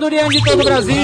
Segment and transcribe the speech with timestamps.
[0.00, 0.96] Rapadurianos de todo o Brasil!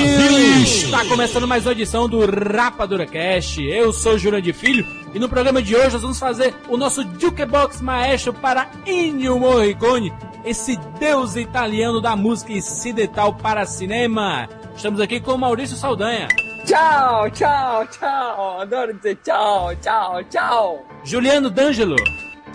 [0.63, 3.63] Está começando mais uma edição do Rapadura Cast.
[3.63, 7.03] Eu sou Júlio de Filho e no programa de hoje nós vamos fazer o nosso
[7.19, 10.15] Jukebox Maestro para Ennio Morricone,
[10.47, 14.49] esse deus italiano da música incidental para cinema.
[14.75, 16.29] Estamos aqui com o Maurício Saldanha,
[16.65, 18.61] Tchau, tchau, tchau.
[18.63, 20.87] Adoro dizer tchau, tchau, tchau.
[21.05, 21.97] Juliano D'Angelo,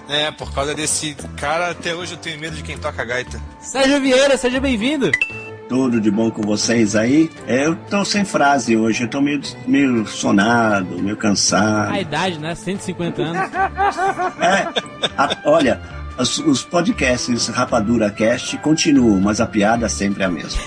[0.10, 3.40] É, por causa desse cara, até hoje eu tenho medo de quem toca gaita.
[3.60, 5.12] Sérgio Vieira, seja bem-vindo.
[5.72, 7.32] Tudo de bom com vocês aí?
[7.48, 11.94] É, eu tô sem frase hoje, eu tô meio, meio sonado, meio cansado.
[11.94, 12.54] A idade, né?
[12.54, 13.54] 150 anos.
[14.42, 14.68] É,
[15.18, 15.80] a- olha,
[16.20, 20.60] os, os podcasts Rapadura Cast continuam, mas a piada sempre é a mesma.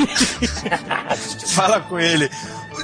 [1.52, 2.30] Fala com ele.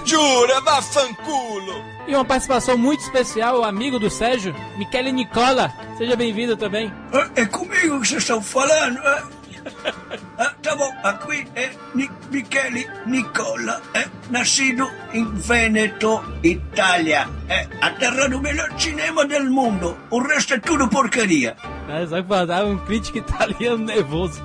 [0.04, 1.82] Jura, vá fanculo!
[2.06, 5.72] E uma participação muito especial, o amigo do Sérgio, Michele Nicola.
[5.96, 6.92] Seja bem-vindo também.
[7.34, 9.00] É, comigo que vocês estão falando?
[10.62, 17.28] tá bom, aqui é Michele Nicola, é nascido em Veneto, Itália.
[17.48, 19.96] É a terra do melhor cinema del mundo.
[20.10, 21.56] O resto é tudo porcaria.
[21.88, 24.42] É, só que mandar um crítico italiano nervoso.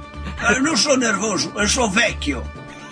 [0.50, 2.44] Eu não sou nervoso, eu sou vecchio.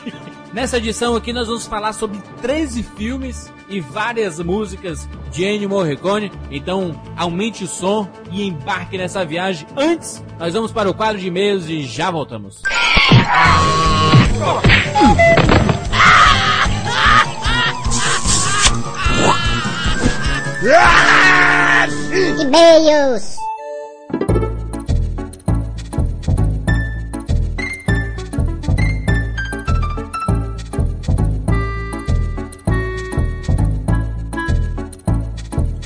[0.54, 6.32] Nessa edição aqui nós vamos falar sobre 13 filmes e várias músicas de Ennio Morricone.
[6.52, 9.68] Então aumente o som e embarque nessa viagem.
[9.76, 12.62] Antes, nós vamos para o quadro de e-mails e já voltamos.
[22.40, 23.38] E-mails.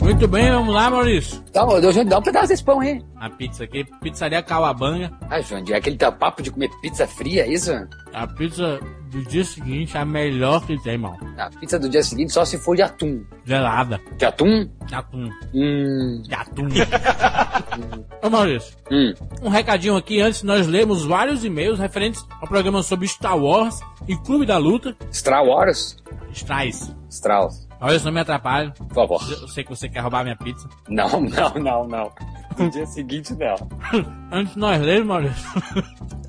[0.08, 1.40] Muito bem, vamos lá, Maurício.
[1.40, 3.04] Um- dá, um- dá um pedaço desse pão aí.
[3.18, 5.12] A pizza aqui, pizzaria Calabanga.
[5.30, 7.72] Ah, Jandir, é aquele teu papo de comer pizza fria, é isso?
[8.14, 8.80] A pizza
[9.12, 11.18] do dia seguinte é a melhor que tem, mal.
[11.38, 13.22] A pizza do dia seguinte só se for de atum.
[13.44, 14.00] Gelada.
[14.18, 14.70] De atum?
[14.86, 15.30] De atum.
[15.54, 16.22] Hum.
[16.26, 16.68] De atum.
[18.24, 19.14] Ô Maurício, Hum.
[19.44, 24.16] um recadinho aqui antes, nós lemos vários e-mails referentes ao programa sobre Star Wars e
[24.16, 24.96] Clube da Luta.
[25.12, 25.98] Star Wars?
[26.32, 26.96] Strauss.
[27.10, 28.72] Strauss, Maurício, não me atrapalhe.
[28.72, 29.22] por favor.
[29.42, 30.68] Eu sei que você quer roubar minha pizza.
[30.90, 32.12] Não, não, não, não.
[32.58, 33.56] No dia seguinte, não.
[34.32, 35.64] Antes de nós lermos, Maurício.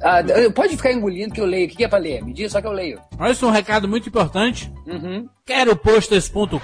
[0.02, 0.18] Ah,
[0.54, 1.66] pode ficar engolindo que eu leio.
[1.66, 2.22] O que é pra ler?
[2.22, 3.00] Me diz só que eu leio.
[3.18, 4.70] Maurício, um recado muito importante.
[4.86, 5.26] Uhum.
[5.46, 6.58] QueroPosters.com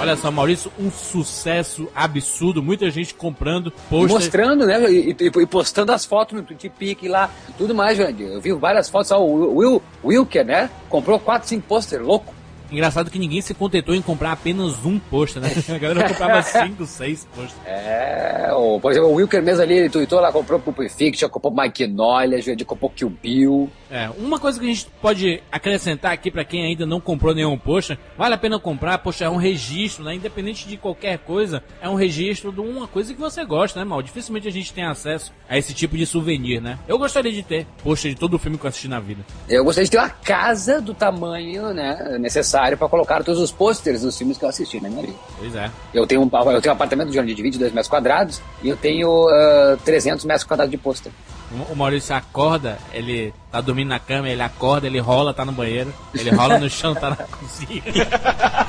[0.00, 2.62] Olha só, Maurício, um sucesso absurdo.
[2.62, 4.08] Muita gente comprando pôster.
[4.16, 4.90] Mostrando, né?
[4.90, 8.26] E, e- e postando as fotos no TweetPic lá, tudo mais, Jandir.
[8.28, 10.70] Eu vi várias fotos, ó, o Will, Wilker, né?
[10.88, 12.34] Comprou 4, 5 pôster, louco.
[12.70, 15.50] Engraçado que ninguém se contentou em comprar apenas um pôster, né?
[15.68, 17.58] A galera comprava cinco, seis pôster.
[17.66, 21.52] É, o, por exemplo, o Wilker mesmo ali, ele tweetou lá, comprou Pulp Fiction, comprou
[21.54, 23.70] Mike Nolia, Jandir comprou Kill Bill.
[23.90, 27.58] É, uma coisa que a gente pode acrescentar aqui pra quem ainda não comprou nenhum
[27.58, 30.14] pôster, vale a pena comprar, poxa, é um registro, né?
[30.14, 34.00] Independente de qualquer coisa, é um registro de uma coisa que você gosta, né, mal?
[34.00, 36.78] Dificilmente a gente tem acesso a esse tipo de souvenir, né?
[36.86, 39.24] Eu gostaria de ter pôster de todo o filme que eu assisti na vida.
[39.48, 44.02] Eu gostaria de ter uma casa do tamanho né, necessário para colocar todos os pôsteres
[44.02, 45.18] dos filmes que eu assisti na minha vida.
[45.38, 45.70] Pois é.
[45.92, 48.76] Eu tenho um, eu tenho um apartamento de Jandir de 22 metros quadrados e eu
[48.76, 51.12] tenho ah, 300 metros quadrados de pôster.
[51.52, 55.52] O- O Maurício acorda, ele tá dormindo na cama, ele acorda, ele rola, tá no
[55.52, 57.82] banheiro, ele rola no chão, tá na cozinha.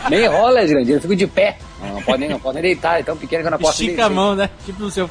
[0.10, 1.58] Nem rola, Jandir, eu fico de pé.
[1.80, 3.82] Não, não pode nem, não pode nem deitar, é tão pequeno que eu não posso
[3.84, 4.50] Estica a mão, né?
[4.66, 5.10] Tipo no seu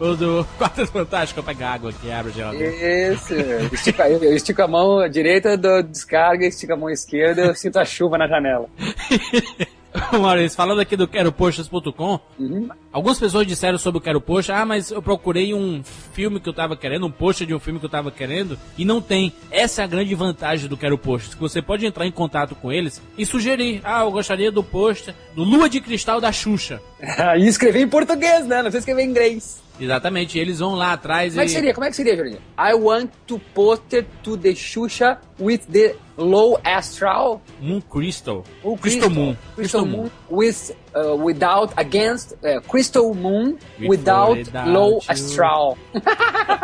[0.00, 0.44] o do
[0.92, 3.12] Fantástico, eu pego água aqui, abre a geladeira.
[3.14, 3.34] Isso,
[3.72, 7.78] estica, eu, eu estico a mão direita, dou descarga, estico a mão esquerda, eu sinto
[7.78, 8.66] a chuva na janela.
[10.18, 12.68] Maurício, falando aqui do queropostas.com, Uhum.
[12.92, 16.52] algumas pessoas disseram sobre o Quero Poxa, ah, mas eu procurei um filme que eu
[16.52, 19.32] tava querendo, um post de um filme que eu tava querendo, e não tem.
[19.50, 23.02] Essa é a grande vantagem do Quero que você pode entrar em contato com eles
[23.18, 26.80] e sugerir, ah, eu gostaria do post do Lua de Cristal da Xuxa.
[27.38, 28.56] e escrever em português, né?
[28.56, 29.62] Não precisa escrever em inglês.
[29.80, 31.46] Exatamente, eles vão lá atrás Como é e...
[31.48, 31.74] que seria?
[31.74, 32.38] Como é que seria, Jurandir?
[32.58, 37.40] I want to post it to the Xuxa with the low astral.
[37.60, 38.44] Moon Crystal.
[38.62, 39.36] O Crystal Moon.
[39.54, 40.10] Crystal Moon.
[40.30, 45.00] With, uh, without, against, uh, Crystal Moon With- without, without low you.
[45.08, 45.76] astral.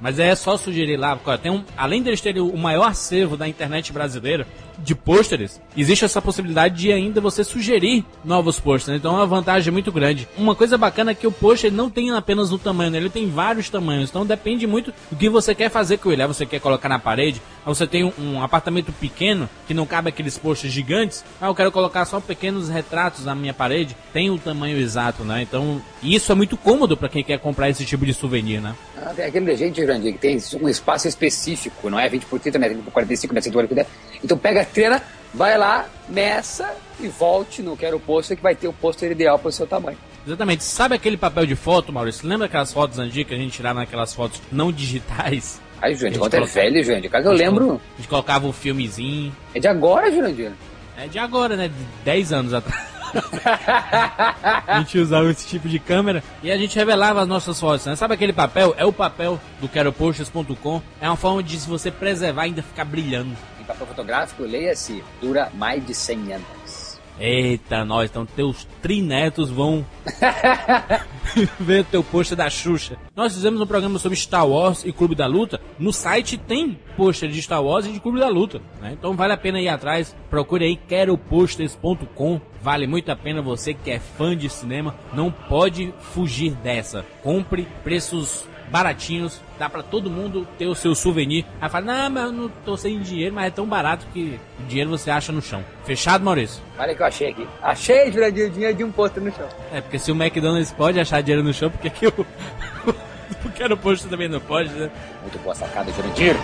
[0.00, 3.92] Mas é só sugerir lá, tem um, além deles terem o maior acervo da internet
[3.92, 4.46] brasileira
[4.78, 8.98] de pôsteres, existe essa possibilidade de ainda você sugerir novos pôsteres.
[8.98, 10.28] Então é uma vantagem muito grande.
[10.36, 12.98] Uma coisa bacana é que o pôster não tem apenas um tamanho, né?
[12.98, 14.10] ele tem vários tamanhos.
[14.10, 16.22] Então depende muito do que você quer fazer com ele.
[16.22, 19.86] Aí você quer colocar na parede, aí você tem um, um apartamento pequeno que não
[19.86, 21.24] cabe aqueles posters gigantes.
[21.40, 23.96] Ah, eu quero colocar só pequenos retratos na minha parede.
[24.12, 25.42] Tem o tamanho exato, né?
[25.42, 28.74] Então isso é muito cômodo para quem quer comprar esse tipo de souvenir, né?
[29.14, 32.68] Tem aquele gente, Jurandir, que tem um espaço específico, não é 20 por 30, né?
[32.68, 33.40] 30 por 45, né?
[33.40, 33.86] 140 por 10.
[34.24, 36.70] Então pega a trena, vai lá, meça
[37.00, 39.96] e volte no Quero Pôster que vai ter o pôster ideal para o seu tamanho.
[40.26, 40.62] Exatamente.
[40.62, 42.28] Sabe aquele papel de foto, Maurício?
[42.28, 45.58] Lembra aquelas fotos antigas que a gente tirava naquelas fotos não digitais?
[45.80, 47.10] Aí, Jurandir, gente quanto é velho, Jurandir.
[47.10, 47.80] Cara, eu lembro.
[47.94, 49.34] A gente colocava um filmezinho.
[49.54, 50.52] É de agora, Jurandir.
[50.98, 51.68] É de agora, né?
[51.68, 52.98] De 10 anos atrás.
[54.66, 57.96] a gente usava esse tipo de câmera e a gente revelava as nossas fotos, né?
[57.96, 58.74] Sabe aquele papel?
[58.76, 60.82] É o papel do queropostas.com.
[61.00, 63.34] É uma forma de se você preservar ainda ficar brilhando.
[63.68, 66.98] Papel fotográfico, leia-se, dura mais de 100 anos.
[67.20, 69.84] Eita, nós, então teus trinetos vão
[71.60, 72.96] ver teu pôster da Xuxa.
[73.14, 75.60] Nós fizemos um programa sobre Star Wars e Clube da Luta.
[75.78, 78.62] No site tem pôster de Star Wars e de Clube da Luta.
[78.80, 78.92] né?
[78.96, 80.16] Então vale a pena ir atrás.
[80.30, 82.40] Procure aí queroposters.com.
[82.62, 84.94] Vale muito a pena você que é fã de cinema.
[85.12, 87.04] Não pode fugir dessa.
[87.22, 91.44] Compre preços baratinhos, dá pra todo mundo ter o seu souvenir.
[91.60, 94.64] Aí fala, não, mas eu não tô sem dinheiro, mas é tão barato que o
[94.64, 95.64] dinheiro você acha no chão.
[95.84, 96.62] Fechado, Maurício?
[96.78, 97.46] Olha que eu achei aqui.
[97.62, 99.48] Achei, Jurandir, o dinheiro de um pôster no chão.
[99.72, 102.12] É, porque se o McDonald's pode achar dinheiro no chão, por que que o...
[103.44, 104.90] o Quero Posto também não pode, né?
[105.22, 106.36] Muito boa sacada, Jurandir.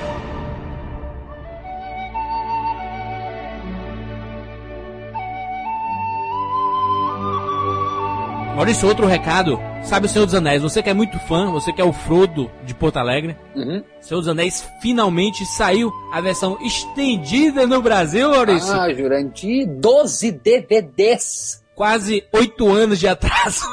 [8.54, 9.60] Maurício, outro recado.
[9.82, 10.62] Sabe o Senhor dos Anéis?
[10.62, 13.36] Você que é muito fã, você que é o Frodo de Porto Alegre.
[13.54, 13.82] Uhum.
[14.00, 18.72] Senhor dos Anéis finalmente saiu a versão estendida no Brasil, Maurício.
[18.72, 21.64] Ah, Jurandir, 12 DVDs.
[21.74, 23.66] Quase oito anos de atraso.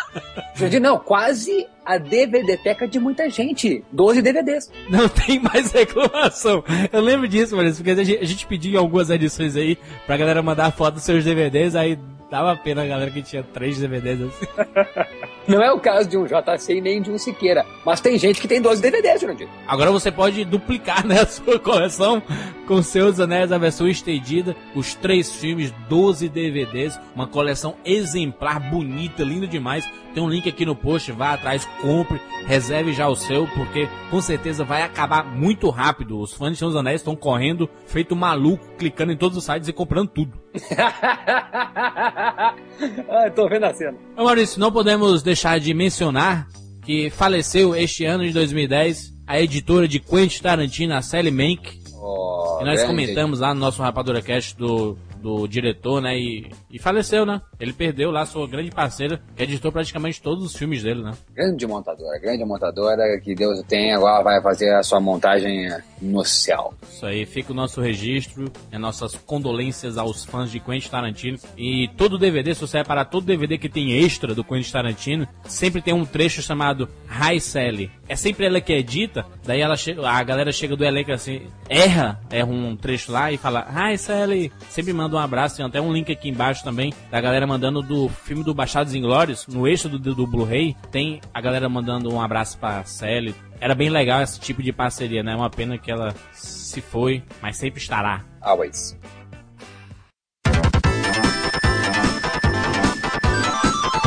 [0.56, 3.84] Jurandir, não, quase a DVD-teca de muita gente.
[3.92, 4.70] 12 DVDs.
[4.88, 6.64] Não tem mais reclamação.
[6.90, 9.76] Eu lembro disso, Maurício, porque a gente, a gente pediu em algumas edições aí
[10.06, 11.98] pra galera mandar foto dos seus DVDs, aí
[12.32, 14.46] dava pena a galera que tinha três DVDs assim.
[15.46, 17.66] Não é o caso de um JC nem de um Siqueira.
[17.84, 19.48] Mas tem gente que tem 12 DVDs, Jurandir.
[19.66, 22.22] Agora você pode duplicar né, a sua coleção
[22.66, 29.22] com seus anéis, a versão estendida, os três filmes, 12 DVDs, uma coleção exemplar, bonita,
[29.22, 29.84] linda demais.
[30.14, 34.22] Tem um link aqui no post, vá atrás, compre, reserve já o seu, porque com
[34.22, 36.18] certeza vai acabar muito rápido.
[36.18, 39.72] Os fãs de Seus Anéis estão correndo, feito maluco, clicando em todos os sites e
[39.72, 40.41] comprando tudo.
[43.08, 43.96] ah, tô vendo a cena.
[44.16, 46.46] Ô Maurício, não podemos deixar de mencionar
[46.84, 52.58] que faleceu este ano de 2010 a editora de Quentin Tarantino, a Sally Mank, Oh,
[52.60, 56.18] e nós comentamos lá no nosso Rapadura Cast do, do diretor, né?
[56.18, 57.40] E, e faleceu, né?
[57.60, 61.12] Ele perdeu lá sua grande parceira, que editou praticamente todos os filmes dele, né?
[61.34, 65.68] Grande montadora, grande montadora, que Deus tenha, agora vai fazer a sua montagem
[66.00, 66.72] no céu.
[66.90, 71.38] Isso aí, fica o nosso registro, e nossas condolências aos fãs de Quentin Tarantino.
[71.58, 75.82] E todo DVD, se você reparar, todo DVD que tem extra do Quentin Tarantino, sempre
[75.82, 77.90] tem um trecho chamado Hi Sally.
[78.08, 79.74] É sempre ela que edita, daí ela
[80.06, 84.52] a galera chega do elenco assim, erra, erra um trecho lá e fala Hi Sally.
[84.70, 88.08] Sempre manda um abraço, tem até um link aqui embaixo também da galera mandando do
[88.08, 92.58] filme do Baixados Inglórios, no extra do, do, Blu-ray, tem a galera mandando um abraço
[92.58, 93.34] pra Sally.
[93.60, 95.32] Era bem legal esse tipo de parceria, né?
[95.32, 98.24] É uma pena que ela se foi, mas sempre estará.
[98.40, 98.98] Always.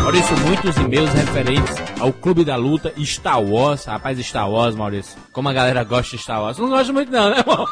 [0.05, 3.85] Maurício, muitos e-mails referentes ao Clube da Luta Star Wars.
[3.85, 5.19] Rapaz, Star Wars, Maurício.
[5.31, 6.59] Como a galera gosta de Star Wars.
[6.59, 7.65] Não gosta muito não, né, irmão?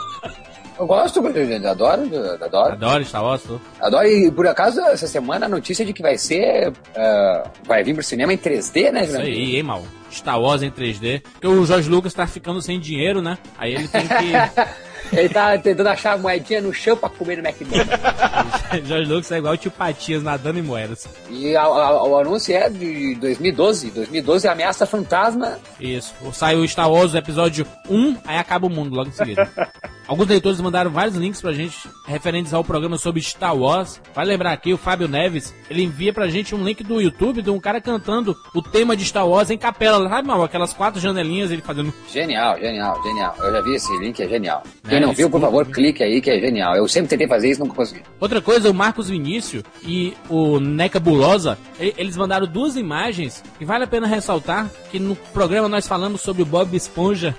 [0.79, 2.73] Eu gosto, eu adoro, eu adoro.
[2.73, 3.61] Adoro Star Wars, tu.
[3.79, 6.73] Adoro, e por acaso, essa semana a notícia de que vai ser.
[6.95, 9.83] ah, vai vir pro cinema em 3D, né, Isso aí, hein, mal.
[10.11, 11.21] Star Wars em 3D.
[11.33, 13.37] Porque o Jorge Lucas tá ficando sem dinheiro, né?
[13.57, 14.13] Aí ele tem que
[15.11, 17.89] Ele tá tentando achar a moedinha no chão pra comer no McDonald's.
[18.87, 21.07] Jorge Lucas é igual o tio Patias nadando em moedas.
[21.29, 23.91] E a- a- o anúncio é de 2012.
[23.91, 25.57] 2012 é Ameaça Fantasma.
[25.79, 26.13] Isso.
[26.31, 29.47] Saiu o Star Wars episódio 1, aí acaba o mundo logo em seguida.
[30.13, 33.99] Alguns leitores mandaram vários links pra gente referentes ao programa sobre Star Wars.
[34.13, 37.49] Vai lembrar aqui, o Fábio Neves, ele envia pra gente um link do YouTube de
[37.49, 40.07] um cara cantando o tema de Star Wars em capela.
[40.07, 40.43] Sabe, mal?
[40.43, 41.91] Aquelas quatro janelinhas ele fazendo.
[42.11, 43.35] Genial, genial, genial.
[43.39, 44.61] Eu já vi esse link, é genial.
[44.85, 45.73] É, Quem não viu, por favor, viu?
[45.73, 46.75] clique aí que é genial.
[46.75, 48.03] Eu sempre tentei fazer isso, nunca consegui.
[48.19, 53.65] Outra coisa, o Marcos Vinícius e o Neca Bulosa, e- eles mandaram duas imagens que
[53.65, 57.35] vale a pena ressaltar que no programa nós falamos sobre o Bob Esponja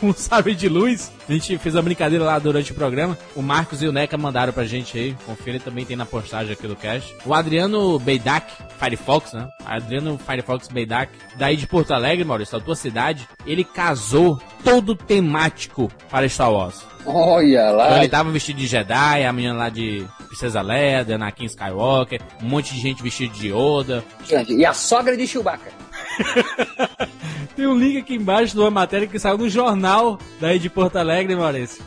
[0.00, 1.12] com sabre de luz.
[1.28, 3.16] A gente fez uma brincadeira lá durante o programa.
[3.36, 5.16] O Marcos e o Neca mandaram pra gente aí.
[5.26, 7.14] Confira também tem na postagem aqui do cast.
[7.26, 9.46] O Adriano Beidak, Firefox, né?
[9.66, 15.90] Adriano Firefox Beidak, daí de Porto Alegre, Maurício, da tua cidade, ele casou todo temático
[16.10, 16.82] para Star Wars.
[17.04, 17.98] Olha Então lá.
[17.98, 22.74] ele tava vestido de Jedi, a menina lá de Princesa Leia, Anakin Skywalker, um monte
[22.74, 24.02] de gente vestido de Yoda.
[24.48, 25.70] E a sogra de Chewbacca.
[27.56, 30.96] Tem um link aqui embaixo de uma matéria que saiu no jornal daí de Porto
[30.96, 31.82] Alegre, Maurício.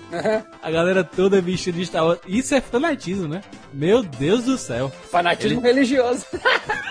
[0.61, 2.19] A galera toda vestida de Star Wars.
[2.27, 3.41] Isso é fanatismo, né?
[3.73, 4.91] Meu Deus do céu.
[5.09, 6.25] Fanatismo religioso.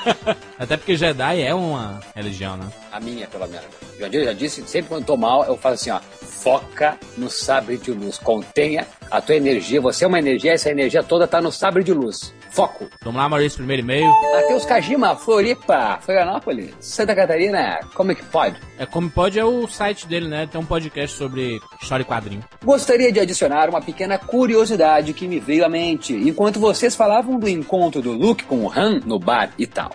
[0.59, 2.67] Até porque Jedi é uma religião, né?
[2.91, 3.67] A minha, pelo menos.
[3.99, 6.01] Já, di- já disse, sempre quando tô mal, eu faço assim, ó.
[6.27, 8.17] Foca no sabre de luz.
[8.17, 9.79] Contenha a tua energia.
[9.83, 12.33] Você é uma energia, essa energia toda tá no sabre de luz.
[12.51, 12.89] Foco.
[13.03, 14.11] Vamos lá, Maurício, primeiro e-mail.
[14.33, 17.81] Matheus Kajima, Floripa, Florianópolis, Santa Catarina.
[17.95, 18.61] Como é que pode?
[18.79, 20.47] É como pode é o site dele, né?
[20.47, 22.45] Tem um podcast sobre história e quadrinho.
[22.65, 27.49] Gostaria de adicionar uma pequena curiosidade que me veio à mente enquanto vocês falavam do
[27.49, 29.91] encontro do Luke com o Han no bar e tal.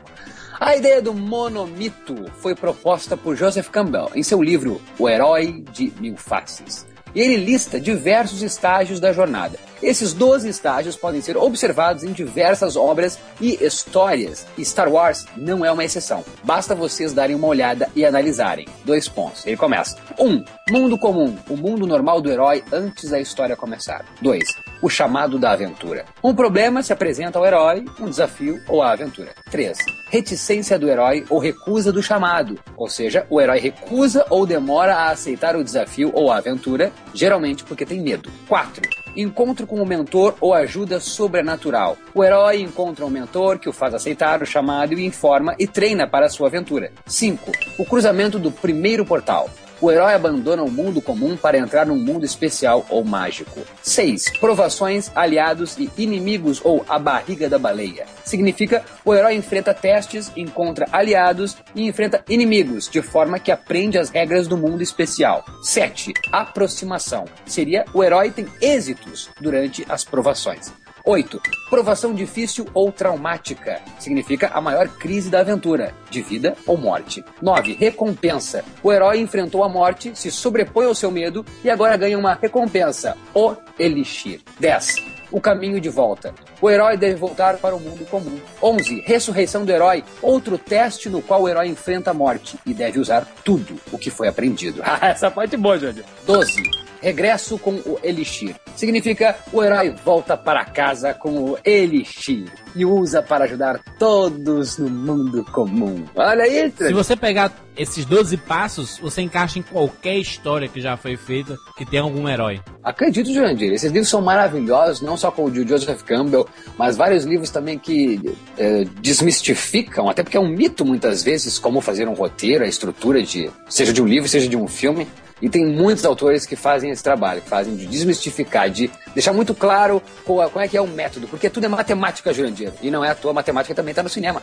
[0.59, 5.91] A ideia do monomito foi proposta por Joseph Campbell em seu livro O Herói de
[5.99, 6.87] Mil Faces.
[7.15, 9.57] E ele lista diversos estágios da jornada.
[9.81, 15.65] Esses 12 estágios podem ser observados em diversas obras e histórias, e Star Wars não
[15.65, 16.23] é uma exceção.
[16.43, 18.67] Basta vocês darem uma olhada e analisarem.
[18.83, 19.45] Dois pontos.
[19.45, 19.97] Ele começa.
[20.19, 20.27] 1.
[20.27, 24.05] Um, mundo comum, o mundo normal do herói antes da história começar.
[24.21, 24.64] 2.
[24.85, 26.05] O chamado da aventura.
[26.23, 29.31] Um problema se apresenta ao herói, um desafio ou a aventura.
[29.49, 29.79] 3.
[30.11, 35.09] Reticência do herói ou recusa do chamado, ou seja, o herói recusa ou demora a
[35.09, 38.31] aceitar o desafio ou a aventura, geralmente porque tem medo.
[38.47, 38.87] 4.
[39.17, 41.97] Encontro com o mentor ou ajuda sobrenatural.
[42.13, 46.07] O herói encontra um mentor que o faz aceitar o chamado e informa e treina
[46.07, 46.91] para a sua aventura.
[47.07, 47.51] 5.
[47.79, 49.49] O cruzamento do primeiro portal.
[49.81, 53.61] O herói abandona o mundo comum para entrar num mundo especial ou mágico.
[53.81, 54.37] 6.
[54.39, 58.05] Provações, aliados e inimigos ou a barriga da baleia.
[58.23, 64.09] Significa o herói enfrenta testes, encontra aliados e enfrenta inimigos, de forma que aprende as
[64.09, 65.43] regras do mundo especial.
[65.61, 66.13] 7.
[66.31, 67.25] Aproximação.
[67.45, 70.71] Seria o herói tem êxitos durante as provações.
[71.05, 71.39] 8.
[71.69, 73.79] Provação difícil ou traumática.
[73.99, 77.23] Significa a maior crise da aventura, de vida ou morte.
[77.41, 77.73] 9.
[77.73, 78.65] Recompensa.
[78.81, 83.15] O herói enfrentou a morte, se sobrepõe ao seu medo e agora ganha uma recompensa,
[83.33, 84.41] o Elixir.
[84.59, 84.95] 10.
[85.31, 86.33] O caminho de volta.
[86.61, 88.39] O herói deve voltar para o mundo comum.
[88.61, 89.01] 11.
[89.01, 90.03] Ressurreição do herói.
[90.21, 94.09] Outro teste no qual o herói enfrenta a morte e deve usar tudo o que
[94.09, 94.81] foi aprendido.
[95.01, 96.03] Essa parte é boa, Jorge.
[96.25, 96.63] 12.
[97.01, 98.55] Regresso com o Elixir.
[98.75, 104.89] Significa o herói volta para casa com o Elixir e usa para ajudar todos no
[104.89, 106.03] mundo comum.
[106.15, 110.97] Olha aí, Se você pegar esses 12 passos, você encaixa em qualquer história que já
[110.97, 112.61] foi feita que tem algum herói.
[112.83, 113.73] Acredito, Jurandir.
[113.73, 117.77] Esses livros são maravilhosos, não só com o de Joseph Campbell, mas vários livros também
[117.79, 118.19] que
[118.57, 123.21] eh, desmistificam, até porque é um mito muitas vezes, como fazer um roteiro, a estrutura
[123.21, 125.07] de, seja de um livro, seja de um filme.
[125.41, 129.53] E tem muitos autores que fazem esse trabalho, que fazem de desmistificar, de deixar muito
[129.53, 132.71] claro qual, qual é que é o método, porque tudo é matemática, Jurandir.
[132.81, 134.41] E não é à toa, matemática também está no cinema.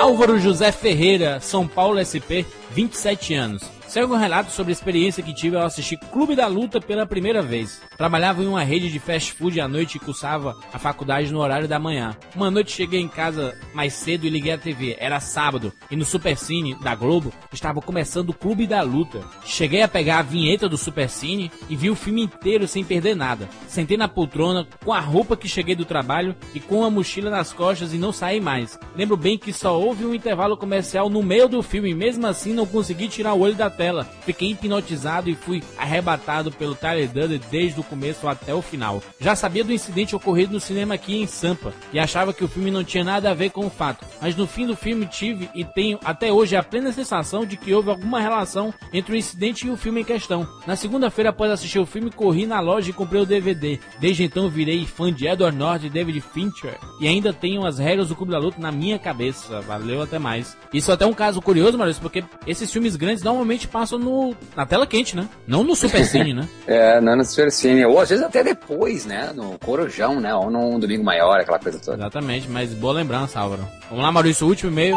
[0.00, 3.79] Álvaro José Ferreira, São Paulo SP, 27 anos.
[3.90, 7.42] Segue um relato sobre a experiência que tive ao assistir Clube da Luta pela primeira
[7.42, 7.82] vez.
[7.98, 11.66] Trabalhava em uma rede de fast food à noite e cursava a faculdade no horário
[11.66, 12.16] da manhã.
[12.36, 14.96] Uma noite cheguei em casa mais cedo e liguei a TV.
[15.00, 19.22] Era sábado e no Supercine da Globo estava começando o Clube da Luta.
[19.44, 23.48] Cheguei a pegar a vinheta do Supercine e vi o filme inteiro sem perder nada.
[23.66, 27.52] Sentei na poltrona com a roupa que cheguei do trabalho e com a mochila nas
[27.52, 28.78] costas e não saí mais.
[28.94, 32.54] Lembro bem que só houve um intervalo comercial no meio do filme e mesmo assim
[32.54, 34.06] não consegui tirar o olho da tela.
[34.26, 39.02] Fiquei hipnotizado e fui arrebatado pelo Tyler Durden desde o começo até o final.
[39.18, 42.70] Já sabia do incidente ocorrido no cinema aqui em Sampa e achava que o filme
[42.70, 45.64] não tinha nada a ver com o fato, mas no fim do filme tive e
[45.64, 49.70] tenho até hoje a plena sensação de que houve alguma relação entre o incidente e
[49.70, 50.46] o filme em questão.
[50.66, 53.80] Na segunda-feira após assistir o filme, corri na loja e comprei o DVD.
[53.98, 58.08] Desde então virei fã de Edward Norton e David Fincher e ainda tenho as regras
[58.08, 59.62] do Clube da Luta na minha cabeça.
[59.62, 60.54] Valeu até mais.
[60.70, 64.66] Isso é até um caso curioso, Maurício, porque esses filmes grandes normalmente passam no, na
[64.66, 65.28] tela quente, né?
[65.46, 66.48] Não no Supercine, né?
[66.66, 67.84] É, não no Supercine.
[67.84, 69.32] Ou às vezes até depois, né?
[69.34, 70.34] No Corujão, né?
[70.34, 71.96] Ou num domingo maior, aquela coisa toda.
[71.96, 73.66] Exatamente, mas boa lembrança, Álvaro.
[73.88, 74.96] Vamos lá, Maurício, último e-mail.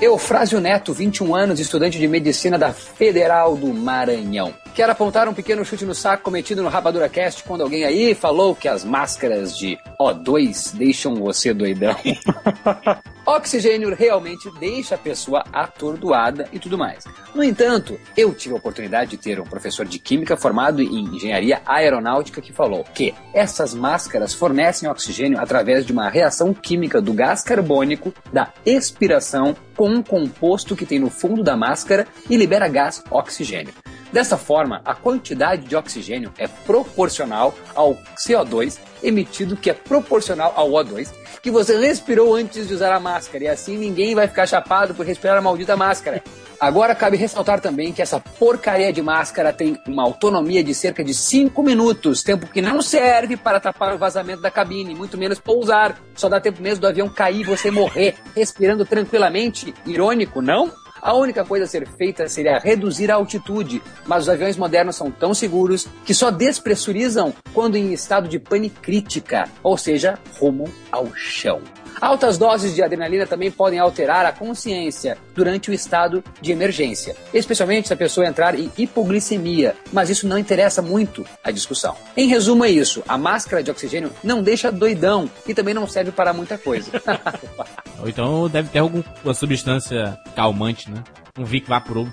[0.00, 4.52] Eufrásio Neto, 21 anos, estudante de medicina da Federal do Maranhão.
[4.74, 8.56] Quero apontar um pequeno chute no saco cometido no Rapadura Cast quando alguém aí falou
[8.56, 11.94] que as máscaras de O2 deixam você doidão.
[13.24, 17.04] Oxigênio realmente deixa a pessoa atordoada e tudo mais.
[17.34, 21.62] No entanto, eu tive a oportunidade de ter um professor de química formado em engenharia
[21.64, 27.42] aeronáutica que falou que essas máscaras fornecem oxigênio através de uma reação química do gás
[27.42, 33.02] carbônico da expiração com um composto que tem no fundo da máscara e libera gás
[33.10, 33.74] oxigênio.
[34.12, 40.70] Dessa forma, a quantidade de oxigênio é proporcional ao CO2 emitido, que é proporcional ao
[40.70, 43.44] O2, que você respirou antes de usar a máscara.
[43.44, 46.22] E assim ninguém vai ficar chapado por respirar a maldita máscara.
[46.60, 51.12] Agora cabe ressaltar também que essa porcaria de máscara tem uma autonomia de cerca de
[51.12, 56.00] 5 minutos, tempo que não serve para tapar o vazamento da cabine, muito menos pousar.
[56.14, 59.74] Só dá tempo mesmo do avião cair e você morrer respirando tranquilamente.
[59.84, 60.72] Irônico, não?
[61.04, 65.10] A única coisa a ser feita seria reduzir a altitude, mas os aviões modernos são
[65.10, 71.14] tão seguros que só despressurizam quando em estado de pane crítica, ou seja, rumo ao
[71.14, 71.60] chão.
[72.00, 77.88] Altas doses de adrenalina também podem alterar a consciência durante o estado de emergência, especialmente
[77.88, 81.94] se a pessoa entrar em hipoglicemia, mas isso não interessa muito a discussão.
[82.16, 86.12] Em resumo, é isso: a máscara de oxigênio não deixa doidão e também não serve
[86.12, 86.90] para muita coisa.
[88.04, 91.02] Ou então deve ter alguma substância calmante, né?
[91.38, 92.10] Um Vic Vaporub.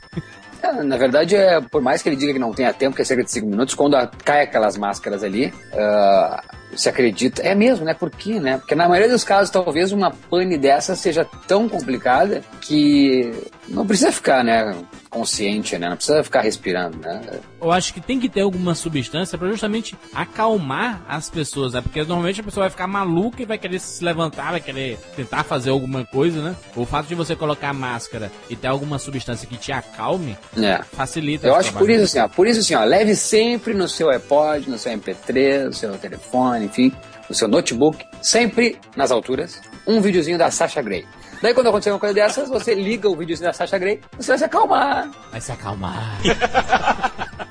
[0.64, 3.06] É, na verdade, é, por mais que ele diga que não tenha tempo, que é
[3.06, 7.42] cerca de 5 minutos, quando a, cai aquelas máscaras ali, uh, se acredita.
[7.42, 7.94] É mesmo, né?
[7.94, 8.58] Por quê, né?
[8.58, 13.34] Porque na maioria dos casos, talvez uma pane dessa seja tão complicada que
[13.68, 14.74] não precisa ficar, né?
[15.12, 15.90] Consciente, né?
[15.90, 17.22] Não precisa ficar respirando, né?
[17.62, 21.82] Eu acho que tem que ter alguma substância para justamente acalmar as pessoas, né?
[21.82, 25.44] Porque normalmente a pessoa vai ficar maluca e vai querer se levantar, vai querer tentar
[25.44, 26.56] fazer alguma coisa, né?
[26.78, 30.82] O fato de você colocar máscara e ter alguma substância que te acalme é.
[30.82, 31.46] facilita.
[31.46, 34.70] Eu acho por isso assim, ó, por isso assim, ó, leve sempre no seu iPod,
[34.70, 36.92] no seu MP3, no seu telefone, enfim,
[37.28, 41.06] no seu notebook, sempre nas alturas, um videozinho da Sasha Grey.
[41.42, 44.38] Daí quando acontecer uma coisa dessas, você liga o videozinho da Sasha Grey, você vai
[44.38, 45.10] se acalmar.
[45.32, 46.20] Vai se acalmar.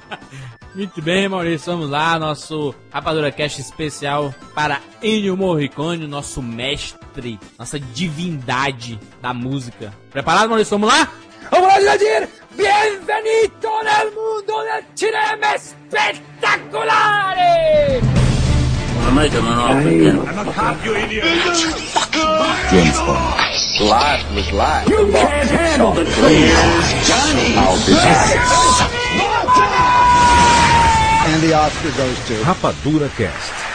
[0.73, 7.81] Muito bem, Maurício, vamos lá, nosso Rapadura Cast especial para Ennio Morricone, nosso mestre, nossa
[7.81, 9.93] divindade da música.
[10.11, 10.79] Preparado, Maurício?
[10.79, 11.11] Vamos lá?
[11.51, 12.29] Vamos lá, Jadir!
[12.57, 15.57] Benvenuto nel mundo del cinema
[19.11, 19.19] spettacolare!
[19.19, 20.13] Ormai chiamano perché
[22.71, 23.49] James Bond.
[23.81, 24.89] Live was live.
[24.89, 27.57] You can't handle the truth, Johnny.
[27.57, 28.37] I'll be back.
[31.27, 32.35] And the Oscar goes to...
[32.45, 33.70] Rapadura Cast.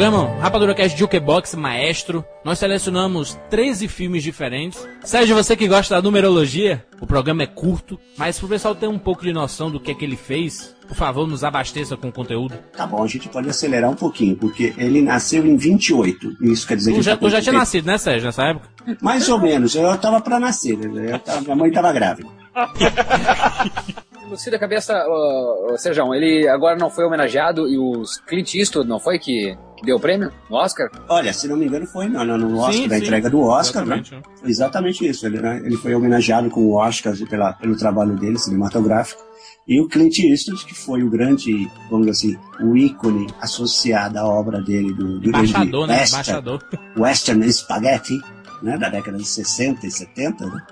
[0.00, 4.82] Programa, Rapadura Cast Jukebox Maestro, nós selecionamos 13 filmes diferentes.
[5.04, 8.98] Sérgio, você que gosta da numerologia, o programa é curto, mas pro pessoal ter um
[8.98, 12.54] pouco de noção do que é que ele fez, por favor, nos abasteça com conteúdo.
[12.74, 16.44] Tá bom, a gente pode acelerar um pouquinho, porque ele nasceu em 28.
[16.44, 17.58] Isso quer dizer que Tu já, tá tu já tinha tempo.
[17.58, 18.68] nascido, né, Sérgio, nessa época?
[19.02, 21.12] Mais ou menos, eu tava pra nascer, né?
[21.12, 22.26] Eu tava- minha mãe tava grávida.
[24.30, 29.18] Lucida Cabeça, uh, Sérgio, ele agora não foi homenageado e os Clint Eastwood, não foi
[29.18, 30.90] que deu o prêmio no Oscar?
[31.08, 33.02] Olha, se não me engano, foi no, no, no Oscar, Sim, da sim.
[33.02, 33.96] entrega do Oscar, né?
[33.96, 35.26] Exatamente, Exatamente isso.
[35.26, 39.22] Ele, né, ele foi homenageado com o Oscar pela, pelo trabalho dele, cinematográfico.
[39.68, 44.24] E o Clint Eastwood, que foi o grande, vamos dizer assim, o ícone associado à
[44.26, 46.00] obra dele do, do Embaixador, de né?
[46.00, 46.64] Western, Embaixador.
[46.96, 48.18] Western Spaghetti,
[48.62, 50.66] né, da década de 60 e 70, né?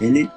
[0.00, 0.30] Ele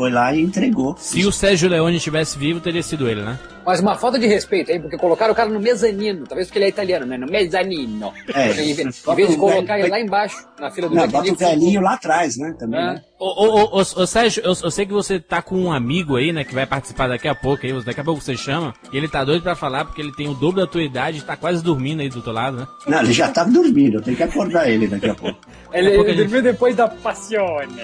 [0.00, 0.94] foi lá e entregou.
[0.98, 3.38] Se o Sérgio Leone estivesse vivo, teria sido ele, né?
[3.66, 6.64] Mas uma falta de respeito aí, porque colocaram o cara no mezanino, talvez porque ele
[6.64, 7.18] é italiano, né?
[7.18, 8.10] No mezanino.
[8.34, 8.48] É.
[8.64, 11.06] Em vez, em Bota vez de colocar velho- ele lá embaixo, na fila do Não,
[11.06, 12.54] bota o velhinho lá atrás, né?
[12.58, 12.84] Também, É.
[12.94, 13.02] né?
[13.18, 16.16] Ô, ô, ô, ô, ô, Sérgio, eu, eu sei que você tá com um amigo
[16.16, 18.96] aí, né, que vai participar daqui a pouco aí, daqui a pouco você chama, e
[18.96, 21.36] ele tá doido pra falar porque ele tem o dobro da tua idade e tá
[21.36, 22.66] quase dormindo aí do outro lado, né?
[22.86, 25.38] Não, ele já tá dormindo, eu tenho que acordar ele daqui a pouco.
[25.70, 27.74] Ele, a pouco ele gente- dormiu depois da passione.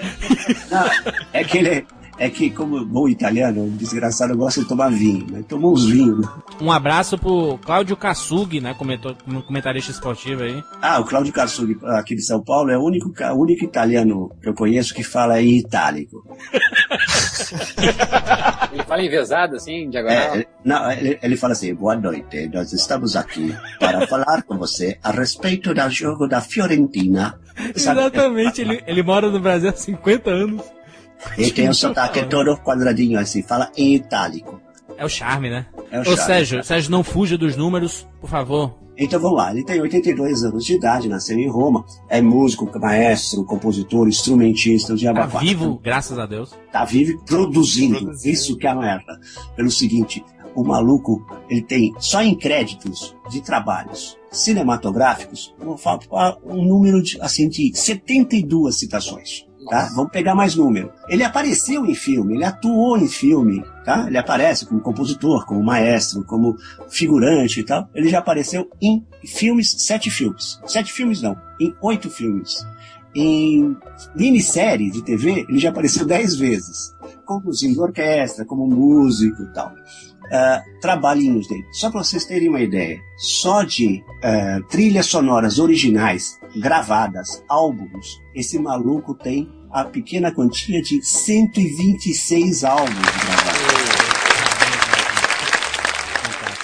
[0.71, 0.89] Não,
[1.31, 1.85] é que ele.
[2.19, 5.43] É que, como bom italiano, o desgraçado gosta de tomar vinho, né?
[5.47, 6.19] Tomou uns vinhos.
[6.19, 6.27] né?
[6.59, 10.61] Um abraço pro Cláudio Kassug, né, comentou, comentarista esportivo aí.
[10.81, 14.49] Ah, o Claudio Karsug, aqui de São Paulo, é o único, o único italiano que
[14.49, 16.25] eu conheço que fala em itálico.
[18.71, 20.35] Ele fala envezado, assim, diagonal.
[20.35, 24.97] É, não, ele, ele fala assim: boa noite, nós estamos aqui para falar com você
[25.03, 27.39] a respeito do jogo da Fiorentina.
[27.75, 28.01] Sabe?
[28.01, 30.61] Exatamente, ele, ele mora no Brasil há 50 anos.
[31.37, 34.59] Ele tem um sotaque todo quadradinho assim, fala em itálico.
[34.97, 35.65] É o charme, né?
[35.91, 36.21] É o Ô, charme.
[36.21, 38.75] Sérgio, Sérgio, não fuja dos números, por favor.
[38.99, 43.45] Então vamos lá, ele tem 82 anos de idade, nasceu em Roma, é músico, maestro,
[43.45, 45.39] compositor, instrumentista, o Tá diabo quatro.
[45.47, 46.51] vivo, graças a Deus.
[46.71, 48.11] Tá vivo e produzindo.
[48.25, 49.19] Isso que é a merda.
[49.55, 50.25] Pelo seguinte,
[50.55, 56.07] o maluco, ele tem, só em créditos de trabalhos cinematográficos, um, falta
[56.43, 59.46] um número de, assim, de 72 citações.
[59.69, 59.89] Tá?
[59.93, 60.91] Vamos pegar mais número.
[61.09, 64.05] Ele apareceu em filme, ele atuou em filme, tá?
[64.07, 66.55] Ele aparece como compositor, como maestro, como
[66.89, 67.89] figurante e tal.
[67.93, 70.59] Ele já apareceu em filmes, sete filmes.
[70.65, 72.65] Sete filmes não, em oito filmes.
[73.13, 73.75] Em
[74.15, 76.93] minissérie de TV, ele já apareceu dez vezes.
[77.25, 79.73] Conduzindo orquestra, como músico e tal.
[80.31, 81.65] Ah, trabalhinhos dele.
[81.71, 88.59] Só para vocês terem uma ideia, só de ah, trilhas sonoras originais, gravadas, álbuns, esse
[88.59, 93.67] maluco tem a pequena quantia de 126 álbuns gravados.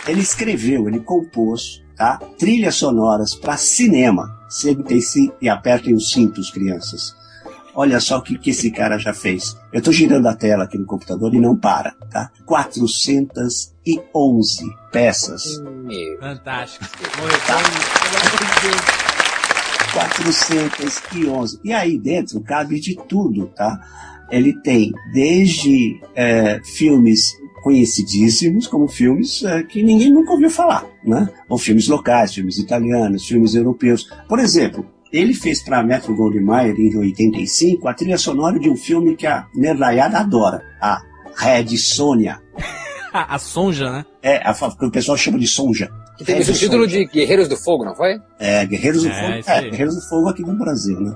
[0.08, 2.18] Ele escreveu, ele compôs, tá?
[2.40, 4.36] Trilhas sonoras para cinema.
[4.50, 7.16] Sentem-se e apertem os cintos, crianças.
[7.76, 9.56] Olha só o que, que esse cara já fez.
[9.72, 12.32] Eu estou girando a tela aqui no computador e não para, tá?
[12.48, 15.62] 411 peças.
[15.62, 16.20] Meu.
[16.20, 16.86] Fantástico.
[19.94, 21.60] 411.
[21.64, 23.80] E aí dentro cabe de tudo, tá?
[24.32, 31.30] Ele tem desde é, filmes conhecidíssimos, como filmes é, que ninguém nunca ouviu falar, né?
[31.48, 34.10] Ou filmes locais, filmes italianos, filmes europeus.
[34.28, 38.76] Por exemplo, ele fez para Metro Goldwyn Mayer em 85 a trilha sonora de um
[38.76, 41.02] filme que a nerdaiada adora, a
[41.36, 42.42] Red Sonja.
[43.14, 44.06] A, a Sonja, né?
[44.22, 45.90] É, a, que o pessoal chama de Sonja.
[46.18, 48.22] Que teve Red o título de Guerreiros do Fogo, não foi?
[48.40, 49.52] É, Guerreiros do É, Fogo.
[49.58, 49.62] É.
[49.70, 51.16] Guerreiros do Fogo aqui no Brasil, né?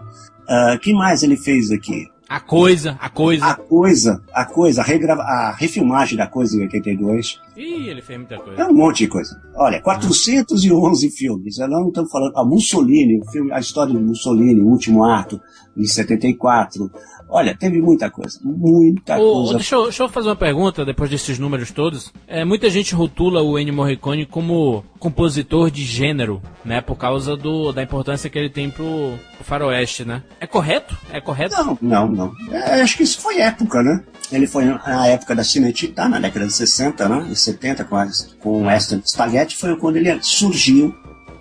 [0.75, 2.07] O que mais ele fez aqui?
[2.29, 3.45] A coisa, a coisa.
[3.45, 7.39] A coisa, a coisa, a, regrava, a refilmagem da coisa em 82.
[7.55, 8.67] Ih, ele fez muita É coisa.
[8.67, 9.41] um monte de coisa.
[9.55, 11.57] Olha, 411 filmes.
[11.57, 12.35] Eu não estou falando.
[12.35, 15.39] A Mussolini, o filme, a história de Mussolini, o último ato,
[15.75, 16.91] de 74.
[17.29, 18.39] Olha, teve muita coisa.
[18.43, 19.53] Muita ô, coisa.
[19.55, 22.13] deixa, eu, deixa eu fazer uma pergunta depois desses números todos.
[22.27, 26.81] É, muita gente rotula o Ennio Morricone como compositor de gênero, né?
[26.81, 30.23] Por causa do, da importância que ele tem pro, pro faroeste, né?
[30.39, 30.97] É correto?
[31.11, 31.55] É correto?
[31.55, 32.33] Não, não, não.
[32.51, 34.03] É, acho que isso foi época, né?
[34.31, 37.27] Ele foi na época da Cinecittà, na década de 60, né?
[37.29, 40.95] E 70, quase, com o Western Spaghetti, foi quando ele surgiu.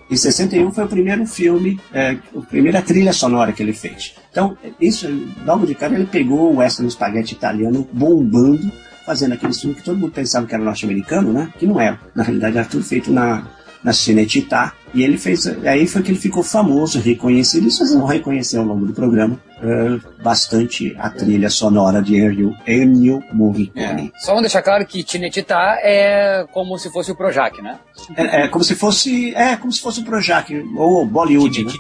[0.09, 4.15] Em 61 foi o primeiro filme, é, a primeira trilha sonora que ele fez.
[4.37, 5.09] Então, isso,
[5.47, 8.71] logo de cara, ele pegou o Western Spaghetti italiano bombando,
[9.07, 11.51] fazendo aquele filme que todo mundo pensava que era norte-americano, né?
[11.59, 11.99] Que não era.
[12.15, 13.47] Na realidade, era tudo feito na,
[13.83, 14.75] na Cinecittà.
[14.93, 17.67] E ele fez, aí foi que ele ficou famoso, reconhecido.
[17.67, 22.55] Isso vocês vão reconhecer ao longo do programa eh, bastante a trilha sonora de Ennio,
[22.67, 24.13] Ennio Morricone.
[24.19, 27.79] Só vamos deixar claro que Tinetitá é como se fosse o Projac, né?
[28.15, 31.73] É, é como se fosse, é como se fosse o Projac ou Bollywood, né?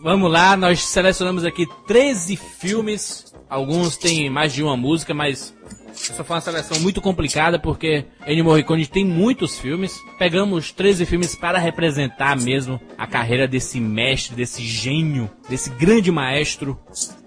[0.00, 3.34] Vamos lá, nós selecionamos aqui 13 filmes.
[3.50, 5.54] Alguns têm mais de uma música, mas
[5.88, 9.98] essa foi uma seleção muito complicada porque Ennio Morricone tem muitos filmes.
[10.16, 16.78] Pegamos 13 filmes para representar mesmo a carreira desse mestre, desse gênio, desse grande maestro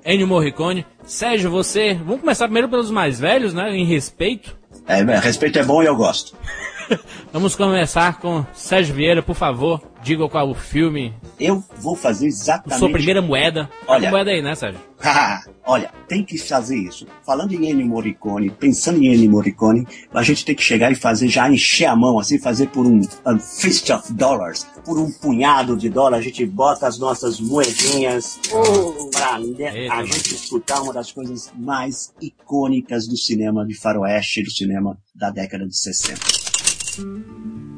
[0.05, 0.85] Ennio Morricone.
[1.03, 4.55] Sérgio, você, vamos começar primeiro pelos mais velhos, né, em respeito.
[4.87, 6.35] É, respeito é bom e eu gosto.
[7.31, 9.90] Vamos começar com Sérgio Vieira, por favor.
[10.03, 12.79] Diga qual o filme, Eu vou fazer exatamente.
[12.79, 13.69] sua primeira moeda.
[13.87, 14.05] Olha.
[14.05, 14.79] com moeda aí, né, Sérgio?
[15.03, 17.07] Ah, Olha, tem que fazer isso.
[17.25, 21.27] Falando em Ennio Morricone, pensando em Ennio Morricone, a gente tem que chegar e fazer,
[21.27, 25.77] já encher a mão, assim, fazer por um, um fist of dollars, por um punhado
[25.77, 28.39] de dólar, a gente bota as nossas moedinhas
[29.11, 34.51] pra Eita, a gente escutar uma das coisas mais icônicas do cinema de faroeste, do
[34.51, 37.70] cinema da década de 60.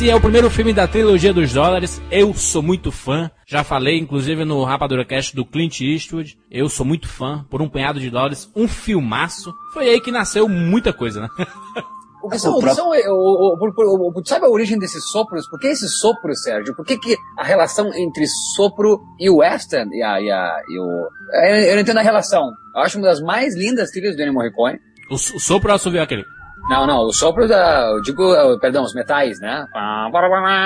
[0.00, 2.00] Esse é o primeiro filme da trilogia dos dólares.
[2.10, 3.30] Eu sou muito fã.
[3.46, 6.38] Já falei, inclusive, no Rapadura Cast do Clint Eastwood.
[6.50, 7.44] Eu sou muito fã.
[7.50, 8.50] Por um punhado de dólares.
[8.56, 9.52] Um filmaço.
[9.74, 11.28] Foi aí que nasceu muita coisa, né?
[12.22, 15.46] O que são, O que são, o, o, o, sabe a origem desses sopros?
[15.50, 16.74] Por que esses sopros, Sérgio?
[16.74, 20.78] Por que, que a relação entre sopro e o western e, a, e, a, e
[20.78, 21.08] o...
[21.46, 22.50] Eu, eu não entendo a relação.
[22.74, 24.78] Eu acho uma das mais lindas trilhas do Ennio Morricone.
[25.10, 26.24] O, o sopro assoviou aquele.
[26.70, 27.90] Não, não, os sopros da...
[27.90, 29.66] Eu digo, eh, perdão, os metais, né?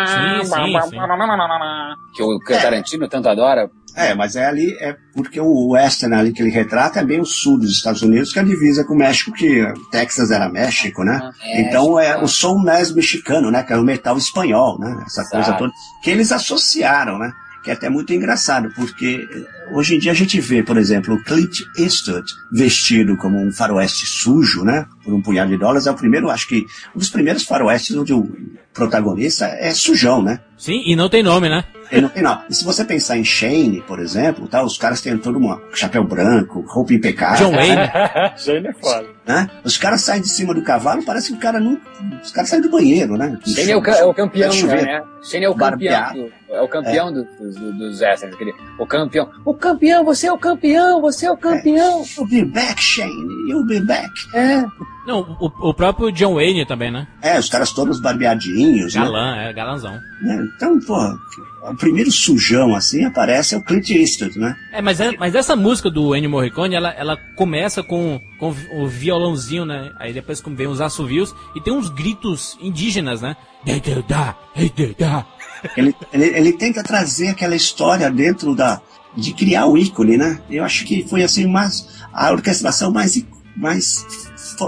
[0.07, 0.97] Sim, sim, sim.
[2.14, 3.71] Que o o Tarantino tanto adora.
[3.97, 7.25] É, mas é ali, é porque o western ali que ele retrata é bem o
[7.25, 11.05] sul dos Estados Unidos, que é a divisa com o México, que Texas era México,
[11.05, 11.31] né?
[11.43, 13.62] É, então é o som mais mexicano, né?
[13.62, 15.03] Que é o metal espanhol, né?
[15.07, 15.59] Essa coisa Exato.
[15.59, 15.73] toda.
[16.03, 17.33] Que eles associaram, né?
[17.62, 19.27] Que é até muito engraçado, porque
[19.72, 24.07] hoje em dia a gente vê, por exemplo, o Clint Eastwood vestido como um faroeste
[24.07, 24.87] sujo, né?
[25.05, 25.87] Por um punhado de dólares.
[25.87, 28.29] É o primeiro, acho que, um dos primeiros faroestes onde o
[28.72, 30.40] protagonista é sujão, né?
[30.59, 31.64] Sim, e não tem nome, né?
[31.92, 32.40] Ele não tem não.
[32.48, 36.03] E se você pensar em Shane, por exemplo, tá, os caras têm todo um chapéu
[36.03, 37.77] branco, roupa impecável, John Wayne.
[38.37, 39.07] Shane é foda.
[39.27, 39.50] né?
[39.62, 41.79] Os caras saem de cima do cavalo, parece que o cara não.
[42.22, 43.38] Os caras saem do banheiro, né?
[43.46, 45.03] Shane é o, ca- é o campeão, né?
[45.22, 46.00] Shane é o campeão.
[46.00, 46.18] Barbeado.
[46.18, 48.35] do- É o campeão do- dos do, dos westerns.
[48.35, 49.31] aquele- O campeão.
[49.44, 52.05] O campeão, você é o campeão, você é o campeão.
[52.17, 53.27] You'll be back, Shane.
[53.49, 54.11] You'll be back.
[54.35, 54.64] É.
[55.07, 57.07] Não, o, o próprio John Wayne também, né?
[57.21, 59.01] É, os caras todos barbeadinhos, né?
[59.03, 60.01] Galã, é, galanzão.
[60.23, 60.49] né?
[60.57, 60.97] Então, pô,
[61.71, 64.57] o primeiro sujão assim aparece é o Clint Eastwood, né?
[64.73, 68.87] É, mas, é, mas essa música do Ennio Morricone, ela, ela começa com, com o
[68.87, 69.93] violãozinho, né?
[69.99, 73.37] Aí depois vem os assovios e tem uns gritos indígenas, né?
[75.77, 78.81] Ele, ele, ele tenta trazer aquela história dentro da.
[79.16, 80.38] De criar o ícone, né?
[80.50, 81.87] Eu acho que foi assim mais.
[82.12, 83.24] a orquestração mais.
[83.57, 84.05] mais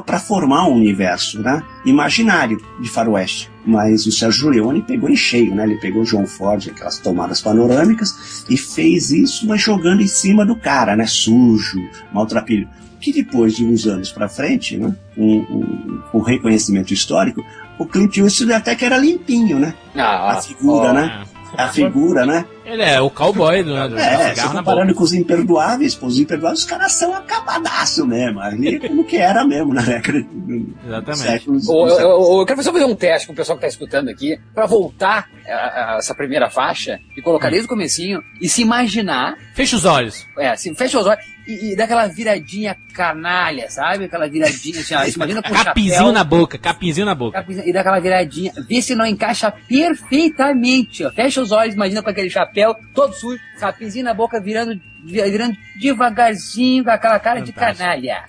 [0.04, 1.62] para formar um universo, né?
[1.84, 3.50] Imaginário de faroeste.
[3.64, 5.64] Mas o Sérgio Leone pegou em cheio, né?
[5.64, 10.44] Ele pegou o John Ford, aquelas tomadas panorâmicas, e fez isso, mas jogando em cima
[10.46, 11.06] do cara, né?
[11.06, 11.80] Sujo,
[12.12, 12.68] maltrapilho.
[13.00, 14.94] Que depois de uns anos para frente, né?
[15.14, 17.44] Com um, um, reconhecimento histórico,
[17.78, 19.74] o Clint Eastwood até que era limpinho, né?
[19.94, 21.24] Ah, A figura, ó, né?
[21.56, 22.44] A figura, né?
[22.66, 24.58] Ele é o cowboy do, do É, se cigarro boca.
[24.58, 28.40] comparando com os imperdoáveis, pô, os imperdoáveis, os caras são acabadaço mesmo.
[28.40, 31.18] Ali como que era mesmo na década de Exatamente.
[31.22, 31.68] séculos.
[31.68, 34.08] Ô, Eu, eu- eu quero só fazer um teste com o pessoal que tá escutando
[34.08, 38.62] aqui, pra voltar a, a essa primeira faixa e colocar desde o comecinho e se
[38.62, 40.26] imaginar, Fecha os olhos.
[40.38, 44.04] é, assim, fecha os olhos e, e dá aquela viradinha canalha, sabe?
[44.04, 47.38] Aquela viradinha, assim, ó, imagina com o Capinzinho chapéu, na boca, capinzinho na boca.
[47.38, 51.10] capinzinho, e dá aquela viradinha, vê se não encaixa perfeitamente, ó.
[51.10, 56.84] Fecha os olhos, imagina com aquele chapéu todo sujo, capinzinho na boca, virando, virando devagarzinho
[56.84, 57.78] com aquela cara de Fantástico.
[57.84, 58.24] canalha.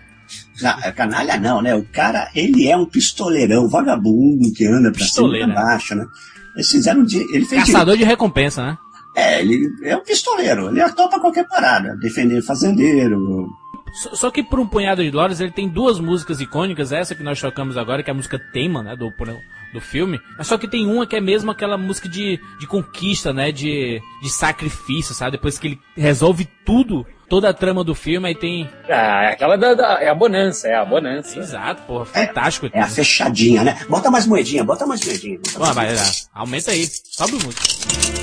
[0.61, 1.73] Não, é canalha não, né?
[1.75, 5.95] O cara, ele é um pistoleirão, vagabundo que anda pra Pistoleiro, cima e pra baixo,
[5.95, 6.05] né?
[6.55, 8.77] Eles fizeram de, ele fez de- Caçador de recompensa, né?
[9.17, 13.49] É, ele é um pistoleiro, ele topa qualquer parada, defender fazendeiro.
[13.93, 17.23] Só- Só que por um punhado de dólares ele tem duas músicas icônicas, essa que
[17.23, 19.11] nós tocamos agora, que é a música tema, né, do,
[19.73, 20.19] do filme.
[20.37, 23.99] Mas só que tem uma que é mesmo aquela música de, de conquista, né, de,
[24.21, 25.31] de sacrifício, sabe?
[25.31, 28.69] Depois que ele resolve tudo, toda a trama do filme, aí tem...
[28.89, 31.39] Ah, é aquela da, da- é a bonança, é a bonança.
[31.39, 32.69] Exato, porra, fantástico.
[32.73, 33.79] É a fechadinha, né?
[33.89, 35.39] Bota mais moedinha, bota mais moedinha.
[35.39, 36.11] bota Bom, mais vai, moedinha.
[36.35, 38.16] aumenta aí, sobe o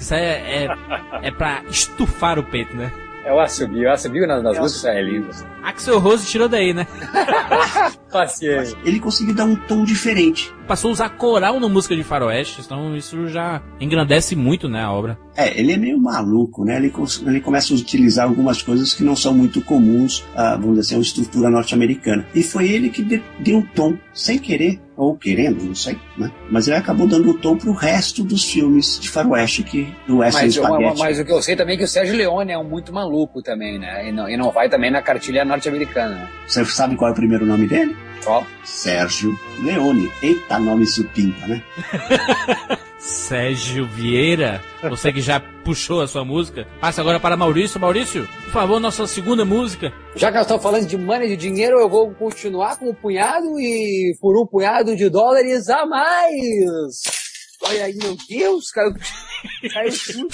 [0.00, 2.90] Isso aí é que isso aí é, é, é pra estufar o peito, né?
[3.24, 5.28] É o assobio, o assobio nas, nas músicas é lindo.
[5.62, 6.88] Axel Rose tirou daí, né?
[8.10, 8.76] Paciência.
[8.84, 10.52] Ele conseguiu dar um tom diferente.
[10.66, 14.90] Passou a usar coral na música de faroeste, então isso já engrandece muito, né, a
[14.92, 15.16] obra.
[15.36, 16.76] É, ele é meio maluco, né?
[16.76, 16.92] Ele,
[17.26, 20.94] ele começa a utilizar algumas coisas que não são muito comuns, a, vamos dizer assim,
[20.94, 22.26] a uma estrutura norte-americana.
[22.34, 26.30] E foi ele que de- deu um tom, sem querer, ou querendo, não sei, né?
[26.50, 30.46] Mas ele acabou dando o tom pro resto dos filmes de faroeste que do Western
[30.46, 30.98] Mas, Spaghetti.
[30.98, 33.42] mas o que eu sei também é que o Sérgio Leone é um muito maluco
[33.42, 34.08] também, né?
[34.08, 36.28] E não, e não vai também na cartilha norte-americana?
[36.46, 37.96] Você sabe qual é o primeiro nome dele?
[38.24, 38.46] Qual?
[38.64, 40.10] Sérgio Leone.
[40.22, 41.62] Eita, nome supimpa, né?
[42.98, 47.80] Sérgio Vieira, você que já puxou a sua música, passa agora para Maurício.
[47.80, 49.92] Maurício, por favor, nossa segunda música.
[50.14, 53.58] Já que nós estamos falando de money, de dinheiro, eu vou continuar com um punhado
[53.58, 57.02] e por um punhado de dólares a mais.
[57.64, 58.94] Olha aí, meu Deus, caiu,
[59.74, 60.28] caiu tudo.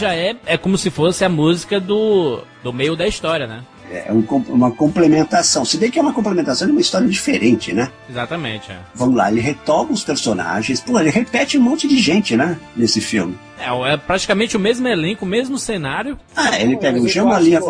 [0.00, 3.62] Já é, é como se fosse a música do, do meio da história, né?
[3.92, 5.64] É um com- uma complementação.
[5.64, 7.90] Se bem que é uma complementação de uma história diferente, né?
[8.08, 8.76] Exatamente, é.
[8.94, 10.80] Vamos lá, ele retoma os personagens.
[10.80, 12.56] Pô, ele repete um monte de gente, né?
[12.76, 13.36] Nesse filme.
[13.58, 16.16] É, é praticamente o mesmo elenco, o mesmo cenário.
[16.36, 17.60] Ah, ele pega o Jean acho Maria.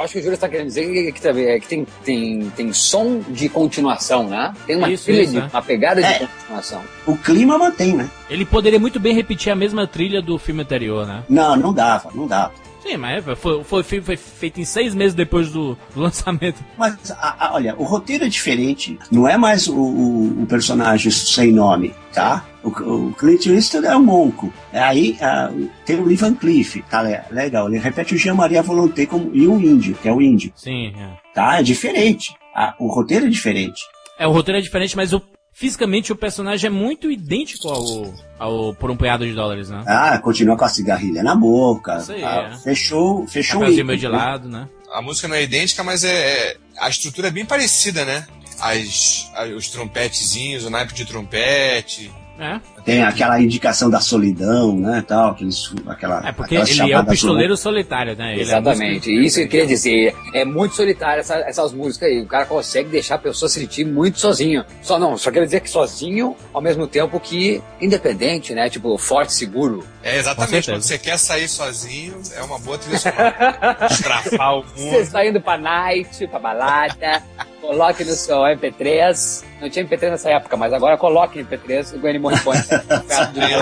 [0.00, 2.72] Eu acho que o Júlio está querendo dizer que, que, que- que tem, tem, tem
[2.72, 4.54] som de continuação, né?
[4.66, 5.44] Tem uma Isso, trilha isso, de, é.
[5.52, 6.20] uma pegada É.
[6.20, 6.82] de continuação.
[7.06, 8.08] O clima mantém, né?
[8.30, 11.22] Ele poderia muito bem repetir a mesma trilha do filme anterior, né?
[11.28, 12.52] Não, não dava, não dava.
[12.82, 16.64] Sim, mas foi, foi, foi, foi feito em seis meses depois do, do lançamento.
[16.78, 18.98] Mas, a- a- olha, o roteiro é diferente.
[19.10, 22.46] Não é mais o, o- o personagem sem nome, tá?
[22.62, 24.52] O, o Clint Eastwood é o Monco.
[24.72, 25.50] Aí ah,
[25.86, 27.68] tem o Lee Van Cleef, tá le- legal.
[27.68, 30.92] Ele repete o Jean Maria Volonté como, e o Índio, que é o Índio, Sim,
[30.96, 31.08] é.
[31.34, 31.58] tá?
[31.58, 32.34] É diferente.
[32.54, 33.80] Ah, o roteiro é diferente.
[34.18, 38.74] É, o roteiro é diferente, mas o, fisicamente o personagem é muito idêntico ao, ao
[38.74, 39.82] Por um Punhado de Dólares, né?
[39.86, 41.96] Ah, continua com a cigarrilha na boca.
[41.96, 42.58] Isso aí, ah, é.
[42.58, 44.08] Fechou, fechou o meio de né?
[44.08, 44.68] lado, né?
[44.92, 46.10] A música não é idêntica, mas é,
[46.50, 48.26] é- a estrutura é bem parecida, né?
[48.60, 52.10] As, a- os trompetezinhos, o naipe de trompete.
[52.40, 57.04] É, Tem aquela indicação da solidão, né, tal, aqueles, aquela, é porque ele é o
[57.06, 58.32] pistoleiro solitário, né?
[58.32, 59.08] Ele é Exatamente.
[59.10, 60.14] músico- Isso que eu queria dizer.
[60.34, 62.20] É muito solitário essa- essas músicas aí.
[62.20, 64.64] O cara consegue deixar a pessoa se sentir muito sozinho.
[64.82, 68.68] Só não, só quero dizer que sozinho, ao mesmo tempo que independente, né?
[68.70, 69.84] Tipo, forte, seguro.
[70.02, 73.76] É exatamente, quando você quer sair sozinho, é uma boa trilha sonora.
[73.90, 75.00] Estrafar o Você mundo.
[75.00, 77.22] está indo pra night, pra balada,
[77.60, 79.44] coloque no seu MP3.
[79.60, 82.60] Não tinha MP3 nessa época, mas agora coloque MP3 e o Gwenny Morricone.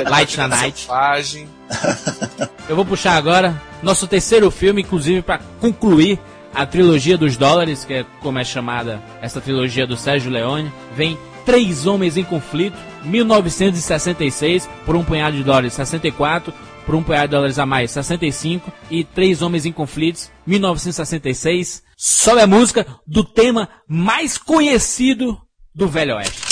[0.08, 0.80] Light na Night.
[0.80, 1.48] Selvagem.
[2.68, 6.18] Eu vou puxar agora nosso terceiro filme, inclusive para concluir
[6.54, 10.72] a trilogia dos dólares, que é como é chamada essa trilogia do Sérgio Leone.
[10.94, 16.52] Vem Três Homens em Conflito, 1966, por um punhado de dólares, 64,
[16.84, 21.82] por um punhado de dólares a mais, 65, e Três Homens em Conflitos, 1966.
[21.96, 25.38] Sobe a música do tema mais conhecido
[25.74, 26.47] do Velho Oeste.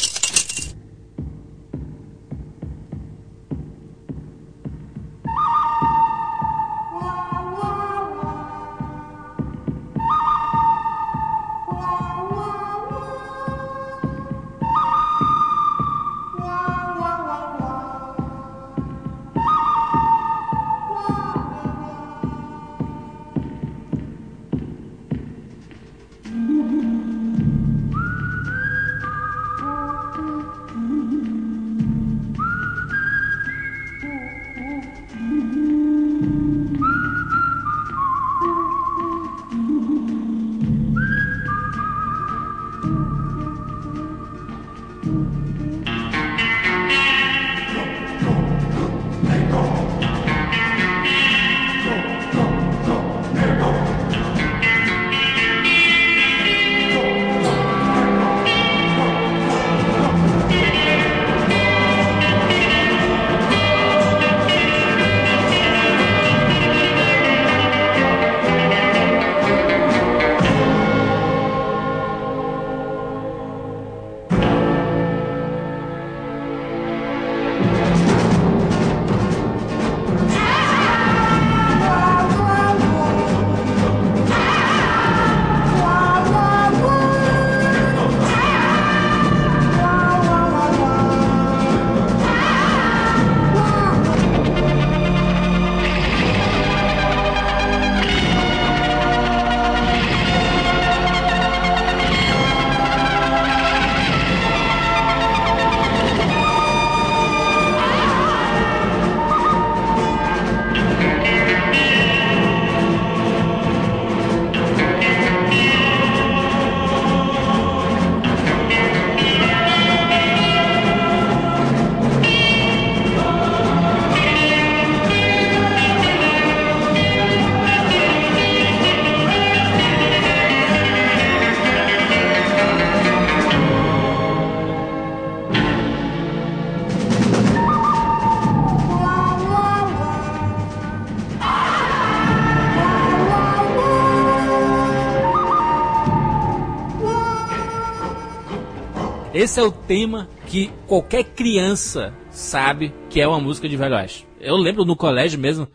[149.46, 154.26] Esse é o tema que qualquer criança sabe que é uma música de Velho Oeste.
[154.40, 155.68] Eu lembro no colégio mesmo,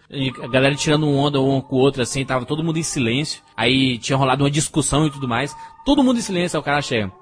[0.44, 3.42] a galera tirando um onda um com o outro, assim, tava todo mundo em silêncio.
[3.56, 5.56] Aí tinha rolado uma discussão e tudo mais.
[5.86, 7.14] Todo mundo em silêncio, aí o cara chega.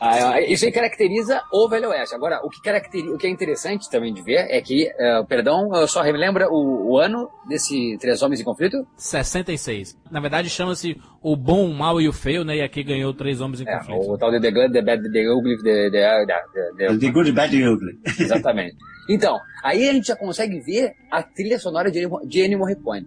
[0.00, 2.14] Ah, isso aí caracteriza o Velho Oeste.
[2.14, 5.74] Agora, o que, caracteriza, o que é interessante também de ver é que, uh, perdão,
[5.74, 8.86] eu só relembra o, o, ano desse Três Homens em Conflito?
[8.96, 9.98] 66.
[10.10, 12.56] Na verdade, chama-se O Bom, o Mal e o Feio, né?
[12.56, 14.10] E aqui ganhou Três Homens em é, Conflito.
[14.10, 17.30] O tal de The Good, The Bad, The Ugly, The, the, the, the, the Good,
[17.30, 17.98] The Bad, The Ugly.
[18.18, 18.76] Exatamente.
[19.10, 23.06] Então, aí a gente já consegue ver a trilha sonora de Ennio Morricone.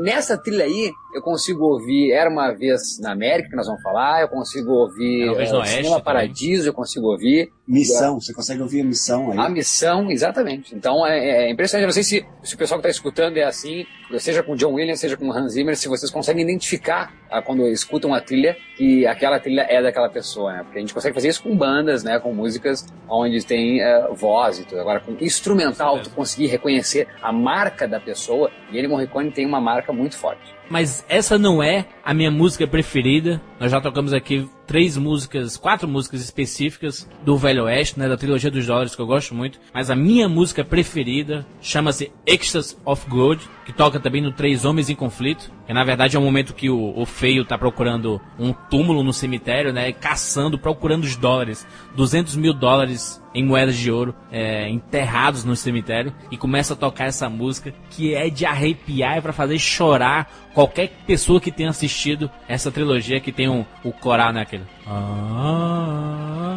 [0.00, 4.22] Nessa trilha aí, eu consigo ouvir Era Uma Vez na América, que nós vamos falar,
[4.22, 7.50] eu consigo ouvir é, uh, Cinema Paradiso, eu consigo ouvir.
[7.66, 9.38] Missão, você consegue ouvir a missão aí.
[9.38, 10.72] A missão, exatamente.
[10.74, 11.82] Então é, é impressionante.
[11.82, 13.84] Eu não sei se, se o pessoal que está escutando é assim,
[14.18, 18.14] seja com John Williams, seja com Hans Zimmer, se vocês conseguem identificar ah, quando escutam
[18.14, 20.62] a trilha que aquela trilha é daquela pessoa, né?
[20.62, 22.20] Porque a gente consegue fazer isso com bandas, né?
[22.20, 24.80] Com músicas onde tem uh, voz e tudo.
[24.80, 29.60] Agora, com instrumental, tu conseguir reconhecer a marca da pessoa, e ele Morricone tem uma
[29.60, 30.55] marca muito forte.
[30.68, 33.40] Mas essa não é a minha música preferida.
[33.60, 38.50] Nós já tocamos aqui três músicas, quatro músicas específicas do Velho Oeste, né, da trilogia
[38.50, 39.60] dos dólares que eu gosto muito.
[39.72, 44.90] Mas a minha música preferida chama-se Ecstasy of Gold, que toca também no Três Homens
[44.90, 45.50] em Conflito.
[45.66, 49.12] Que na verdade é um momento que o, o feio tá procurando um túmulo no
[49.12, 55.44] cemitério, né, caçando, procurando os dólares, 200 mil dólares em moedas de ouro é, enterrados
[55.44, 59.58] no cemitério e começa a tocar essa música que é de arrepiar e para fazer
[59.58, 64.64] chorar qualquer pessoa que tenha assistido essa trilogia que tem um, o coral naquele.
[64.86, 66.56] Ah,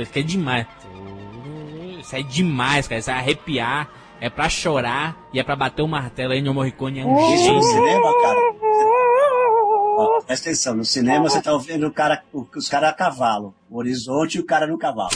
[0.00, 0.66] isso é demais.
[2.00, 2.98] Isso é demais, cara.
[2.98, 3.88] Isso é arrepiar,
[4.20, 7.00] é pra chorar e é pra bater o martelo aí no Morricone.
[7.00, 8.38] É um Isso no cinema, cara.
[9.98, 13.78] Ó, presta atenção, no cinema você tá ouvindo o cara, os caras a cavalo, o
[13.78, 15.10] horizonte e o cara no cavalo.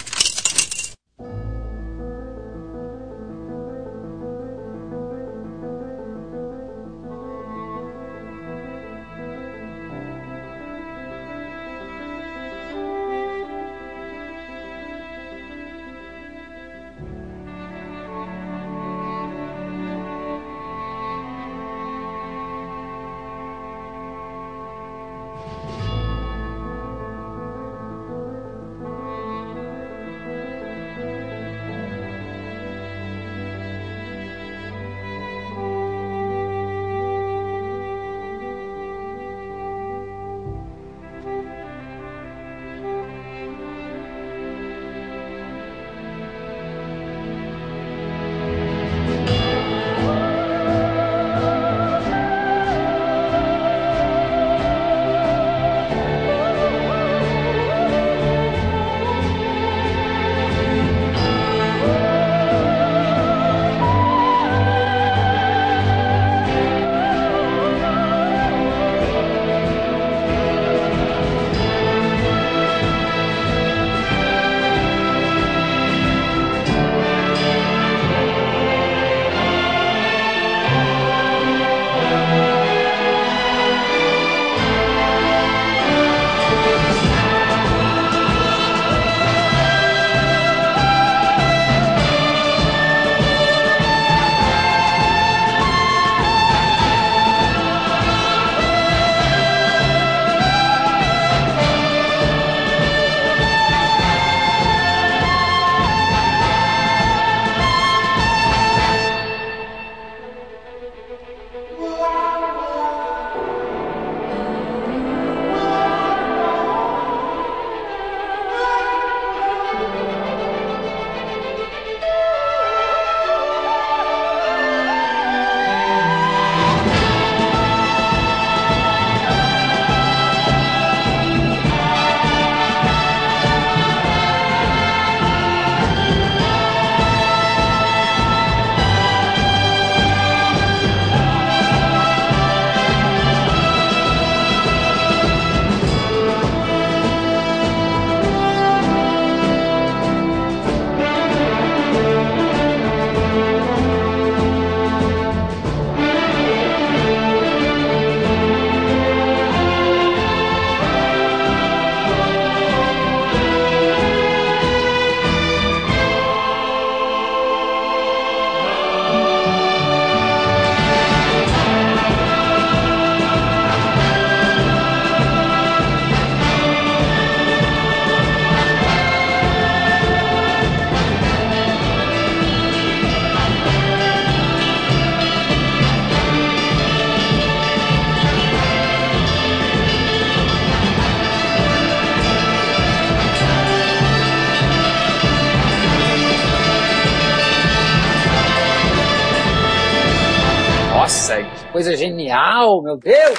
[201.83, 203.39] Coisa genial, meu Deus!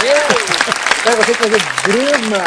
[0.00, 1.02] Deus!
[1.04, 2.44] Pra você fazer drama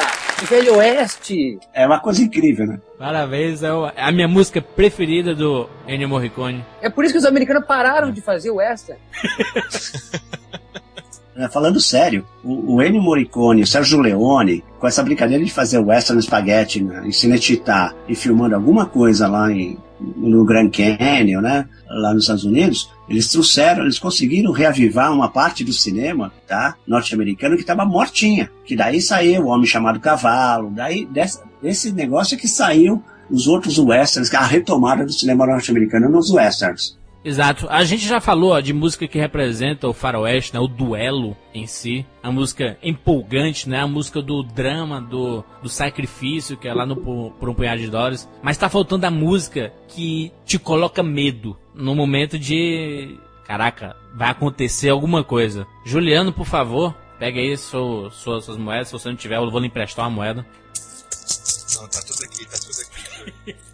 [0.49, 1.57] Velho Oeste.
[1.73, 2.79] É uma coisa incrível, né?
[2.99, 6.65] Parabéns, é é a minha música preferida do Ennio Morricone.
[6.81, 8.99] É por isso que os americanos pararam de fazer o western.
[11.39, 15.77] É, Falando sério, o, o Ennio Morricone, o Sérgio Leone, com essa brincadeira de fazer
[15.77, 21.69] western spaghetti né, em Cinecittà e filmando alguma coisa lá em, no Grand Canyon, né,
[21.87, 27.55] lá nos Estados Unidos, eles trouxeram, eles conseguiram reavivar uma parte do cinema, tá, norte-americano
[27.55, 32.47] que estava mortinha, que daí saiu o Homem Chamado Cavalo, daí desse, negócio é que
[32.47, 36.96] saiu os outros westerns, a retomada do cinema norte-americano nos westerns.
[37.23, 37.67] Exato.
[37.69, 40.59] A gente já falou ó, de música que representa o faroeste, né?
[40.59, 42.05] O duelo em si.
[42.23, 43.81] A música empolgante, né?
[43.81, 47.89] A música do drama, do, do sacrifício, que é lá no Por um Punhado de
[47.89, 48.29] Dólares.
[48.41, 53.17] Mas tá faltando a música que te coloca medo no momento de...
[53.45, 55.65] Caraca, vai acontecer alguma coisa.
[55.85, 58.87] Juliano, por favor, pega aí suas, suas moedas.
[58.87, 60.45] Se você não tiver, eu vou lhe emprestar uma moeda.
[61.75, 63.55] Não, tá tudo aqui, tá tudo aqui.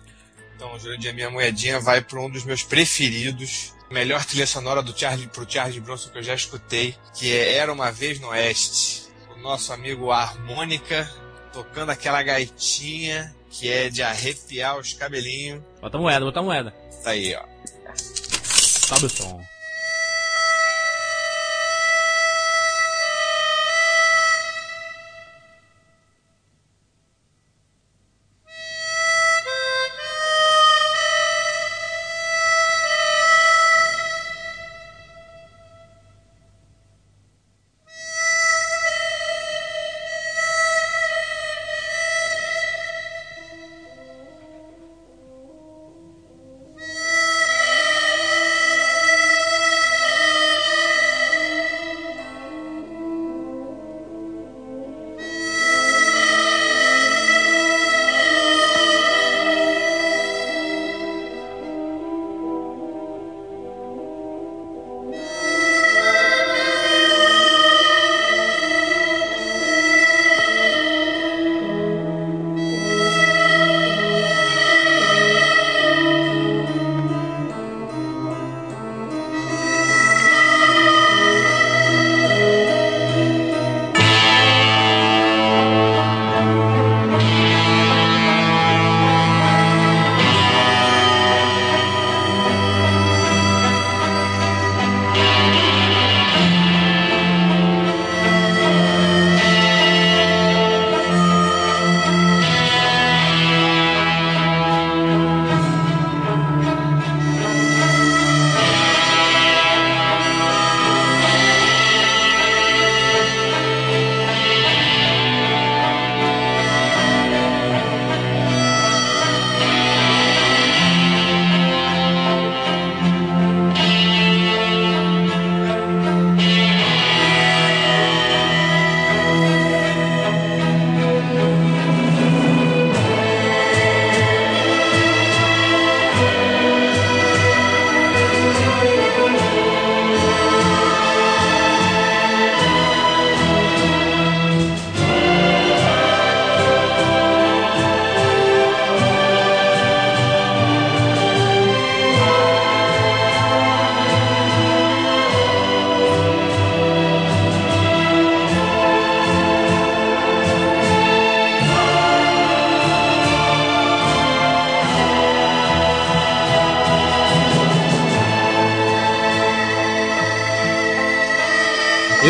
[0.63, 3.73] Então, Jurandir, a minha moedinha vai para um dos meus preferidos.
[3.91, 7.73] Melhor trilha sonora do Charlie, pro Charles Bronson que eu já escutei, que é Era
[7.73, 9.09] Uma Vez no Oeste.
[9.35, 11.11] O nosso amigo Harmônica
[11.51, 15.61] tocando aquela gaitinha que é de arrepiar os cabelinhos.
[15.81, 16.71] Bota a moeda, bota a moeda.
[17.03, 17.43] Tá aí, ó.
[17.93, 19.52] Sobe o som.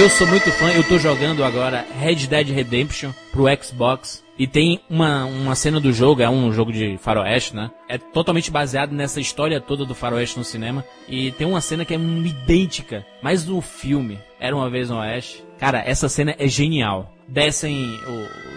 [0.04, 4.22] Eu sou muito fã, eu tô jogando agora Red Dead Redemption pro Xbox.
[4.38, 7.72] E tem uma, uma cena do jogo, é um jogo de faroeste, né?
[7.88, 10.84] É totalmente baseado nessa história toda do faroeste no cinema.
[11.08, 15.42] E tem uma cena que é idêntica, mas no filme, Era Uma Vez no Oeste.
[15.58, 17.14] Cara, essa cena é genial.
[17.26, 17.98] Descem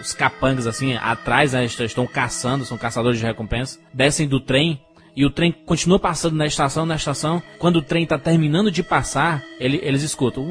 [0.01, 1.63] os capangas assim, atrás, né?
[1.63, 3.79] Estão caçando, são caçadores de recompensa.
[3.93, 4.81] Descem do trem,
[5.17, 7.41] e o trem continua passando na estação, na estação.
[7.57, 10.43] Quando o trem tá terminando de passar, ele- eles escutam.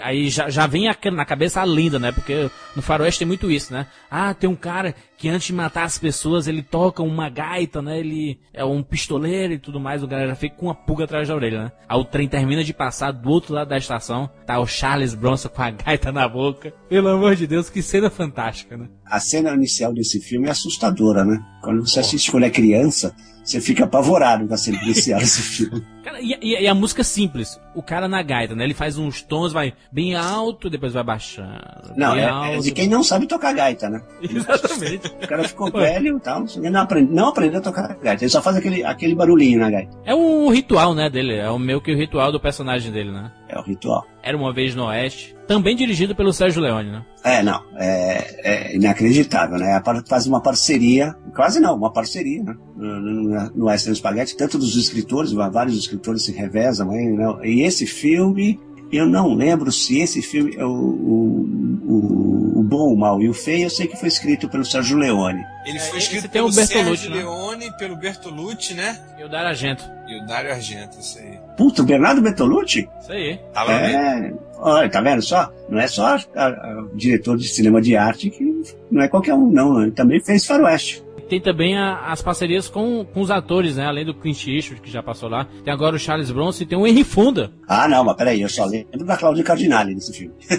[0.00, 2.12] Aí já, já vem a- na cabeça a lenda, né?
[2.12, 3.86] Porque no faroeste tem muito isso, né?
[4.10, 7.98] Ah, tem um cara que antes de matar as pessoas, ele toca uma gaita, né?
[8.00, 10.02] Ele é um pistoleiro e tudo mais.
[10.02, 11.72] O galera fica com uma pulga atrás da orelha, né?
[11.88, 14.28] Aí o trem termina de passar do outro lado da estação.
[14.46, 16.72] Tá o Charles Bronson com a gaita na boca.
[16.88, 18.88] Pelo amor de Deus, que cena fantástica, né?
[19.06, 21.40] A cena inicial desse filme é assustadora, né?
[21.62, 23.14] Quando você assiste quando é criança,
[23.44, 25.82] você fica apavorado com a cena inicial desse filme.
[26.02, 27.60] Cara, e, e- a música é simples.
[27.74, 28.64] O cara na gaita, né?
[28.64, 31.94] Ele faz uns tons, vai bem alto, depois vai baixando.
[31.96, 32.62] Não, é, é alto.
[32.62, 34.02] de quem não sabe tocar gaita, né?
[34.22, 35.06] Exatamente.
[35.08, 38.42] O cara ficou velho e tal, não, aprende, não aprendeu a tocar gaita, ele só
[38.42, 39.96] faz aquele, aquele barulhinho na gaita.
[40.04, 41.36] É um ritual, né, dele.
[41.36, 43.30] É o meio que o ritual do personagem dele, né?
[43.54, 44.06] É o ritual.
[44.22, 45.36] Era uma vez no Oeste.
[45.46, 47.04] Também dirigido pelo Sérgio Leone, né?
[47.22, 49.74] É, não, é, é inacreditável, né?
[49.74, 52.54] A par- Faz uma parceria, quase não, uma parceria, né?
[52.76, 57.26] No, no, no Western Spaghetti, tanto dos escritores, vários escritores se revezam, aí, né?
[57.44, 58.58] E esse filme,
[58.90, 61.46] eu não lembro se esse filme, é o, o,
[61.84, 64.96] o, o Bom, o Mal e o Feio, eu sei que foi escrito pelo Sérgio
[64.96, 65.44] Leone.
[65.66, 67.16] Ele É, foi escrito pelo Bertolucci, Sérgio né?
[67.16, 68.98] Leone, pelo Bertolucci, né?
[69.18, 69.84] E o Dario Argento.
[70.08, 71.38] E o Dario Argento, isso aí.
[71.56, 72.88] Puta, Bernardo Bertolucci?
[73.00, 73.38] Isso aí.
[73.52, 73.86] Tava vendo?
[73.96, 75.52] É, olha, tá vendo só?
[75.68, 79.34] Não é só a- a- o diretor de cinema de arte que não é qualquer
[79.34, 79.82] um, não.
[79.82, 81.01] Ele também fez Faroeste.
[81.32, 83.86] Tem também a- as parcerias com, com os atores, né?
[83.86, 85.46] Além do Clint Eastwood, que já passou lá.
[85.64, 87.50] Tem agora o Charles Bronson e tem o Henry Fonda.
[87.66, 90.34] Ah, não, mas peraí, eu só lembro da Cláudia Cardinale nesse filme.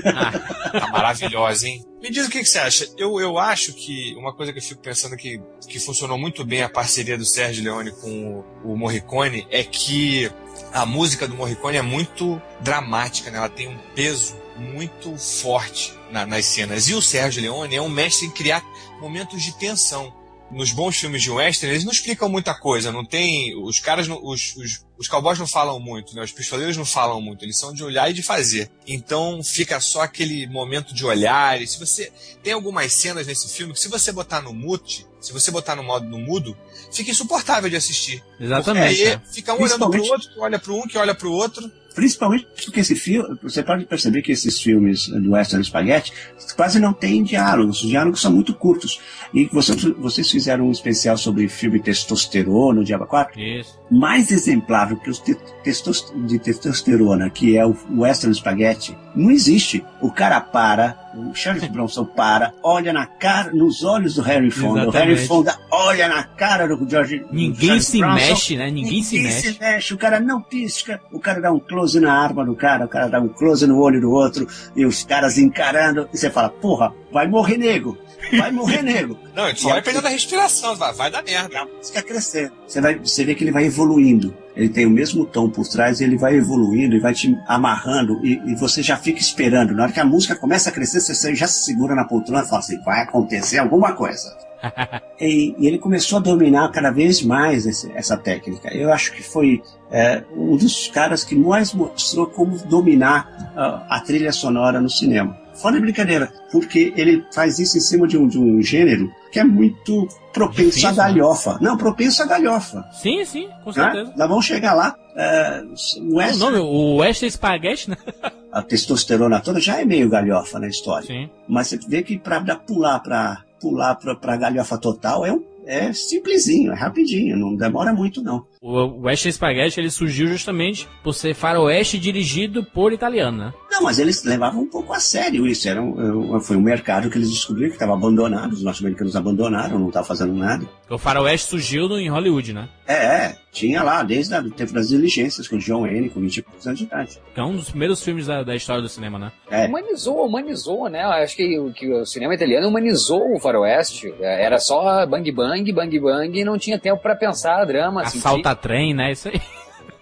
[0.74, 1.86] Tá maravilhosa, hein?
[2.02, 2.88] Me diz o que, que você acha.
[2.98, 6.64] Eu, eu acho que uma coisa que eu fico pensando que, que funcionou muito bem
[6.64, 10.32] a parceria do Sérgio Leone com o, o Morricone é que
[10.74, 13.38] a música do Morricone é muito dramática, né?
[13.38, 16.90] Ela tem um peso muito forte na- nas cenas.
[16.90, 18.64] E o Sérgio Leone é um mestre em criar
[19.00, 20.12] momentos de tensão.
[20.54, 23.56] Nos bons filmes de western, eles não explicam muita coisa, não tem.
[23.62, 26.24] Os caras, não- os, os, os cowboys não falam muito, né?
[26.24, 28.70] Os pistoleiros não falam muito, eles são de olhar e de fazer.
[28.88, 31.62] Então fica só aquele momento de olhar.
[31.62, 32.12] E se você.
[32.44, 35.84] Tem algumas cenas nesse filme que, se você botar no mute, se você botar no
[35.84, 36.56] modo no mudo,
[36.92, 38.24] fica insuportável de assistir.
[38.40, 38.96] Exatamente.
[38.96, 39.22] Porque aí né?
[39.32, 41.72] fica um olhando pro outro, que olha pro um, que olha pro outro.
[41.94, 46.12] Principalmente porque esse filme, você pode perceber que esses filmes do Western Spaghetti
[46.56, 47.84] quase não têm diálogos.
[47.84, 49.00] Os diálogos são muito curtos.
[49.34, 53.40] E você, vocês fizeram um especial sobre filme testosterona, o Diabo 4.
[53.40, 53.80] Isso.
[53.92, 59.84] mais exemplar que os te- testos- de testosterona, que é o Western Spaghetti, não existe.
[60.02, 64.88] O cara para, o Charles Bronson para, olha na cara, nos olhos do Harry Fonda.
[64.88, 65.28] O Harry Exatamente.
[65.28, 67.20] Fonda olha na cara do George.
[67.20, 68.16] do Ninguém Charles se Bronson.
[68.16, 68.72] mexe, né?
[68.72, 69.20] Ninguém, se
[69.60, 69.94] mexe.
[69.94, 73.08] O cara não pisca, o cara dá um close na arma do cara, o cara
[73.08, 76.94] dá um close no olho do outro, e os caras encarando, e você fala, porra,
[77.12, 77.98] vai morrer nego,
[78.38, 79.18] vai morrer nego.
[79.36, 81.54] Não, ele só vai perdendo a respiração, vai, vai dar merda.
[81.54, 82.52] E a música crescendo.
[82.68, 84.36] Você, vai, você vê que ele vai evoluindo.
[84.56, 88.40] Ele tem o mesmo tom por trás, ele vai evoluindo e vai te amarrando e,
[88.46, 89.74] e você já fica esperando.
[89.74, 92.48] Na hora que a música começa a crescer, você já se segura na poltrona e
[92.48, 94.36] fala assim, vai acontecer alguma coisa.
[95.20, 98.74] e, e ele começou a dominar cada vez mais esse- essa técnica.
[98.74, 104.00] Eu acho que foi é, um dos caras que mais mostrou como dominar ah, a
[104.00, 105.38] trilha sonora no cinema.
[105.56, 109.40] Fora de brincadeira, porque ele faz isso em cima de um, de um gênero que
[109.40, 110.98] é muito propenso Difícil, à né?
[110.98, 111.58] galhofa.
[111.62, 112.84] Não, propenso à galhofa.
[112.92, 113.74] Sim, sim, com Né?
[113.74, 114.14] certeza.
[114.18, 114.96] Nós vamos chegar lá.
[115.16, 115.64] é,
[116.00, 117.98] o O West- nome, o Western Spaghetti, né?
[118.52, 121.06] a testosterona toda já é meio galhofa na história.
[121.08, 121.30] Sim.
[121.48, 125.94] Mas você vê que para pular para pular pra, pra galhofa total é, um, é
[125.94, 128.46] simplesinho, é rapidinho, não demora muito não.
[128.66, 133.54] O Western Spaghetti, ele surgiu justamente por ser faroeste dirigido por italiano, né?
[133.70, 135.68] Não, mas eles levavam um pouco a sério isso.
[135.68, 139.88] Era um, foi um mercado que eles descobriram que estava abandonado, os norte-americanos abandonaram, não
[139.88, 140.66] estavam fazendo nada.
[140.90, 142.70] O faroeste surgiu no, em Hollywood, né?
[142.88, 146.42] É, é, tinha lá, desde o tempo das diligências, com John Wayne, com 20 e
[146.44, 147.20] poucos anos de idade.
[147.34, 149.32] Que é um dos primeiros filmes da, da história do cinema, né?
[149.50, 151.02] É, Humanizou, humanizou, né?
[151.04, 154.14] Acho que, o- que o cinema italiano humanizou o faroeste.
[154.22, 158.04] Era só bang bang, bang bang, e não tinha tempo pra pensar drama.
[158.04, 159.12] Assalta trem, né?
[159.12, 159.42] Isso aí.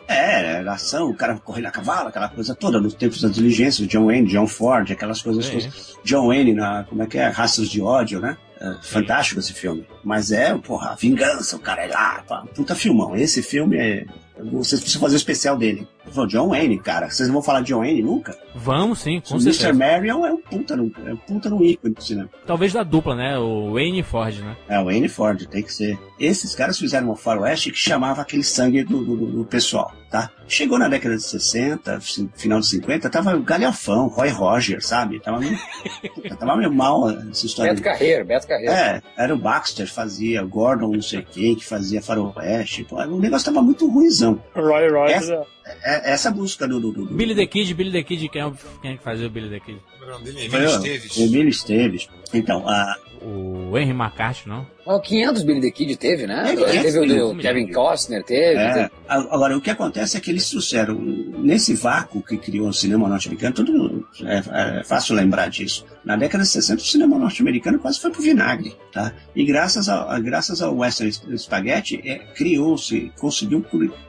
[0.08, 3.88] É, era ação, o cara correndo a cavalo, aquela coisa toda, nos tempos das diligências,
[3.88, 5.52] John Wayne, John Ford, aquelas coisas É.
[5.52, 5.98] todas.
[6.04, 7.28] John Wayne, na, como é que é?
[7.30, 8.36] Raças de ódio, né?
[8.60, 9.88] É, fantástico esse filme.
[10.04, 13.16] Mas é, porra, vingança, o cara é lá, pá, puta filmão.
[13.16, 14.06] Esse filme é.
[14.52, 15.88] Vocês precisam fazer o especial dele.
[16.14, 17.10] Pô, John Wayne, cara.
[17.10, 18.38] Vocês não vão falar de John Wayne nunca?
[18.54, 19.54] Vamos sim, com o Mr.
[19.54, 19.74] certeza.
[19.80, 22.30] Marion é um puta no, é um puta no ícone do cinema.
[22.46, 23.38] Talvez da dupla, né?
[23.38, 24.56] O Wayne e Ford, né?
[24.68, 25.98] É, o Wayne Ford, tem que ser.
[26.20, 30.30] Esses caras fizeram uma faroeste que chamava aquele sangue do, do, do pessoal, tá?
[30.48, 35.20] Chegou na década de 60, fi- final de 50, tava galhafão, Roy Roger, sabe?
[35.22, 35.58] Tava meio,
[36.38, 37.72] tava meio mal essa história.
[37.74, 38.72] Beto Carreiro, Beto Carreiro.
[38.74, 43.20] É, era o Baxter fazia, o Gordon não sei quem que fazia faroeste, pô, o
[43.20, 44.42] negócio tava muito ruizão.
[44.54, 45.12] Roy Roy.
[45.12, 45.44] Essa-
[45.84, 46.80] É, essa busca do...
[46.80, 49.04] do, do, do Billy the Kid, Billy the Kid, quem é, o- quem é que
[49.04, 49.80] fazia o Billy the Kid?
[50.02, 51.18] O dele é Emílio o- Esteves.
[51.18, 52.10] Emílio Esteves.
[52.34, 54.66] Então, a, O Henry McCarthy, não?
[54.86, 56.54] Ó, 500 Billy the Kid teve, né?
[56.54, 58.60] É, 500 teve o do Kevin Costner, teve.
[58.60, 62.74] É, teve- agora, o que acontece é que eles trouxeram, nesse vácuo que criou o
[62.74, 65.86] cinema norte-americano, todo, É, é fácil lembrar disso.
[66.04, 69.14] Na década de 60, o cinema norte-americano quase foi pro vinagre, tá?
[69.36, 73.64] E graças ao, graças ao Western Spaghetti, é, criou-se, conseguiu,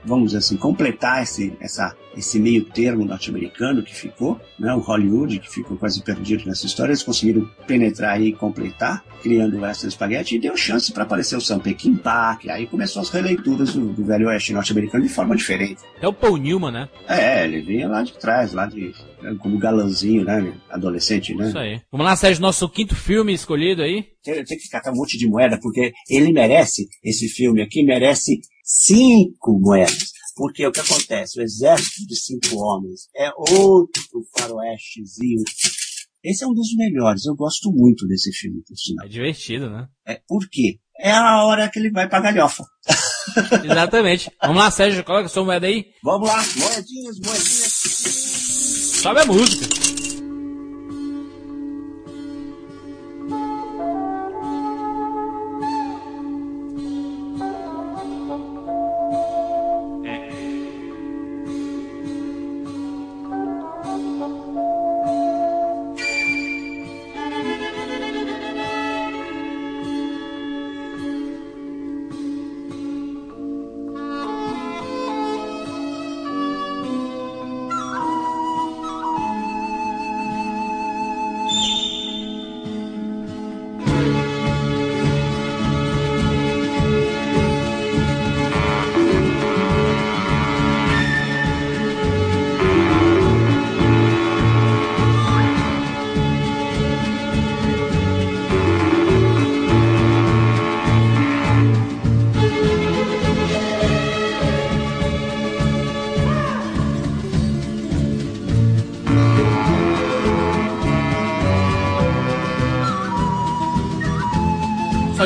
[0.05, 4.73] vamos dizer assim, completar esse, essa, esse meio termo norte-americano que ficou, né?
[4.75, 9.61] O Hollywood, que ficou quase perdido nessa história, eles conseguiram penetrar e completar, criando o
[9.61, 13.93] Western Spaghetti, e deu chance para aparecer o Sam Peckinpah, aí começou as releituras do,
[13.93, 15.83] do Velho Oeste norte-americano de forma diferente.
[16.01, 16.89] É o Paul Newman, né?
[17.07, 18.95] É, ele vinha lá de trás, lá de
[19.41, 20.59] como galãzinho, né?
[20.71, 21.49] Adolescente, né?
[21.49, 21.81] Isso aí.
[21.91, 24.05] Vamos lá, Sérgio, nosso quinto filme escolhido aí.
[24.23, 28.41] Tem, tem que catar um monte de moeda, porque ele merece, esse filme aqui merece
[28.65, 30.13] cinco moedas.
[30.35, 31.39] Porque o que acontece?
[31.39, 34.03] O exército de cinco homens é outro
[34.37, 35.43] faroestezinho.
[36.25, 37.27] Esse é um dos melhores.
[37.27, 39.07] Eu gosto muito desse filme, por sinal.
[39.07, 39.89] É divertido, né?
[40.07, 40.79] É, por quê?
[40.99, 42.65] É a hora que ele vai pra galhofa.
[43.65, 44.31] Exatamente.
[44.41, 45.87] Vamos lá, Sérgio, coloca a sua moeda aí.
[46.03, 48.32] Vamos lá, moedinhas, moedinhas.
[49.03, 49.82] Sobe a música.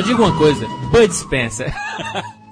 [0.07, 1.73] Digo uma coisa, Bud Spencer.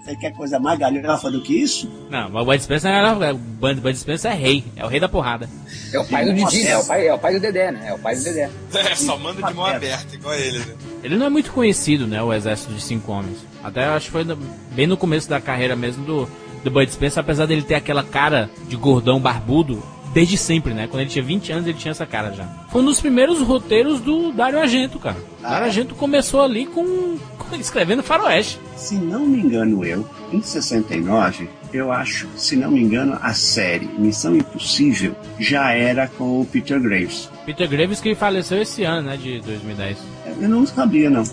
[0.06, 1.90] Você quer coisa mais galhofa do que isso?
[2.12, 5.00] Não, mas o Bud Spencer não é Bud, Bud Spencer é rei, é o rei
[5.00, 5.50] da porrada.
[5.92, 7.86] É o pai do Didi, é o pai, é o pai do Dedé, né?
[7.88, 8.50] É o pai do Dedé.
[8.76, 10.76] É, só manda de mão aberta, igual ele, né?
[11.04, 13.38] Ele não é muito conhecido, né, o Exército de Cinco Homens.
[13.64, 14.38] Até acho que foi no-
[14.74, 16.30] bem no começo da carreira mesmo do,
[16.64, 19.82] do Bud Spencer, apesar dele ter aquela cara de gordão barbudo,
[20.16, 20.88] desde sempre, né?
[20.88, 22.46] Quando ele tinha 20 anos, ele tinha essa cara já.
[22.72, 25.18] Foi um dos primeiros roteiros do Dario Argento, cara.
[25.44, 25.68] Ah, Dario é?
[25.68, 28.58] Argento começou ali com, com escrevendo Faroeste.
[28.78, 33.90] Se não me engano eu, em 69, eu acho, se não me engano, a série
[33.98, 37.30] Missão Impossível já era com o Peter Graves.
[37.46, 39.98] Peter Graves que faleceu esse ano, né, de 2010.
[40.40, 41.24] Eu não sabia, não.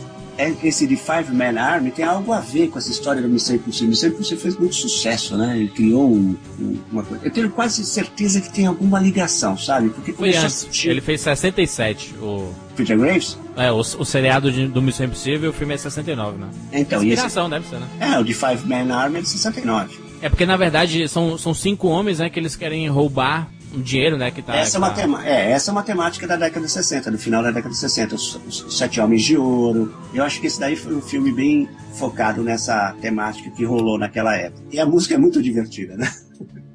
[0.42, 3.56] É, Esse de Five Man Army tem algo a ver com essa história do Missão
[3.56, 3.88] Impossível.
[3.88, 5.56] Missão Impossível fez muito sucesso, né?
[5.58, 7.24] Ele criou um- um- uma coisa.
[7.24, 9.90] Eu tenho quase certeza que tem alguma ligação, sabe?
[9.90, 10.64] Porque Foi a antes.
[10.64, 12.14] assistir Ele fez 67.
[12.20, 13.36] O, Peter Graves?
[13.56, 16.48] é, o, o seriado de- do Missão Impossível, o filme é 69, né?
[16.72, 17.86] Então, esse, Inspiração, deve ser, né?
[18.00, 19.96] é, o de Five Man Army é de 69.
[20.20, 24.16] É porque, na verdade, são, são cinco homens, né, que eles querem roubar um dinheiro,
[24.16, 24.54] né, que tá...
[24.56, 27.42] essa, é uma tá- é, essa é uma temática da década de 60, do final
[27.42, 28.14] da década de 60.
[28.14, 28.34] Os,
[28.66, 29.94] os Sete Homens de Ouro.
[30.12, 34.36] Eu acho que esse daí foi um filme bem focado nessa temática que rolou naquela
[34.36, 34.62] época.
[34.70, 36.10] E a música é muito divertida, né?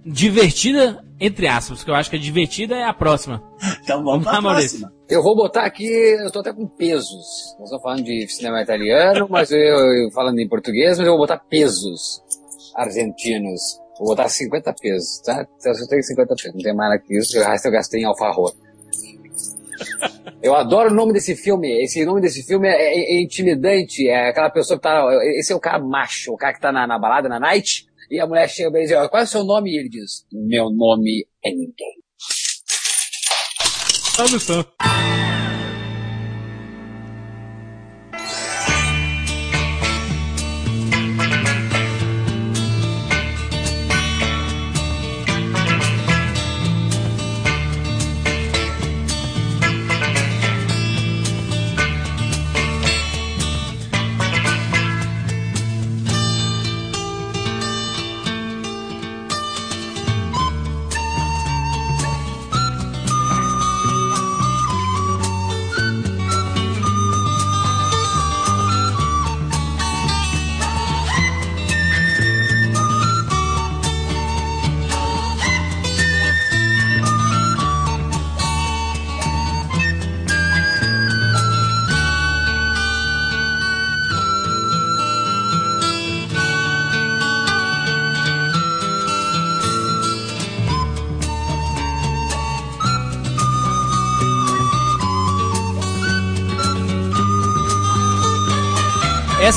[0.06, 3.44] Divertida, entre aspas, que eu acho que a divertida é a próxima.
[3.84, 4.80] Então vamos para Ah, a Maurício.
[4.80, 4.94] próxima.
[5.10, 7.56] Eu vou botar aqui, eu tô até com pesos.
[7.58, 11.22] Nós estamos falando de cinema italiano, mas eu, eu falando em português, mas eu vou
[11.22, 12.22] botar pesos
[12.76, 13.80] argentinos.
[14.00, 15.48] Vou botar 50 pesos, tá?
[15.66, 18.02] Eu só tenho 50 pesos, não tem mais nada que isso, o resto eu gastei
[18.02, 18.54] em alfarror.
[20.42, 21.84] Eu adoro o nome desse filme.
[21.84, 24.08] Esse nome desse filme é, é- é intimidante.
[24.08, 25.04] É aquela pessoa que tá.
[25.40, 27.88] Esse é o cara macho, o cara que tá na, na balada, na night.
[28.10, 29.72] E a mulher chega e diz: "Ó, Qual é o seu nome?
[29.72, 31.96] E ele diz: Meu nome é ninguém.
[34.16, 35.27] Sobe o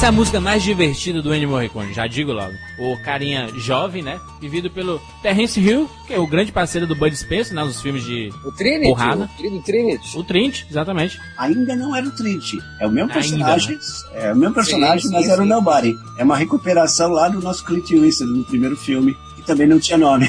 [0.00, 2.54] Essa é a música mais divertida do Ennio Morricone, já digo logo.
[2.78, 4.18] O carinha jovem, né?
[4.40, 7.62] Vivido pelo Terence Hill, que é o grande parceiro do Bud Spencer, né?
[7.62, 8.88] Nos filmes de O Trinity.
[8.88, 9.24] Porrada.
[9.24, 9.62] O Trinity.
[9.66, 10.18] Trinity.
[10.18, 11.20] O Trint, exatamente.
[11.36, 12.56] Ainda não era o Trinity.
[12.80, 13.78] É o mesmo Ainda, personagem.
[14.14, 15.50] É o mesmo personagem, Sim, sim, mas era o sim.
[15.50, 15.94] Nobody.
[16.16, 19.98] É uma recuperação lá do nosso Clint Eastwood no primeiro filme, que também não tinha
[19.98, 20.24] nome.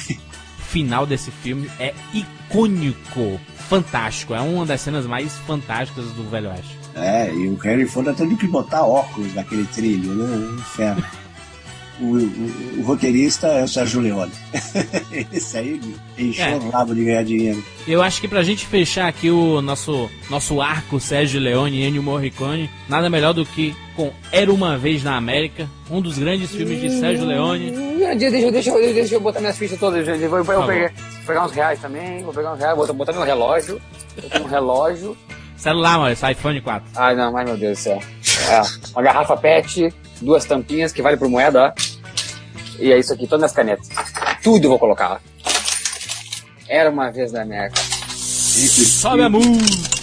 [0.60, 4.34] O final desse filme é icônico, fantástico.
[4.34, 6.81] É uma das cenas mais fantásticas do Velho Oeste.
[6.96, 10.24] É, e o Harry Fonda tendo que botar óculos naquele trilho, né?
[10.26, 11.04] Um inferno.
[12.00, 14.32] O, o- o roteirista é o Sérgio Leone.
[15.32, 15.80] Esse aí
[16.18, 16.56] encheu É.
[16.56, 17.64] o rabo de ganhar dinheiro.
[17.88, 22.02] Eu acho que pra gente fechar aqui o nosso, nosso arco Sérgio Leone e Ennio
[22.02, 26.82] Morricone, nada melhor do que com Era Uma Vez na América, um dos grandes filmes
[26.82, 27.70] de Sérgio Leone.
[27.72, 28.16] Deixa,
[28.52, 30.28] deixa, eu- deixa eu botar minhas fichas todas, Jandir.
[30.28, 32.24] Vou, vou Tá pegar, vou pegar uns reais também.
[32.24, 33.80] Vou pegar uns reais, vou botar meu relógio.
[34.18, 35.16] Eu tenho um relógio.
[35.62, 36.90] Celular, mano, esse iPhone 4.
[36.96, 38.00] Ai, não, ai meu Deus do céu.
[38.50, 38.62] É,
[38.94, 41.82] uma garrafa PET, duas tampinhas que vale por moeda, ó.
[42.80, 43.88] E é isso aqui, todas as canetas.
[44.44, 45.18] Tudo eu vou colocar, ó.
[46.68, 47.80] Era uma vez na América.
[47.80, 50.01] Sobe a música!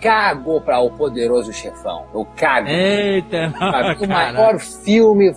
[0.00, 2.06] Cago pra o poderoso chefão.
[2.14, 2.68] Eu cago.
[2.68, 4.04] Eita, Sabe?
[4.04, 5.32] O maior filme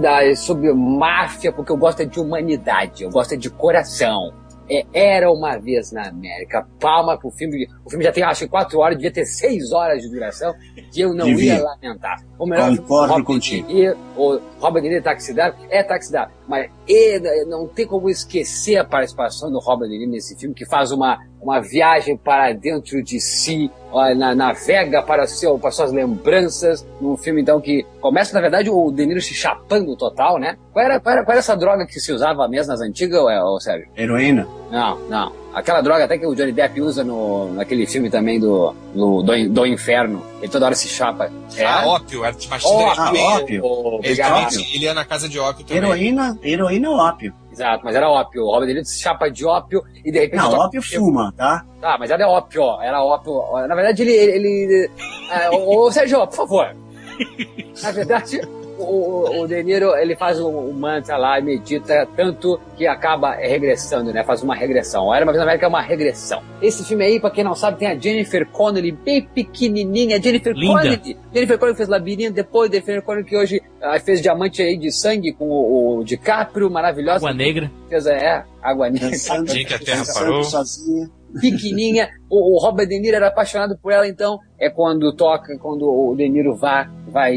[0.00, 4.32] da- sobre máfia, porque eu gosto é de humanidade, eu gosto é de coração.
[4.70, 6.66] É, era uma vez na América.
[6.80, 7.66] Palma pro filme.
[7.84, 10.54] O filme já tem, acho que, quatro horas, devia ter seis horas de duração,
[10.90, 11.56] que eu não Devia.
[11.56, 12.16] ia lamentar.
[12.38, 13.68] O melhor Concordo contigo.
[13.68, 18.76] Niro, o Robert De Niro é taxidário, é taxidário, mas ele, não tem como esquecer
[18.76, 23.02] a participação do Robert De Niro nesse filme, que faz uma, uma viagem para dentro
[23.02, 23.70] de si,
[24.16, 28.90] na, navega para, seu, para suas lembranças, num filme então que começa, na verdade, o
[28.90, 30.56] De Niro se chapando total, né?
[30.72, 33.54] Qual era, qual era, qual era essa droga que se usava mesmo nas antigas, ô,
[33.54, 33.88] ô, Sérgio?
[33.96, 34.46] Heroína.
[34.70, 35.43] Não, não.
[35.54, 39.48] Aquela droga até que o Johnny Depp usa no, naquele filme também do, do, do,
[39.48, 41.30] do Inferno, ele toda hora se chapa.
[41.56, 41.64] É?
[41.64, 43.64] Ah, ópio, era mas Ó, ah, ele, ópio.
[43.64, 44.50] o- ele, obrigado.
[44.50, 45.82] também, ele ia na casa de ópio também.
[45.82, 47.32] Heroína, heroína ou ópio?
[47.52, 48.42] Exato, mas era ópio.
[48.42, 50.40] O Robert De Niro se chapa de ópio e de repente...
[50.42, 51.64] Não, toca- ópio fuma, tá?
[51.80, 52.82] Tá, mas era ópio, ó.
[52.82, 53.32] Era ópio.
[53.34, 53.64] ó.
[53.68, 54.12] Na verdade, ele.
[54.12, 54.90] ele, ele-
[55.30, 56.74] é, ô, Sérgio, por favor.
[57.82, 58.40] Na verdade,
[58.78, 63.34] o, o De Niro, ele faz um, um mantra lá e medita tanto que acaba
[63.34, 64.24] regressando, né?
[64.24, 65.14] Faz uma regressão.
[65.14, 66.42] Era uma vez na América é uma regressão.
[66.60, 70.20] Esse filme aí, pra quem não sabe, tem a Jennifer Connelly bem pequenininha.
[70.20, 70.80] Jennifer Linda.
[70.80, 71.18] Connelly.
[71.32, 75.32] Jennifer Connelly fez Labirinto, depois Jennifer Connelly que hoje ah, fez Diamante aí de Sangue
[75.32, 77.18] com o, o DiCaprio, maravilhosa.
[77.18, 77.70] Água Negra.
[77.88, 79.10] Fez, é, Água Negra.
[79.10, 80.44] Dançando, Dia que a Terra parou.
[80.44, 81.10] sozinha.
[81.40, 82.10] Pequenininha.
[82.28, 86.14] O, o Robert De Niro era apaixonado por ela, então é quando toca, quando o
[86.16, 87.36] De Niro vai, vai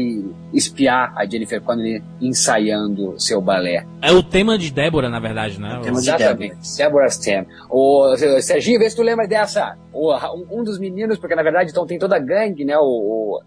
[0.52, 3.84] espiar a Jennifer Connelly ensaiando seu balé.
[4.00, 5.74] É o tema de Débora, na verdade, né?
[5.74, 6.76] É o tema de Exatamente.
[6.76, 7.46] Deborah's Theme.
[7.70, 9.76] O Serginho, vê se tu lembra dessa.
[9.92, 12.76] O, um, um dos meninos, porque na verdade então tem toda a gangue, né?
[12.78, 13.40] O, o.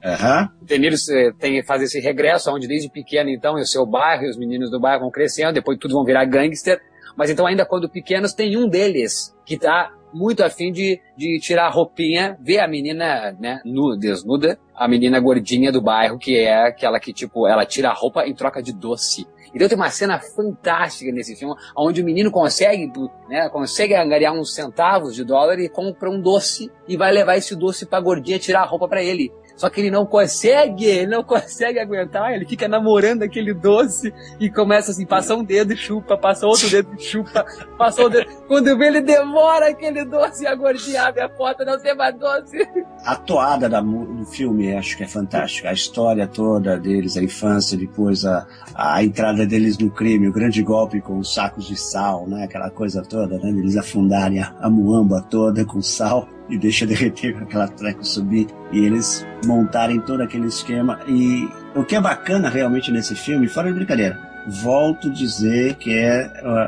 [0.61, 0.95] De Niro
[1.39, 4.69] tem, faz esse regresso, onde desde pequeno então, e o seu bairro, e os meninos
[4.69, 6.79] do bairro vão crescendo, depois tudo vão virar gangster.
[7.15, 11.67] Mas então ainda quando pequenos tem um deles que tá muito afim de, de tirar
[11.67, 16.67] a roupinha, ver a menina, né, nu, desnuda, a menina gordinha do bairro, que é
[16.67, 19.27] aquela que, tipo, ela tira a roupa em troca de doce.
[19.53, 22.89] Então tem uma cena fantástica nesse filme, onde o menino consegue,
[23.29, 27.55] né, consegue angariar uns centavos de dólar e compra um doce e vai levar esse
[27.55, 29.31] doce pra gordinha tirar a roupa pra ele.
[29.61, 34.49] Só que ele não consegue, ele não consegue aguentar, ele fica namorando aquele doce e
[34.49, 37.45] começa assim, passa um dedo chupa, passa outro dedo chupa,
[37.77, 38.41] passa outro dedo.
[38.47, 42.17] Quando vê, ele demora aquele doce e a gordinha abre a porta, não tem mais
[42.17, 42.57] doce.
[43.05, 45.69] A toada da do filme acho que é fantástica.
[45.69, 50.63] A história toda deles, a infância, depois a, a entrada deles no crime, o grande
[50.63, 52.45] golpe com os sacos de sal, né?
[52.45, 53.49] Aquela coisa toda, né?
[53.49, 58.47] Eles afundarem a, a muamba toda com sal e deixa derreter com aquela treco subir
[58.71, 60.99] e eles montarem todo aquele esquema.
[61.07, 65.97] E o que é bacana realmente nesse filme, fora de brincadeira, volto a dizer que
[65.97, 66.27] é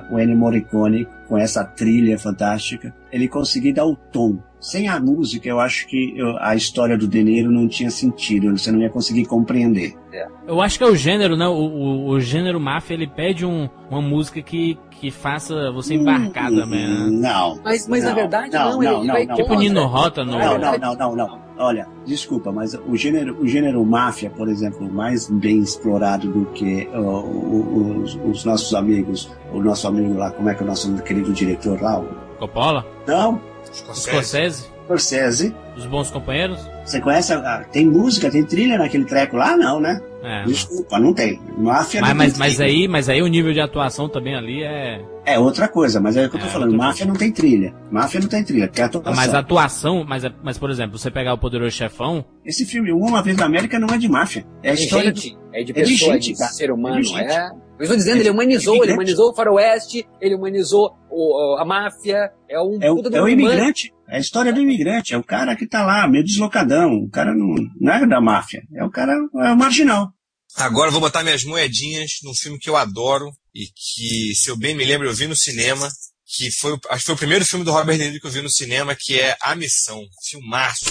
[0.09, 4.39] uh, o Ennio Morricone com essa trilha fantástica, ele conseguir dar o tom.
[4.63, 8.57] Sem a música, eu acho que eu- a história do De Niro não tinha sentido,
[8.57, 9.93] você não ia conseguir compreender.
[10.47, 11.45] Eu acho que é o gênero, né?
[11.47, 16.49] O, o, o gênero máfia, ele pede um, uma música que, que faça você embarcar
[16.49, 17.07] também, né?
[17.11, 17.59] Não.
[17.63, 19.35] Mas, mas na Não, verdade, não, não, não, ele não, vai não.
[19.35, 19.55] Tipo.
[19.55, 20.31] Nino Rota no...
[20.31, 21.43] Não, não, não, não, não.
[21.57, 26.87] Olha, desculpa, mas o gênero, o gênero máfia, por exemplo, mais bem explorado do que
[26.93, 30.93] uh, os, os nossos amigos, o nosso amigo lá, como é que é o nosso
[31.03, 31.99] querido diretor lá?
[31.99, 32.85] o- Coppola?
[33.07, 33.39] Não,
[33.73, 34.67] Scorsese.
[34.85, 35.55] Scorsese?
[35.77, 36.59] Os Bons Companheiros?
[36.85, 37.33] Você conhece?
[37.33, 39.55] a- tem música, tem trilha naquele treco lá?
[39.57, 39.99] Não, né?
[40.21, 40.43] É.
[40.45, 41.39] Desculpa, não tem.
[41.57, 42.69] Máfia Mas, não mas, tem mas, trilha.
[42.69, 45.01] aí, mas aí o nível de atuação também ali é...
[45.25, 46.73] É outra coisa, mas é o que eu tô É, falando.
[46.75, 47.73] Máfia não tem trilha.
[47.91, 49.13] Máfia não tem trilha, porque é a atuação.
[49.15, 53.21] Mas a atuação, mas, mas por exemplo, você pegar o Poderoso Chefão, Esse filme, Uma
[53.23, 54.45] Vez na América, não é de máfia.
[54.61, 57.01] É É de história gente, é de é de pessoa, gente, de, ser humano, É
[57.01, 57.21] de gente.
[57.31, 57.49] é.
[57.79, 62.31] Eu estou dizendo, É ele humanizou, ele humanizou o faroeste, ele humanizou o- a máfia,
[62.49, 63.91] é um É o, puta do é o imigrante.
[64.07, 65.13] É a história do imigrante.
[65.13, 66.91] É o cara que tá lá, meio deslocadão.
[66.93, 68.61] O cara não, não é da máfia.
[68.75, 70.09] É o cara, é o marginal.
[70.55, 74.55] Agora eu vou botar minhas moedinhas num filme que eu adoro e que, se eu
[74.57, 75.89] bem me lembro, eu vi no cinema.
[76.35, 78.31] Que foi, o- acho que foi o primeiro filme do Robert De Niro que eu
[78.31, 79.99] vi no cinema, que é A Missão.
[80.29, 80.85] Filmaço.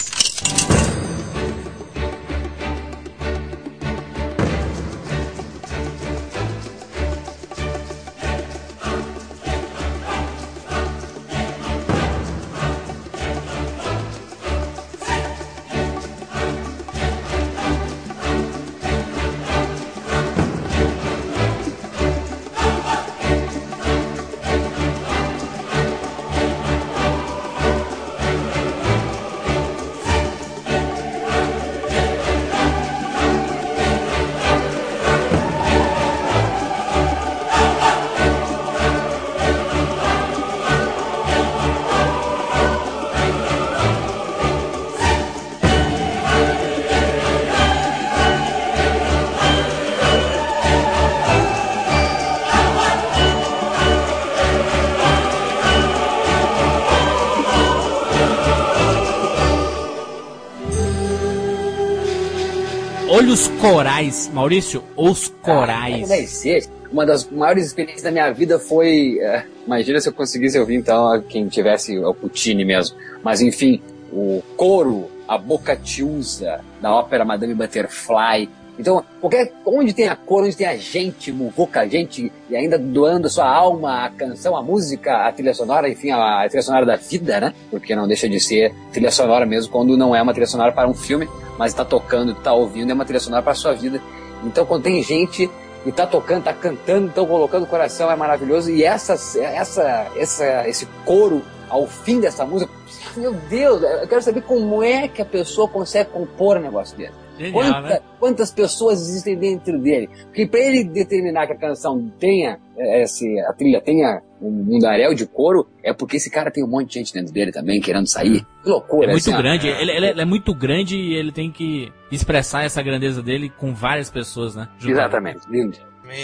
[63.32, 64.30] Olhos Corais.
[64.34, 66.04] Maurício, Os Corais.
[66.04, 66.68] Ah, deve ser.
[66.92, 69.18] Uma das maiores experiências da minha vida foi.
[69.22, 72.94] é, imagina se eu conseguisse ouvir, então, quem tivesse o Puccini mesmo.
[73.24, 73.80] Mas, enfim,
[74.12, 78.50] o coro, a boca tiusa da ópera Madame Butterfly.
[78.78, 82.78] Então, qualquer, onde tem a cor, onde tem a gente, muvuca, a gente, e ainda
[82.78, 86.86] doando sua alma, a canção, a música, a trilha sonora, enfim, a, a trilha sonora
[86.86, 87.54] da vida, né?
[87.70, 90.88] Porque não deixa de ser trilha sonora mesmo quando não é uma trilha sonora para
[90.88, 91.28] um filme,
[91.58, 94.00] mas está tocando, está ouvindo, é uma trilha sonora para a sua vida.
[94.42, 95.50] Então, quando tem gente
[95.84, 98.70] e tá tocando, tá cantando, então colocando o coração é maravilhoso.
[98.70, 102.72] E essa, essa, essa, esse coro ao fim dessa música,
[103.16, 107.21] meu Deus, eu quero saber como é que a pessoa consegue compor um negócio desse.
[107.38, 108.00] Genial, Quanta- né?
[108.18, 110.08] Quantas pessoas existem dentro dele?
[110.26, 115.14] Porque para ele determinar que a canção tenha, é, esse, a trilha tenha um mundaréu
[115.14, 118.06] de couro, é porque esse cara tem um monte de gente dentro dele também, querendo
[118.06, 118.44] sair.
[118.62, 119.06] Que loucura.
[119.08, 119.38] É muito assim, ó.
[119.38, 123.48] grande, ele, ele- ele é muito grande e ele tem que expressar essa grandeza dele
[123.50, 124.68] com várias pessoas, né?
[124.78, 124.92] Junto.
[124.92, 125.78] Exatamente, lindo.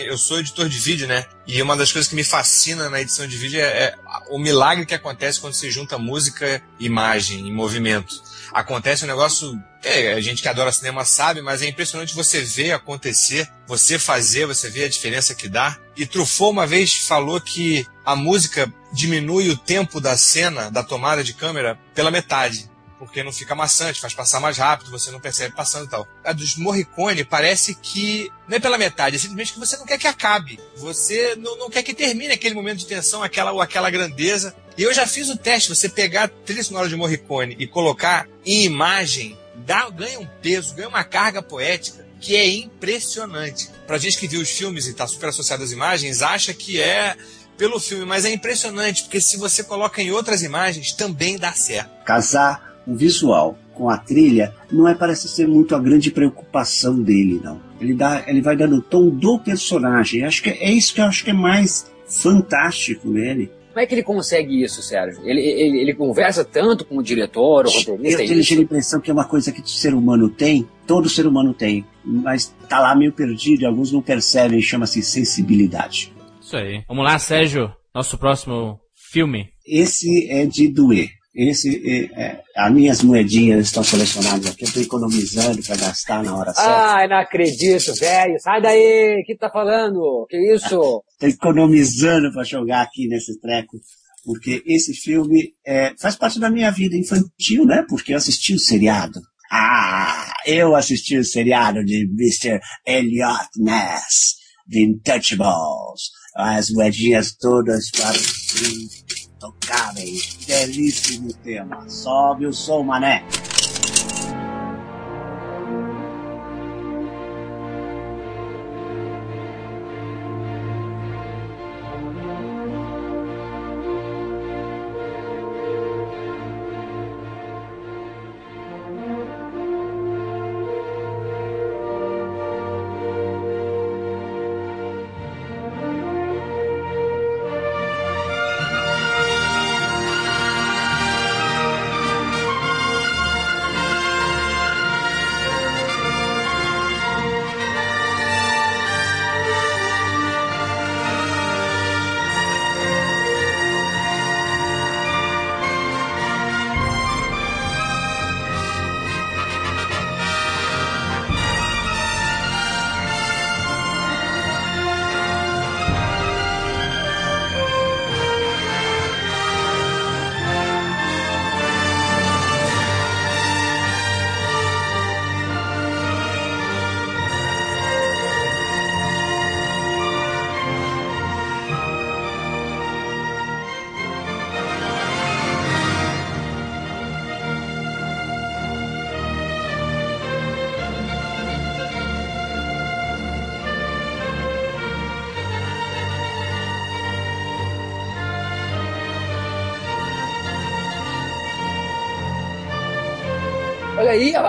[0.05, 1.25] Eu sou editor de vídeo, né?
[1.47, 3.95] E uma das coisas que me fascina na edição de vídeo é, é
[4.31, 8.17] o milagre que acontece quando se junta música, imagem e movimento.
[8.53, 9.61] Acontece um negócio.
[9.83, 14.47] é, a gente que adora cinema sabe, mas é impressionante você ver acontecer, você fazer,
[14.47, 15.79] você ver a diferença que dá.
[15.97, 21.23] E Truffaut uma vez falou que a música diminui o tempo da cena, da tomada
[21.23, 22.69] de câmera, pela metade
[22.99, 26.07] porque não fica maçante, faz passar mais rápido, você não percebe passando e tal.
[26.25, 29.99] A dos Morricone parece que não é pela metade, é simplesmente que você não quer
[29.99, 30.59] que acabe.
[30.77, 34.55] Você não, não quer que termine aquele momento de tensão, aquela ou aquela grandeza.
[34.77, 38.29] E eu já fiz o teste, você pegar a trilha sonora de Morricone e colocar
[38.45, 43.71] em imagem, dá, ganha um peso, ganha uma carga poética que é impressionante.
[43.87, 47.17] Pra gente que viu os filmes e tá super associado às imagens, acha que é
[47.57, 51.91] pelo filme, mas é impressionante, porque se você coloca em outras imagens, também dá certo.
[52.05, 57.41] Casar o visual com a trilha não é parece ser muito a grande preocupação dele,
[57.45, 57.61] não.
[57.81, 60.25] Ele dá, ele vai dando o tom do personagem.
[60.25, 63.53] Acho que é isso que eu acho que é mais fantástico nele.
[63.69, 65.21] Como é que ele consegue isso, Sérgio?
[65.25, 68.55] Ele, ele, ele conversa tanto com o diretor, o Eu roteirista, é tenho isso?
[68.55, 71.85] a impressão que é uma coisa que o ser humano tem, todo ser humano tem,
[72.05, 76.13] mas tá lá meio perdido, e alguns não percebem, chama-se sensibilidade.
[76.41, 76.83] Isso aí.
[76.89, 77.71] Vamos lá, Sérgio.
[77.95, 78.81] Nosso próximo
[79.13, 79.51] filme.
[79.65, 81.11] Esse é de doer.
[81.39, 86.53] Esse é, as minhas moedinhas estão selecionadas aqui, eu estou economizando para gastar na hora
[86.53, 86.69] certa.
[86.69, 88.41] Ai, não acredito, velho.
[88.41, 89.21] Sai daí.
[89.23, 90.27] O que tá falando?
[90.29, 91.05] Que isso?
[91.15, 93.79] Estou economizando para jogar aqui nesse treco,
[94.25, 97.85] porque esse filme é, faz parte da minha vida infantil, né?
[97.89, 99.21] Porque eu assisti o seriado.
[99.49, 102.59] Ah, eu assisti o seriado de Mr.
[102.85, 104.35] Elliot Ness,
[104.69, 106.11] The Untouchables.
[106.37, 110.39] As moedinhas todas para os intocáveis.
[110.47, 111.89] Belíssimo tema.
[111.89, 113.25] Sobe o som, mané.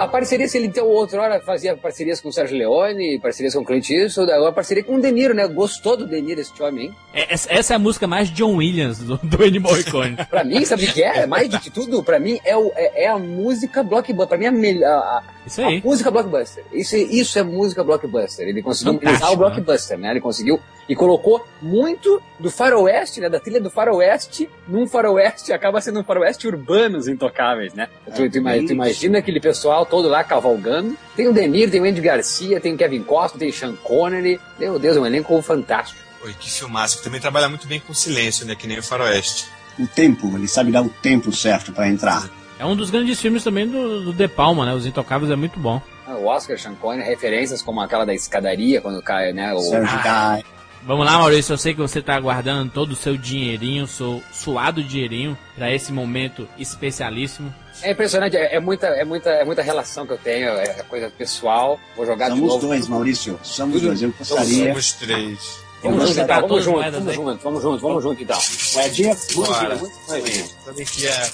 [0.10, 3.66] Parceria, se ele então outra hora fazia parcerias com o Sérgio Leone, parcerias com o
[3.66, 5.48] Clint Eastwood, agora parceria com o De Niro, né?
[5.48, 6.96] Gostou do De Niro esse homem, hein?
[7.14, 10.18] É- Essa essa é a música mais John Williams do, do Ennio Morricone.
[10.30, 11.26] Pra mim, sabe o que é?
[11.26, 14.28] Mais do que tudo, pra mim, é, o- é, é a música blockbuster.
[14.28, 15.82] Pra mim, a, melhor- a, Isso a aí.
[15.84, 16.64] música blockbuster.
[16.74, 18.48] Isso, é- isso é música blockbuster.
[18.48, 20.12] Ele conseguiu Fantástico, utilizar o blockbuster, né?
[20.12, 23.30] Ele conseguiu e colocou muito do faroeste, né?
[23.30, 27.88] Da trilha do faroeste num faroeste, acaba sendo um faroeste urbanos intocáveis, né?
[28.16, 30.98] tu, tu ima- tu imagina aquele pessoal todo lá cavalgando.
[31.16, 34.42] Tem o Denir, tem o Andy Garcia, tem o Kevin Costa, tem o Sean Connery.
[34.58, 36.02] Meu Deus, é um elenco fantástico.
[36.24, 38.56] Oi, que filmaço, que também trabalha muito bem com silêncio, né?
[38.56, 39.48] Que nem o Faroeste.
[39.80, 42.30] O tempo, ele sabe dar o tempo certo para entrar.
[42.60, 44.74] É um dos grandes filmes também do, do De Palma, né?
[44.74, 45.82] Os Intocáveis é muito bom.
[46.06, 49.54] Ah, O Oscar, Sean Connery, referências como aquela da escadaria, quando cai, né?
[49.54, 50.44] O, Sérgio Gai.
[50.84, 51.54] Vamos lá, Maurício.
[51.54, 55.92] Eu sei que você tá guardando todo o seu dinheirinho, seu suado dinheirinho, pra esse
[55.92, 57.54] momento especialíssimo.
[57.82, 61.10] É impressionante, é, é muita, é, muita, é muita relação que eu tenho, é coisa
[61.10, 61.80] pessoal.
[61.96, 62.68] Vou jogar de Somos novo.
[62.68, 63.40] dois, Maurício.
[63.44, 64.02] Somos dois.
[64.02, 64.68] Eu gostaria.
[64.70, 65.70] Somos três.
[65.82, 66.24] Vamos junto, gostaria.
[66.24, 67.16] então, vamos junto, vamos aí.
[67.16, 68.40] junto, vamos junto, vamos junto então.
[68.76, 69.76] Moedinha, muito Bora.
[69.76, 70.46] muito moedinha.
[70.86, 71.32] Que é.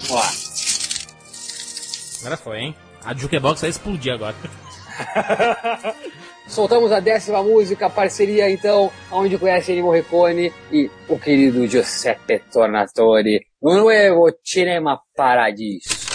[0.00, 0.32] Vamos lá.
[2.20, 2.76] Agora foi, hein?
[3.04, 4.34] A Jukebox vai explodir agora.
[6.46, 13.46] Soltamos a décima música, parceria então, onde conhece Ennio Morricone e o querido Giuseppe Tornatore,
[13.60, 16.05] no Nuevo Cinema Paradiso.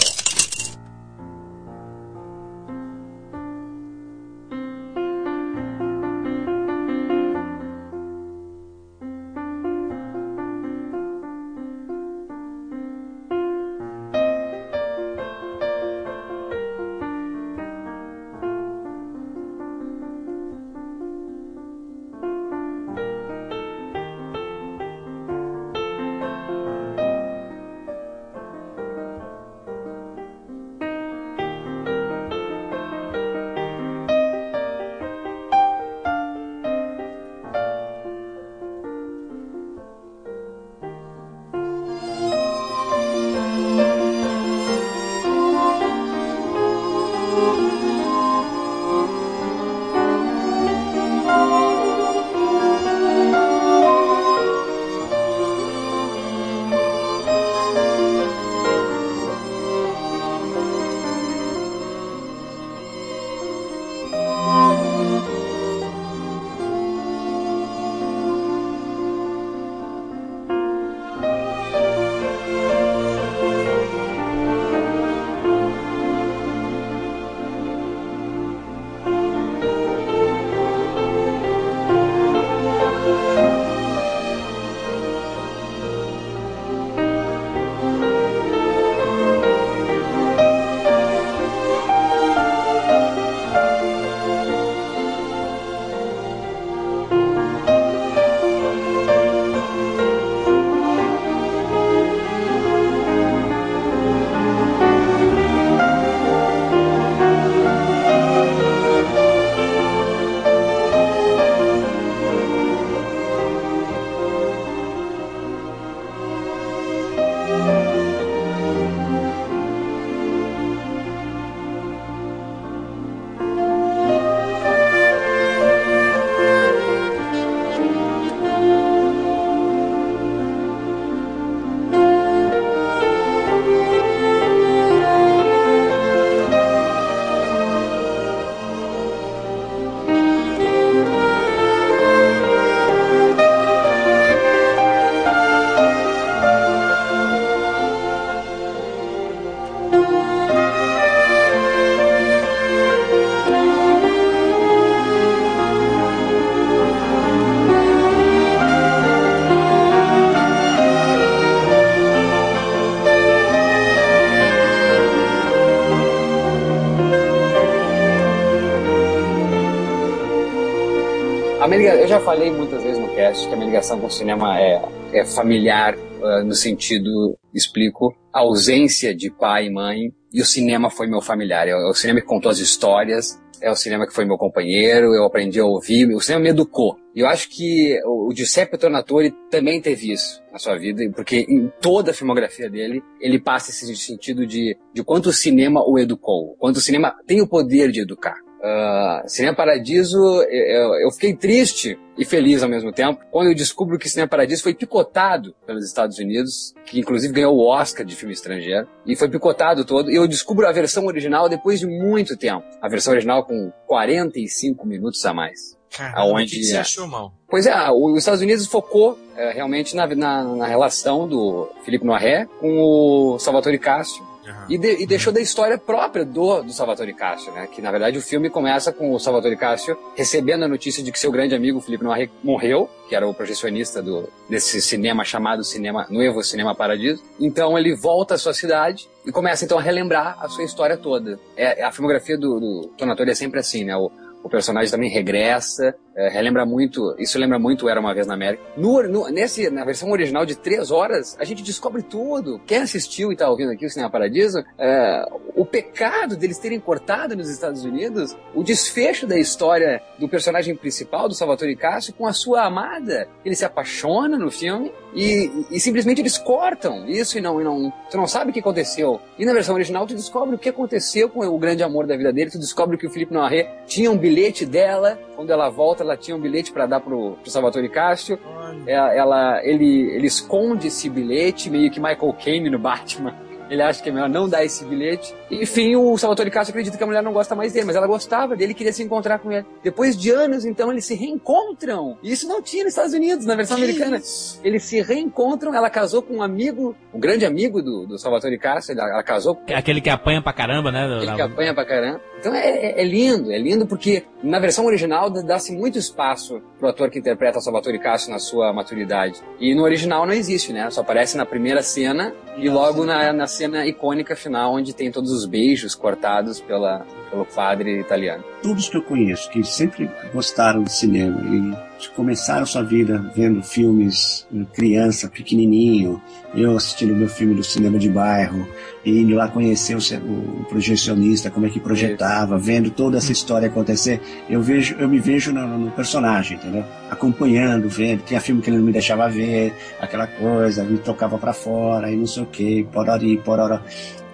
[172.24, 174.80] Falei muitas vezes no cast que a minha ligação com o cinema é,
[175.12, 181.06] é familiar, ah, no sentido, explico, ausência de pai e mãe, e o cinema foi
[181.06, 181.68] meu familiar.
[181.68, 185.24] É o cinema que contou as histórias, é o cinema que foi meu companheiro, eu
[185.24, 186.96] aprendi a ouvir, o cinema me educou.
[187.14, 191.70] E eu acho que o Giuseppe Tornatore também teve isso na sua vida, porque em
[191.80, 196.56] toda a filmografia dele, ele passa esse sentido de, de quanto o cinema o educou,
[196.58, 198.36] quanto o cinema tem o poder de educar.
[198.62, 200.18] Ah, Cinema Paradiso,
[200.48, 204.62] eu, eu fiquei triste e feliz ao mesmo tempo quando eu descubro que Cinema Paradiso
[204.62, 209.28] foi picotado pelos Estados Unidos, que inclusive ganhou o Oscar de filme estrangeiro, e foi
[209.28, 212.64] picotado todo, e eu descubro a versão original depois de muito tempo.
[212.80, 215.76] A versão original com 45 minutos a mais.
[215.90, 216.80] Caramba, Aonde que você é?
[216.80, 217.34] achou, mal?
[217.48, 222.46] Pois é, os Estados Unidos focou é, realmente na, na, na relação do Felipe Noiré
[222.60, 224.66] com o Salvatore Castro, Aham.
[224.68, 227.66] e, de- e deixou da história própria do, do Salvatore Castro, né?
[227.66, 231.18] Que na verdade o filme começa com o Salvatore Castro recebendo a notícia de que
[231.18, 236.06] seu grande amigo Felipe Noiré morreu, que era o projecionista do, desse cinema chamado Cinema
[236.10, 237.22] Nuevo Cinema Paradiso.
[237.40, 241.38] Então ele volta à sua cidade e começa então a relembrar a sua história toda.
[241.56, 242.90] É, a filmografia do, do
[243.28, 243.96] é sempre assim, né?
[243.96, 244.10] O,
[244.44, 248.62] o personagem também regressa, é, relembra muito, isso lembra muito Era Uma Vez na América.
[248.76, 252.60] No, no- nesse, na versão original de três horas, a gente descobre tudo.
[252.66, 255.24] Quem assistiu e tá ouvindo aqui o Cinema Paradiso, é,
[255.56, 261.28] o pecado deles terem cortado nos Estados Unidos, o desfecho da história do personagem principal,
[261.28, 263.28] do Salvatore Castro, com a sua amada.
[263.44, 267.92] Ele se apaixona no filme e, e simplesmente eles cortam isso e não, e não.
[268.10, 269.20] Tu não sabe o que aconteceu.
[269.38, 272.32] E na versão original tu descobre o que aconteceu com o grande amor da vida
[272.32, 276.16] dele, tu descobre que o Felipe Noiré tinha um bilhete dela, quando ela volta, ela
[276.16, 278.38] tinha um bilhete para dar pro, pro Salvatore Castro.
[278.86, 283.34] Ela, ela- ele, ele esconde esse bilhete, meio que Michael Caine no Batman.
[283.72, 285.34] Ele acha que é melhor não dar esse bilhete.
[285.50, 288.54] Enfim, o Salvatore Castro acredita que a mulher não gosta mais dele, mas ela gostava
[288.54, 289.64] dele, queria se encontrar com ele.
[289.82, 292.16] Depois de anos, então, eles se reencontram.
[292.22, 294.20] E isso não tinha nos Estados Unidos, na versão americana.
[294.62, 298.94] Eles se reencontram, ela casou com um amigo, um grande amigo do, do Salvatore Castro,
[298.98, 301.06] ela, ela casou com Aquele que apanha pra caramba, né?
[301.22, 302.20] ele que apanha pra caramba.
[302.38, 306.60] Então é, é- é lindo, é lindo porque na versão original dá- dá-se muito espaço
[306.78, 309.40] pro ator que interpreta o Salvatore Castro na sua maturidade.
[309.60, 310.90] E no original não existe, né?
[310.90, 315.30] Só aparece na primeira cena e logo na, na cena icônica final, onde tem todos
[315.30, 318.44] os beijos cortados pela, pelo padre italiano.
[318.62, 324.46] Todos que eu conheço que sempre gostaram de cinema e começaram sua vida vendo filmes
[324.54, 326.20] eh, criança, pequenininho,
[326.54, 328.68] eu assistindo meu filme do cinema de bairro,
[329.04, 334.20] e indo lá conhecer o, projecionista, como é que projetava, vendo toda essa história acontecer,
[334.48, 336.84] eu vejo, eu me vejo no, no personagem, entendeu?
[337.10, 341.52] Acompanhando, vendo, tinha filme que ele não me deixava ver, aquela coisa, me tocava pra
[341.52, 343.80] fora, e não sei o que, porori, pororó.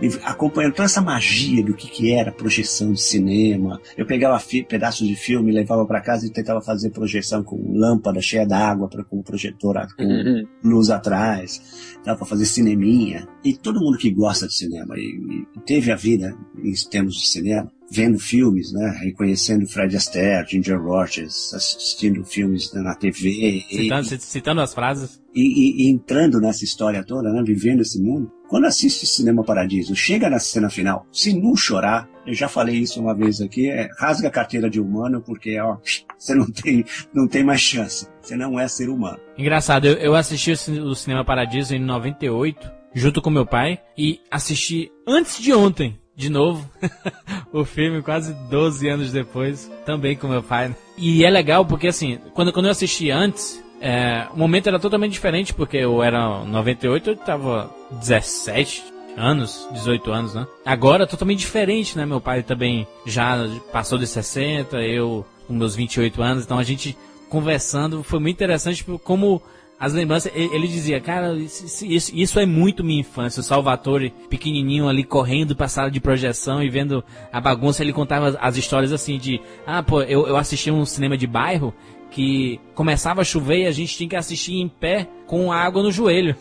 [0.00, 3.80] E acompanhando toda essa magia do que, que era projeção de cinema.
[3.96, 8.46] Eu pegava pedaços de filme, levava pra casa e tentava fazer projeção com lâmpada cheia
[8.46, 10.46] d'água, com projetor, com Uhum.
[10.64, 13.26] luz atrás, dava pra fazer cineminha.
[13.44, 17.26] E todo mundo que gosta de cinema e, e teve a vida em termos de
[17.28, 24.06] cinema, vendo filmes, né, reconhecendo Fred Astaire, Ginger Rogers, assistindo filmes na TV e, Citando,
[24.20, 25.20] citando as frases.
[25.34, 28.30] e- e- e entrando nessa história toda, né, vivendo esse mundo.
[28.48, 33.00] Quando assiste Cinema Paradiso, chega na cena final, se não chorar, eu já falei isso
[33.00, 35.76] uma vez aqui, é, rasga a carteira de humano porque ó,
[36.18, 38.08] você não tem, não tem mais chance.
[38.22, 39.18] Você não é ser humano.
[39.36, 43.78] Engraçado, eu, eu assisti o, Cine- o Cinema Paradiso em 98, junto com meu pai,
[43.96, 46.68] e assisti antes de ontem, de novo,
[47.52, 50.74] o filme quase 12 anos depois, também com meu pai.
[50.96, 55.12] E é legal porque, assim, quando, quando eu assisti antes, é, o momento era totalmente
[55.12, 58.84] diferente, porque eu era 98, eu tava 17
[59.16, 60.46] anos, 18 anos, né?
[60.64, 62.06] Agora totalmente diferente, né?
[62.06, 63.36] Meu pai também já
[63.72, 66.96] passou de 60, eu com meus 28 anos, então a gente
[67.28, 69.42] conversando foi muito interessante como
[69.80, 73.40] as lembranças, ele, ele dizia, cara, isso, isso, isso é muito minha infância.
[73.40, 78.36] O Salvatore, pequenininho ali correndo pra sala de projeção e vendo a bagunça, ele contava
[78.40, 81.72] as histórias assim de, ah, pô, eu, eu assisti um cinema de bairro
[82.10, 85.92] que começava a chover e a gente tinha que assistir em pé com água no
[85.92, 86.36] joelho.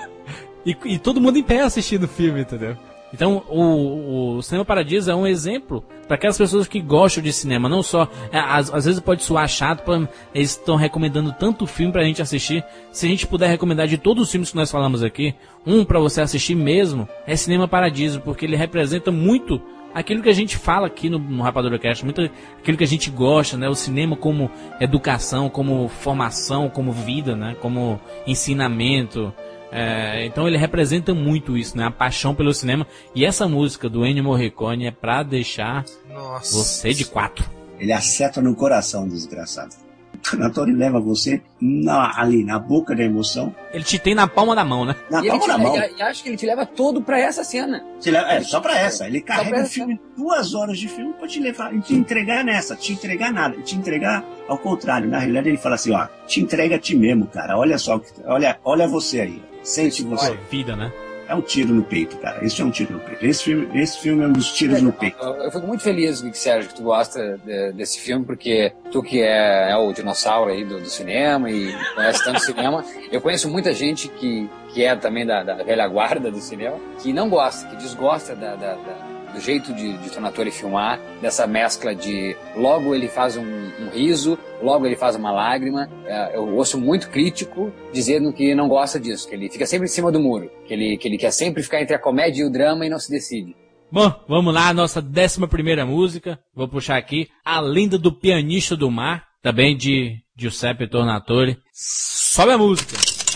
[0.64, 2.76] e, e todo mundo em pé assistindo o filme, entendeu?
[3.12, 7.68] Então, o, o Cinema Paradiso é um exemplo para aquelas pessoas que gostam de cinema.
[7.68, 8.08] Não só.
[8.30, 9.94] é, às, às vezes pode soar chato, pô,
[10.34, 12.62] eles estão recomendando tanto filme pra gente assistir.
[12.92, 15.34] Se a gente puder recomendar de todos os filmes que nós falamos aqui,
[15.66, 19.60] um pra você assistir mesmo é Cinema Paradiso, porque ele representa muito
[19.94, 23.10] aquilo que a gente fala aqui no, no Rapadura Cast, muito aquilo que a gente
[23.10, 23.68] gosta, né?
[23.68, 24.50] O cinema como
[24.80, 27.56] educação, como formação, como vida, né?
[27.60, 29.32] Como ensinamento.
[29.70, 31.84] É, então ele representa muito isso, né?
[31.84, 32.86] A paixão pelo cinema.
[33.14, 36.56] E essa música do Ennio Morricone é pra deixar Nossa.
[36.56, 37.44] você de quatro.
[37.78, 39.87] Ele acerta no coração, desgraçado.
[40.34, 44.54] O Natori leva você na- ali, na boca da emoção, Ele te tem na palma
[44.54, 44.94] da mão, né?
[45.10, 45.76] na E palma te, da mão.
[45.76, 47.84] e- acho que ele te leva todo pra essa cena.
[48.04, 49.06] Leva- é, só pra essa.
[49.06, 52.76] Ele carrega o filme, duas horas de filme pra te levar, e te entregar nessa,
[52.76, 55.08] te entregar nada, te entregar ao contrário.
[55.08, 57.56] Na realidade, ele fala assim, ó, te entrega a ti mesmo, cara.
[57.58, 59.42] Olha só, o que- olha, olha você aí.
[59.62, 60.26] Sente você.
[60.26, 60.90] Sua vida, né?
[61.28, 62.42] É um tiro no peito, cara.
[62.44, 63.24] Esse é um tiro no peito.
[63.24, 65.16] Esse filme, esse filme é um dos tiros no peito.
[65.22, 69.20] Eu, eu fico muito feliz, Sérgio, que tu gosta de- desse filme, porque tu que
[69.20, 72.82] é, é o dinossauro aí do, do cinema e conhece tanto cinema,
[73.12, 77.12] eu conheço muita gente que, que é também da, da velha guarda do cinema, que
[77.12, 81.94] não gosta, que desgosta da, da- da- do jeito de, de Tonatore filmar, dessa mescla
[81.94, 85.88] de logo ele faz um, um riso, logo ele faz uma lágrima.
[86.06, 89.90] É, eu ouço muito crítico dizendo que não gosta disso, que ele fica sempre em
[89.90, 92.50] cima do muro, que ele, que ele quer sempre ficar entre a comédia e o
[92.50, 93.54] drama e não se decide.
[93.90, 96.38] Bom, vamos lá, nossa décima primeira música.
[96.54, 101.58] Vou puxar aqui A Lenda do Pianista do Mar, também de Giuseppe Tornatore.
[101.72, 103.27] Sobe a música.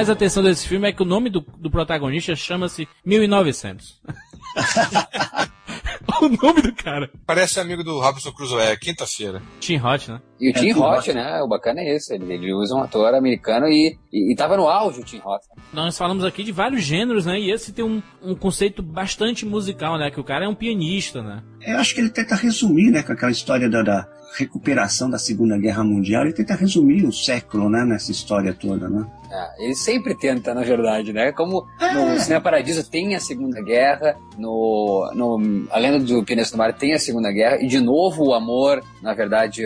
[0.00, 4.00] Mais atenção desse filme é que o nome do, do protagonista chama-se 1900.
[6.22, 7.10] o nome do cara.
[7.26, 9.42] Parece amigo do Robinson Crusoe, é quinta-feira.
[9.60, 10.22] Tim Hot, né?
[10.40, 11.06] E o É, Tim Roth.
[11.08, 11.42] né?
[11.42, 12.14] O bacana é esse.
[12.14, 15.42] Ele, ele usa um ator americano e, e, e tava no auge o Tim Roth.
[15.70, 17.38] Nós falamos aqui de vários gêneros, né?
[17.38, 20.10] E esse tem um, um conceito bastante musical, né?
[20.10, 21.42] Que o cara é um pianista, né?
[21.60, 25.58] Eu acho que ele tenta resumir, né, com aquela história da, da recuperação da Segunda
[25.58, 29.04] Guerra Mundial, ele tenta resumir o século, né, nessa história toda, né?
[29.30, 31.32] É, ele sempre tenta, na verdade, né?
[31.32, 31.92] Como É.
[31.94, 36.72] no Cinema Paradiso tem a Segunda Guerra, no, no A Lenda do Pianista do Mar
[36.72, 39.62] tem a Segunda Guerra, e de novo o amor, na verdade,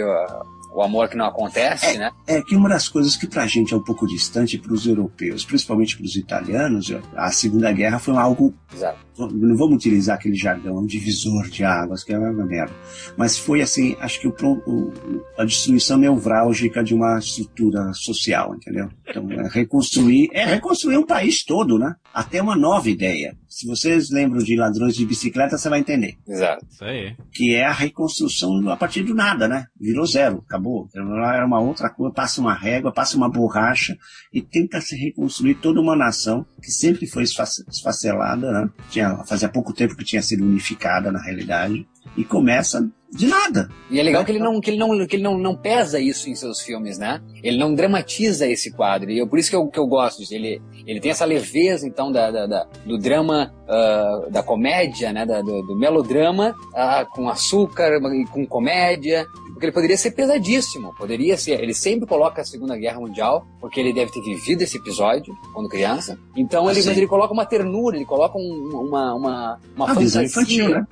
[0.75, 2.11] o, amor que não acontece, né?
[2.27, 5.45] É que uma das coisas que pra gente é um pouco distante para os europeus,
[5.45, 8.99] principalmente para os italianos, a Segunda Guerra foi algo Exato.
[9.33, 12.73] não vamos utilizar aquele jargão, um divisor de águas, que é uma merda.
[13.17, 14.35] Mas foi assim, acho que o,
[14.67, 14.93] o-
[15.39, 18.89] a destruição nevrálgica de uma estrutura social, entendeu?
[19.09, 21.95] Então, é reconstruir, é reconstruir um país todo, né?
[22.15, 23.37] Até uma nova ideia.
[23.49, 26.17] Se vocês lembram de ladrões de bicicleta, você vai entender.
[26.27, 26.65] Exato.
[26.71, 27.17] Isso aí.
[27.33, 29.67] Que é a reconstrução a partir do nada, né?
[29.81, 30.89] Virou zero, acabou.
[30.95, 33.97] Era uma outra coisa, passa uma régua, passa uma borracha
[34.33, 38.71] e tenta se reconstruir toda uma nação que sempre foi esface- esfacelada, né?
[38.91, 41.87] Tinha, fazia pouco tempo que tinha sido unificada na realidade
[42.17, 43.69] e começa de nada.
[43.91, 46.29] E é legal que ele não, que ele não, que ele não, não pesa isso
[46.29, 47.21] em seus filmes, né?
[47.45, 49.09] Ele não dramatiza esse quadro.
[49.11, 50.35] E eu, por isso que eu, que eu gosto disso.
[50.35, 55.25] Ele, ele tem essa leveza, então, da, da- da- do drama, ah, da comédia, né?
[55.25, 59.25] Da- do, do melodrama, ah, com açúcar e com comédia.
[59.53, 60.93] Porque ele poderia ser pesadíssimo.
[60.99, 61.61] Poderia ser.
[61.63, 65.69] Ele sempre coloca a Segunda Guerra Mundial, porque ele deve ter vivido esse episódio quando
[65.69, 66.19] criança.
[66.37, 66.89] Então, ele, Sim.
[66.89, 70.25] mas ele coloca uma ternura, ele coloca um- uma, uma, uma fantasia.
[70.25, 70.85] infantil, né?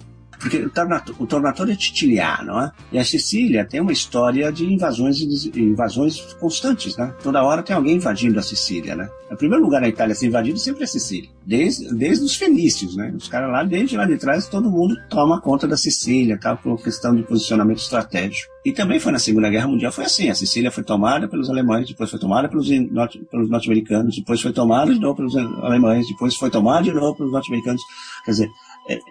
[0.42, 2.72] Porque o Tornato- o Tornatore é siciliano, né?
[2.92, 5.20] E a Sicília tem uma história de invasões
[5.56, 7.14] invasões constantes, né?
[7.22, 9.08] Toda hora tem alguém invadindo a Sicília, né?
[9.30, 11.30] O primeiro lugar na Itália a ser invadido sempre é a Sicília.
[11.46, 13.14] Desde, desde os fenícios, né?
[13.16, 16.82] Os caras lá, desde lá de trás, todo mundo toma conta da Sicília, tal, por
[16.82, 18.50] questão de posicionamento estratégico.
[18.64, 20.28] E também foi na Segunda Guerra Mundial, foi assim.
[20.28, 24.52] A Sicília foi tomada pelos alemães, depois foi tomada pelos, in- norte- norte-americanos, depois foi
[24.52, 27.80] tomada de novo pelos alemães, depois foi tomada de novo pelos norte-americanos.
[28.24, 28.50] Quer dizer, é,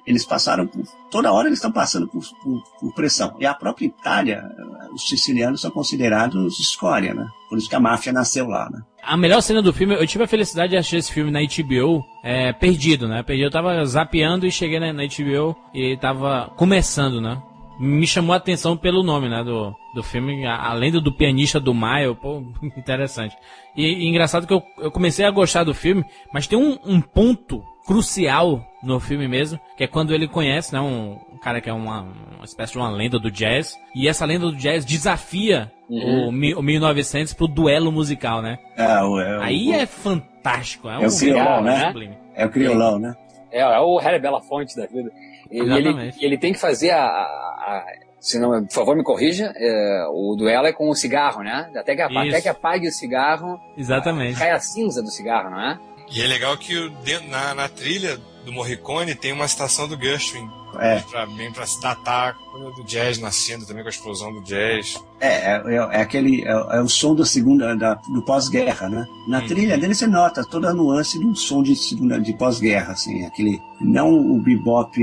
[0.06, 0.84] eles passaram por.
[1.10, 3.36] Toda hora eles estão passando por, por- por pressão.
[3.40, 7.28] E a própria Itália, eh, os sicilianos são considerados escória, né?
[7.50, 8.82] Por isso que a máfia nasceu lá, né?
[9.04, 12.04] A melhor cena do filme, eu tive a felicidade de achar esse filme na HBO,
[12.24, 13.24] é, perdido, né?
[13.24, 17.42] Perdido, eu tava zapeando e cheguei na, na HBO e tava começando, né?
[17.80, 21.60] Me chamou a atenção pelo nome, né, do, do filme, a, a lenda do pianista
[21.60, 22.44] do Maio, pô,
[22.78, 23.36] interessante.
[23.76, 27.02] E, e engraçado que eu, eu comecei a gostar do filme, mas tem um, um
[27.02, 31.70] ponto crucial no filme mesmo, que é quando ele conhece, né, um, um cara que
[31.70, 32.02] é uma,
[32.36, 36.56] uma espécie de uma lenda do jazz, e essa lenda do jazz desafia o, mi-
[36.56, 38.58] o 1900 pro duelo musical, né?
[38.78, 40.90] É, o, é, o- Aí é fantástico.
[40.90, 41.88] É, É o criolão, né?
[41.88, 42.18] sublime.
[42.36, 43.16] é o criolão, né?
[43.52, 45.12] É, é o Harry Belafonte da vida.
[45.50, 47.04] Ele, ele, ele tem que fazer a.
[47.04, 47.86] a- a-
[48.20, 49.52] se não, por favor, me corrija.
[49.56, 51.70] é, o duelo é com o cigarro, né?
[51.76, 52.30] Até que, apa- Isso.
[52.36, 54.38] até que apague o cigarro, Exatamente.
[54.40, 55.80] cai a cinza do cigarro, não é?
[56.14, 56.92] E é legal que o-
[57.30, 60.50] na, na trilha do Morricone tem uma citação do Gershwin.
[60.80, 61.00] É.
[61.00, 62.38] Pra, bem pra se datar
[62.76, 65.04] do jazz nascendo também com a explosão do jazz.
[65.20, 66.44] É, é, é- é aquele.
[66.46, 69.06] É, é o som da segunda, da, do pós-guerra, né?
[69.28, 69.48] Na Hum.
[69.48, 73.26] trilha dele você nota toda a nuance de um som de segunda, de pós-guerra, assim,
[73.26, 73.62] aquele.
[73.82, 74.98] Não o bebop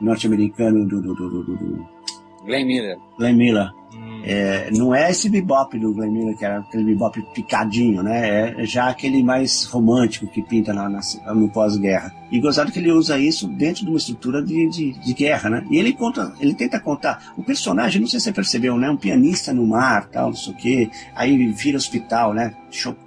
[0.00, 1.88] norte-americano do, do, do, do, do, do
[2.44, 2.98] Glenn Miller.
[3.18, 3.70] Glenn Miller.
[3.94, 4.20] Hum.
[4.24, 8.54] É, não é esse bebop do Glenn Miller, que era aquele bebop picadinho, né?
[8.60, 11.00] É já aquele mais romântico que pinta na, na-
[11.34, 12.14] no pós-guerra.
[12.30, 15.66] E gozado que ele usa isso dentro de uma estrutura de, de, de guerra, né?
[15.70, 17.32] E ele conta, ele tenta contar.
[17.36, 18.90] O personagem, não sei se você percebeu, né?
[18.90, 20.90] Um pianista no mar, tal, não sei o quê.
[21.14, 22.54] Aí vira hospital, né?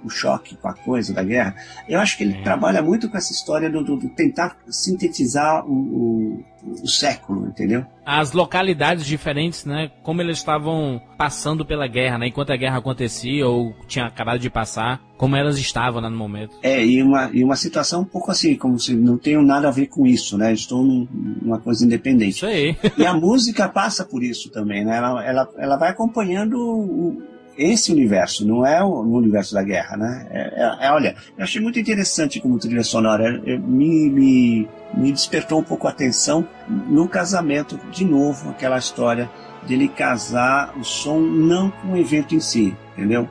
[0.04, 1.54] O choque com a coisa da guerra.
[1.88, 2.42] Eu acho que ele É.
[2.42, 6.44] trabalha muito com essa história do, do- do tentar sintetizar o, o,
[6.82, 7.84] o século, entendeu?
[8.04, 9.90] As localidades diferentes, né?
[10.02, 12.26] Como eles estavam passando pela guerra, né?
[12.26, 16.56] Enquanto a guerra acontecia ou tinha acabado de passar, como elas estavam né, no momento.
[16.64, 19.70] É, e uma, e uma situação um pouco assim, como se não tenho nada a
[19.70, 20.52] ver com isso, né?
[20.52, 21.06] Estou num-
[21.40, 22.34] numa coisa independente.
[22.38, 22.76] Isso aí.
[22.98, 24.96] E a música passa por isso também, né?
[24.96, 27.22] Ela, ela, ela vai acompanhando o-
[27.56, 30.26] esse universo, não é o no universo da guerra, né?
[30.32, 33.40] É, é- é, olha, eu achei muito interessante como trilha sonora.
[33.46, 36.44] É, me, me, me despertou um pouco a atenção
[36.88, 39.30] no casamento, de novo, aquela história
[39.68, 43.28] dele casar o som não com o evento em si, entendeu?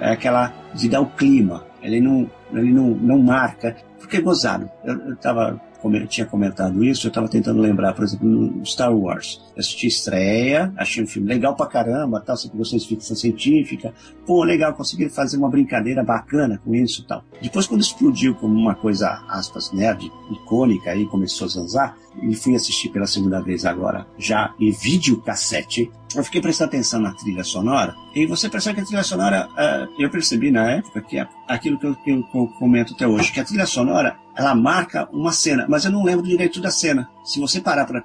[0.00, 1.64] É aquela de dar o clima.
[1.82, 3.76] Ele não, ele não, não marca.
[3.98, 4.68] Porque gozado.
[4.84, 8.64] Eu, eu tava como eu tinha comentado isso, eu estava tentando lembrar, por exemplo, no
[8.64, 9.40] Star Wars.
[9.54, 13.94] Eu assisti estreia, achei um filme legal pra caramba, tal, sempre gostei de ficção científica.
[14.26, 17.24] Pô, legal, conseguiram fazer uma brincadeira bacana com isso e tal.
[17.40, 22.54] Depois, quando explodiu como uma coisa, aspas, nerd, icônica, aí começou a zanzar, e fui
[22.54, 27.94] assistir pela segunda vez agora, já em videocassete, eu fiquei prestando atenção na trilha sonora,
[28.14, 31.78] e você percebe que a trilha sonora, uh, eu percebi na época que é aquilo
[31.78, 32.22] que eu, que eu
[32.58, 36.26] comento até hoje, que a trilha sonora, ela marca uma cena, mas eu não lembro
[36.26, 37.08] direito da cena.
[37.26, 38.02] Se você parar para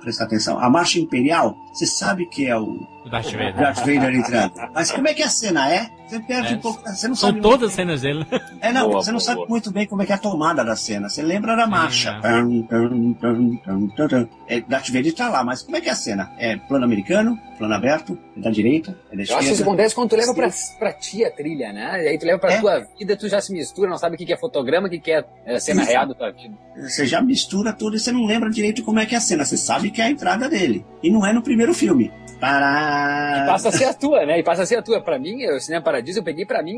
[0.00, 2.78] prestar atenção, a marcha imperial, você sabe que é o
[3.10, 3.56] Darth Vader.
[3.56, 4.52] Darth Vader entrando.
[4.74, 5.90] Mas como é que a cena é?
[6.08, 6.56] Você perde É.
[6.56, 6.80] um pouco.
[6.82, 8.26] Você não São sabe todas as cenas dele.
[8.60, 9.48] é, não, Boa, você não boa, sabe boa.
[9.48, 11.08] muito bem como é que é a tomada da cena.
[11.08, 12.20] Você lembra da marcha.
[12.22, 14.56] é.
[14.56, 16.30] É, Darth Vader tá lá, mas como é que é a cena?
[16.38, 19.62] É plano americano, plano aberto, é da direita, é da Eu acho que isso esquerda.
[19.62, 22.04] acontece quando tu leva pra, pra ti a trilha, né?
[22.04, 22.60] E aí tu leva pra É.
[22.60, 25.10] tua vida, tu já se mistura, não sabe o que que é fotograma, o que
[25.10, 26.54] é, é cena real da tua vida.
[26.76, 29.44] Você já mistura tudo e você não lembra direito como é que é a cena.
[29.44, 30.86] Você sabe que é a entrada dele.
[31.02, 32.12] E não é no primeiro filme.
[32.42, 33.42] Pará.
[33.42, 34.40] E passa a ser a tua, né?
[34.40, 35.00] E passa a ser a tua.
[35.00, 36.76] Pra mim, o Cinema Paradiso, eu peguei pra mim,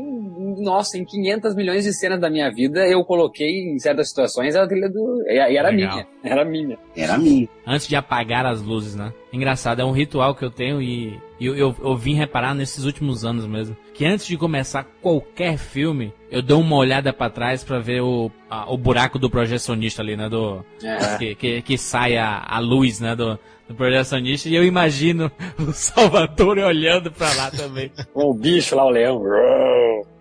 [0.59, 4.67] nossa, em 500 milhões de cenas da minha vida, eu coloquei em certas situações a
[4.67, 5.23] trilha do...
[5.27, 5.95] E era Legal.
[5.95, 6.77] minha, era minha.
[6.95, 7.49] Era minha.
[7.65, 9.11] Antes de apagar as luzes, né?
[9.33, 12.85] Engraçado, é um ritual que eu tenho e e eu, eu, eu vim reparar nesses
[12.85, 13.75] últimos anos mesmo.
[13.93, 18.31] Que antes de começar qualquer filme, eu dou uma olhada pra trás pra ver o,
[18.49, 20.29] a- o buraco do projecionista ali, né?
[20.29, 21.17] Do, É.
[21.17, 23.17] que, que, que sai a, a luz, né?
[23.17, 23.37] Do,
[23.67, 24.49] do projecionista.
[24.49, 27.91] E eu imagino o Salvatore olhando pra lá também.
[28.13, 29.21] O bicho lá, o leão.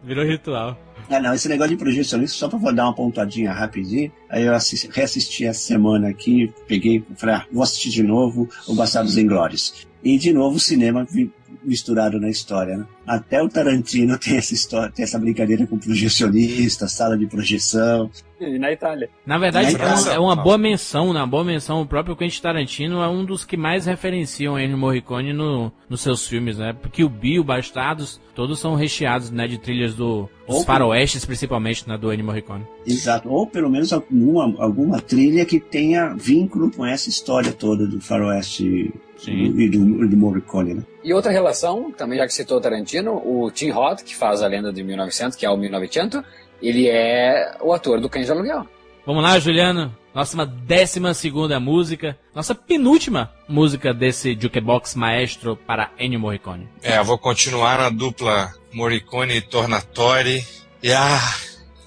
[0.03, 0.79] Virou ritual.
[1.11, 4.89] Ah, não, esse negócio de projecionista, só pra dar uma pontuadinha rapidinho, aí eu assisti,
[4.91, 9.87] reassisti essa semana aqui, peguei, falei, ah, vou assistir de novo o Bastardos Inglórios.
[10.03, 11.31] E de novo o cinema vi-
[11.65, 12.86] misturado na história, né?
[13.07, 18.11] Até o Tarantino tem essa história, tem essa brincadeira com projecionista, sala de projeção.
[18.41, 19.09] E na Itália.
[19.24, 20.12] Na verdade, Na é uma, Itália.
[20.15, 21.81] é uma boa menção, uma boa menção.
[21.82, 26.27] O próprio Quentin Tarantino é um dos que mais referenciam Ennio Morricone no, nos seus
[26.27, 26.73] filmes, né?
[26.74, 31.89] Porque o Bill, Bastardos, todos são recheados, né, de trilhas do, dos Ou- faroestes, principalmente,
[31.89, 32.66] né, do Ennio Morricone.
[32.86, 33.28] Exato.
[33.31, 38.93] Ou pelo menos alguma, alguma trilha que tenha vínculo com essa história toda do faroeste
[39.24, 39.52] Sim.
[39.52, 40.82] do- e do, do Morricone, né?
[41.02, 44.46] E outra relação, também já que citou o Tarantino, o Tim Roth, que faz a
[44.46, 46.22] lenda de 1900, que é o 1900,
[46.62, 48.66] ele é o ator do Cães de Aluguel.
[49.06, 49.94] Vamos lá, Juliano.
[50.14, 56.68] Nossa décima segunda música, nossa penúltima música desse Jukebox Maestro para Ennio Morricone.
[56.82, 60.42] É, eu vou continuar na dupla Morricone e Tornatori.
[60.82, 61.18] E ah,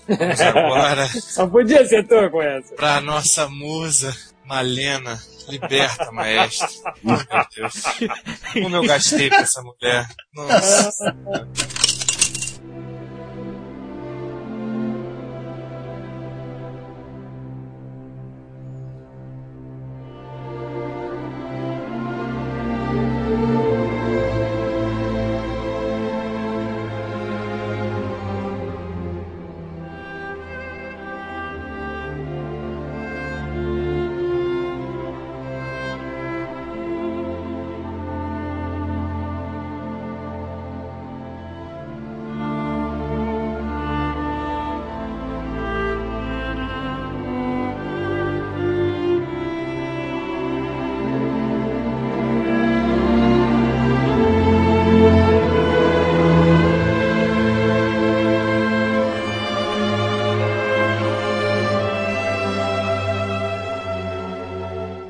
[0.07, 2.75] vamos agora Só podia ser ator com essa.
[2.75, 4.13] pra nossa musa,
[4.47, 5.21] Malena.
[5.47, 6.67] Liberta, maestro.
[7.03, 7.17] Meu
[7.55, 7.83] Deus.
[8.53, 10.07] Como eu gastei com essa mulher.
[10.33, 11.15] Nossa.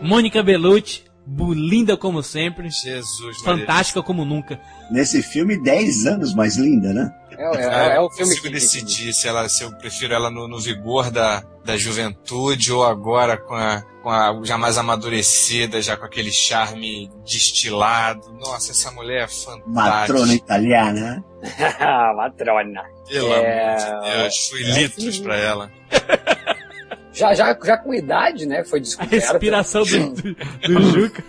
[0.08, 1.04] Mônica Bellucci,
[1.54, 3.44] linda como sempre, Jesus, Maria.
[3.44, 4.60] fantástica como nunca.
[4.90, 7.12] Nesse filme, 10 anos mais linda, né?
[7.38, 7.44] É,
[7.92, 8.50] é- é o filme consigo que...
[8.50, 13.38] decidir se, ela, se eu prefiro ela no, no vigor da, da juventude ou agora
[13.38, 18.34] com a, com a já mais amadurecida, já com aquele charme destilado.
[18.40, 19.64] Nossa, essa mulher é fantástica.
[19.72, 21.24] Matrona italiana.
[22.16, 22.82] Matrona.
[23.08, 25.72] Pelo É, amor de Deus, fui litros pra ela.
[27.18, 28.64] Já, já, já com idade, né?
[28.64, 29.16] Foi A descoberta.
[29.16, 30.36] respiração do, do,
[30.68, 31.24] do Juca.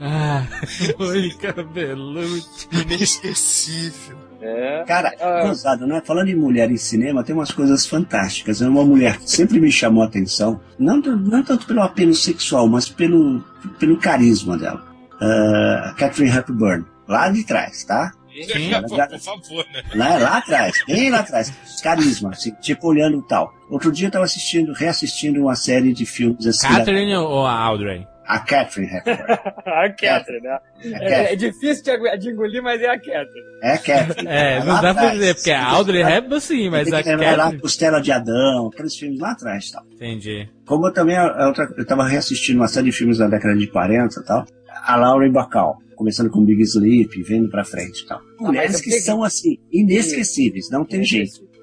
[0.00, 0.42] Ah,
[0.98, 2.68] Mônica Bellucci.
[2.72, 4.16] Inesquecível.
[4.40, 4.84] É.
[4.86, 5.46] Cara, Ah.
[5.46, 6.02] gozado, né?
[6.04, 8.60] Falando em mulher em cinema, tem umas coisas fantásticas.
[8.60, 12.68] É uma mulher que sempre me chamou a atenção, não, não tanto pelo apelo sexual,
[12.68, 13.40] mas pelo,
[13.78, 14.84] pelo carisma dela.
[15.20, 18.12] A Catherine Hepburn, lá de trás, tá?
[18.42, 18.70] Sim.
[18.88, 19.82] Por, por favor, né?
[19.94, 21.52] Lá, lá atrás, bem lá atrás.
[21.82, 23.52] Carisma, assim, tipo olhando tal.
[23.70, 26.68] Outro dia eu tava assistindo, reassistindo uma série de filmes assim.
[26.68, 28.06] da- Catherine ou a Audrey?
[28.26, 29.22] A Catherine Hepburn.
[29.66, 30.58] a Catherine, né?
[30.82, 31.14] É, Catherine.
[31.26, 33.58] é difícil de, de engolir, mas é a Catherine.
[33.62, 34.28] É a Catherine.
[34.32, 35.12] É, não dá pra atrás.
[35.12, 37.60] dizer, porque a Audrey Hepburn sim, mas a lembrar lá Catherine...
[37.60, 39.84] Costela de Adão, aqueles filmes lá atrás e tal.
[39.92, 40.48] Entendi.
[40.64, 43.66] Como eu também, a outra, eu tava reassistindo uma série de filmes da década de
[43.66, 44.46] 40 e tal,
[44.86, 48.20] a Lauren Bacall, começando com Big Sleep, vendo pra frente e tal.
[48.40, 51.53] Mulheres mas que são, assim, inesquecíveis, não tem jeito.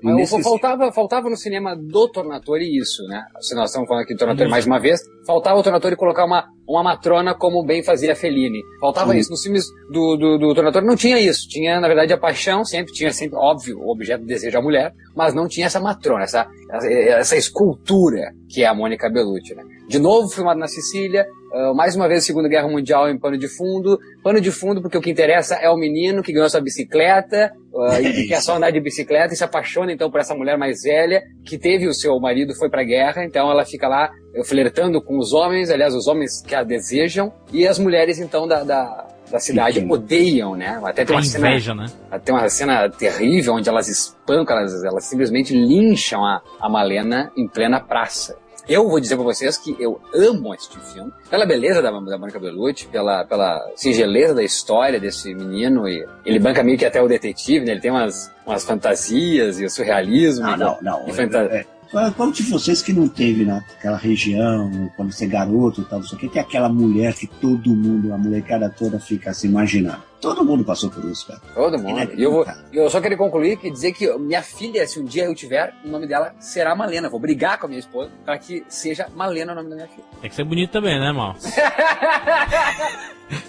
[0.43, 3.23] Faltava, faltava no cinema do Tornatore isso, né?
[3.39, 6.47] Se nós estamos falando aqui do Tornatore mais uma vez, faltava o Tornatore colocar uma,
[6.67, 8.61] uma matrona como bem fazia Fellini.
[8.79, 9.29] Faltava isso.
[9.29, 11.47] Nos filmes do, do, do Tornatore não tinha isso.
[11.47, 14.93] Tinha, na verdade, a paixão, sempre tinha sempre, óbvio, o objeto de desejo da mulher,
[15.15, 19.63] mas não tinha essa matrona, essa, essa escultura que é a Mônica Bellucci, né?
[19.87, 23.47] De novo, filmado na Sicília, ah, mais uma vez Segunda Guerra Mundial em pano de
[23.47, 23.99] fundo.
[24.23, 28.01] Pano de fundo porque o que interessa é o menino que ganhou sua bicicleta ah,
[28.01, 28.45] e que É quer isso.
[28.45, 31.87] só andar de bicicleta e se apaixona então por essa mulher mais velha que teve
[31.87, 35.69] o seu marido foi pra guerra, então ela fica lá eh, flertando com os homens,
[35.69, 39.91] aliás, os homens que a desejam e as mulheres então da, da, da cidade Sim.
[39.91, 40.79] odeiam, né?
[40.83, 41.85] Até tem uma cena inveja, né?
[42.23, 47.47] tem uma cena terrível onde elas espancam, elas, elas simplesmente lincham a, a Malena em
[47.47, 48.37] plena praça.
[48.67, 52.39] Eu vou dizer pra vocês que eu amo este filme, pela beleza da, da Mônica
[52.39, 57.07] Bellucci, pela, pela singeleza da história desse menino, e ele banca meio que até o
[57.07, 57.71] detetive, né?
[57.73, 60.45] Ele tem umas, umas fantasias e o surrealismo.
[60.45, 61.09] Não, e- não, não.
[61.09, 65.81] e fanta- É, qual- de vocês que não teve naquela região, quando você é garoto
[65.81, 68.99] e tal, não sei o que, tem aquela mulher que todo mundo, a molecada toda
[68.99, 70.01] fica se imaginando.
[70.21, 71.41] Todo mundo passou por isso, cara.
[71.55, 71.99] Todo mundo.
[72.15, 75.25] E eu, vou, eu só queria concluir e dizer que minha filha, se um dia
[75.25, 77.09] eu tiver, o nome dela será Malena.
[77.09, 80.03] Vou brigar com a minha esposa para que seja Malena o nome da minha filha.
[80.21, 81.35] Tem que ser bonito também, né, mal?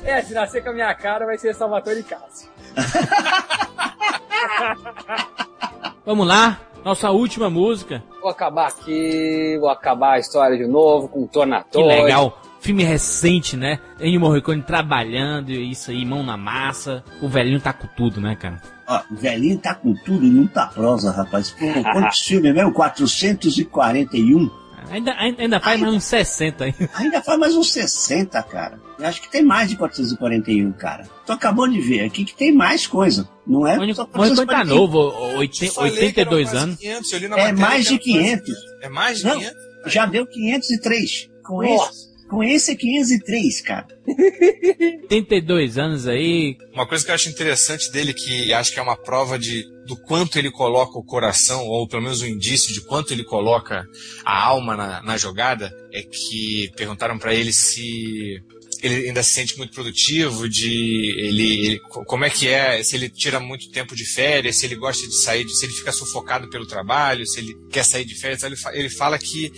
[0.05, 2.49] É, se nascer com a minha cara, vai ser Salvatore Cássio.
[6.07, 8.03] Vamos lá, nossa última música.
[8.21, 11.87] Vou acabar aqui, vou acabar a história de novo com o Que Tornatore.
[11.87, 12.39] legal.
[12.61, 13.81] Filme recente, né?
[13.99, 17.03] Ennio Morricone trabalhando, e isso aí, mão na massa.
[17.21, 18.61] O velhinho tá com tudo, né, cara?
[18.87, 21.51] Ó, o velhinho tá com tudo e muita prosa, rapaz.
[21.51, 22.73] Pô, quantos filmes mesmo?
[22.73, 24.49] 441?
[24.93, 26.75] Ainda, ainda faz mais uns 60 aí.
[26.95, 28.79] Ainda faz mais uns 60, cara.
[28.99, 31.09] Eu acho que tem mais de 441, cara.
[31.27, 33.29] Tu acabou de ver aqui que tem mais coisa.
[33.47, 34.75] Não é O só Morricone tá 441.
[34.77, 36.77] novo, o- oiten- Te falei que eram 82 quase anos.
[36.79, 38.55] 500, eu li na É matéria mais de eram quase 500.
[38.83, 39.39] É mais de Não.
[39.39, 39.57] 500?
[39.87, 41.29] Já deu 503.
[41.43, 41.91] Com Nossa.
[41.91, 43.87] esse, com esse é 503, cara.
[45.03, 46.57] 82 anos aí.
[46.73, 49.97] Uma coisa que eu acho interessante dele, que acho que é uma prova de do
[49.97, 53.85] quanto ele coloca o coração, ou pelo menos um indício de quanto ele coloca
[54.25, 58.41] a alma na, na jogada, é que perguntaram pra ele se
[58.81, 62.97] ele ainda se sente muito produtivo, de ele, ele- co- como é que é, se
[62.97, 66.49] ele tira muito tempo de férias, se ele gosta de sair, se ele fica sufocado
[66.49, 69.53] pelo trabalho, se ele quer sair de férias, ele, ele fala que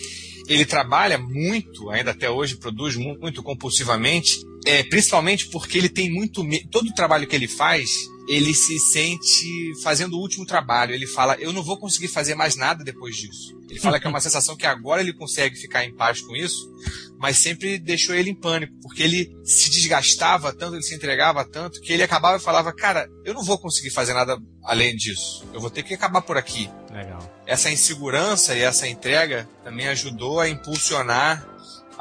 [0.48, 6.10] ele trabalha muito, ainda até hoje produz mu- muito compulsivamente, é, principalmente porque ele tem
[6.10, 7.90] muito todo o trabalho que ele faz
[8.28, 10.94] ele se sente fazendo o último trabalho.
[10.94, 13.58] Ele fala, eu não vou conseguir fazer mais nada depois disso.
[13.68, 16.70] Ele fala que é uma sensação que agora ele consegue ficar em paz com isso,
[17.18, 21.80] mas sempre deixou ele em pânico, porque ele se desgastava tanto, ele se entregava tanto,
[21.80, 25.44] que ele acabava e falava, cara, eu não vou conseguir fazer nada além disso.
[25.52, 26.70] Eu vou ter que acabar por aqui.
[26.90, 27.42] Legal.
[27.46, 31.53] Essa insegurança e essa entrega também ajudou a impulsionar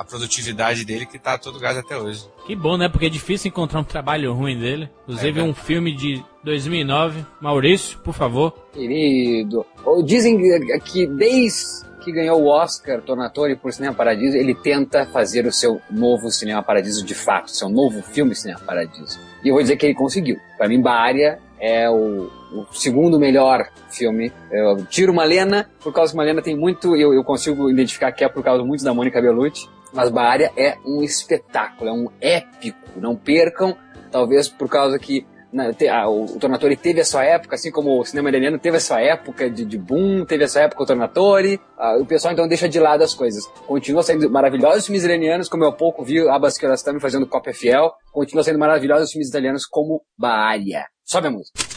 [0.04, 2.28] a produtividade dele, que tá todo gás até hoje.
[2.46, 2.90] Que bom, né?
[2.90, 4.90] Porque é difícil encontrar um trabalho ruim dele.
[5.04, 7.26] Inclusive É, um filme de 2009.
[7.42, 8.52] Maurício, por favor.
[8.74, 9.66] Querido.
[10.06, 15.46] Dizem que- que desde que ganhou o Oscar Tornatore por Cinema Paradiso, ele tenta fazer
[15.46, 19.18] o seu novo Cinema Paradiso de fato, seu novo filme Cinema Paradiso.
[19.44, 20.38] E eu vou dizer que ele conseguiu.
[20.58, 24.34] Para mim, Bária é o, o segundo melhor filme.
[24.52, 28.28] Eu tiro Malena, por causa que Malena tem muito, eu, eu consigo identificar que é
[28.28, 32.78] por causa muito da Mônica Bellucci, mas Bária é um espetáculo, é um épico.
[32.96, 33.76] Não percam,
[34.12, 37.72] talvez por causa que na- te- ah, o, o Tornatore teve a sua época, assim
[37.72, 40.82] como o cinema italiano teve a sua época de, de boom, teve a sua época
[40.84, 41.60] o Tornatore.
[42.00, 43.46] O pessoal então deixa de lado as coisas.
[43.68, 47.92] Continua saindo maravilhosos filmes iranianos, como eu há pouco vi Abbas Kiarostami fazendo cópia fiel.
[48.12, 50.86] Continua sendo maravilhosos filmes italianos como Baaria.
[51.04, 51.73] Sobe a música.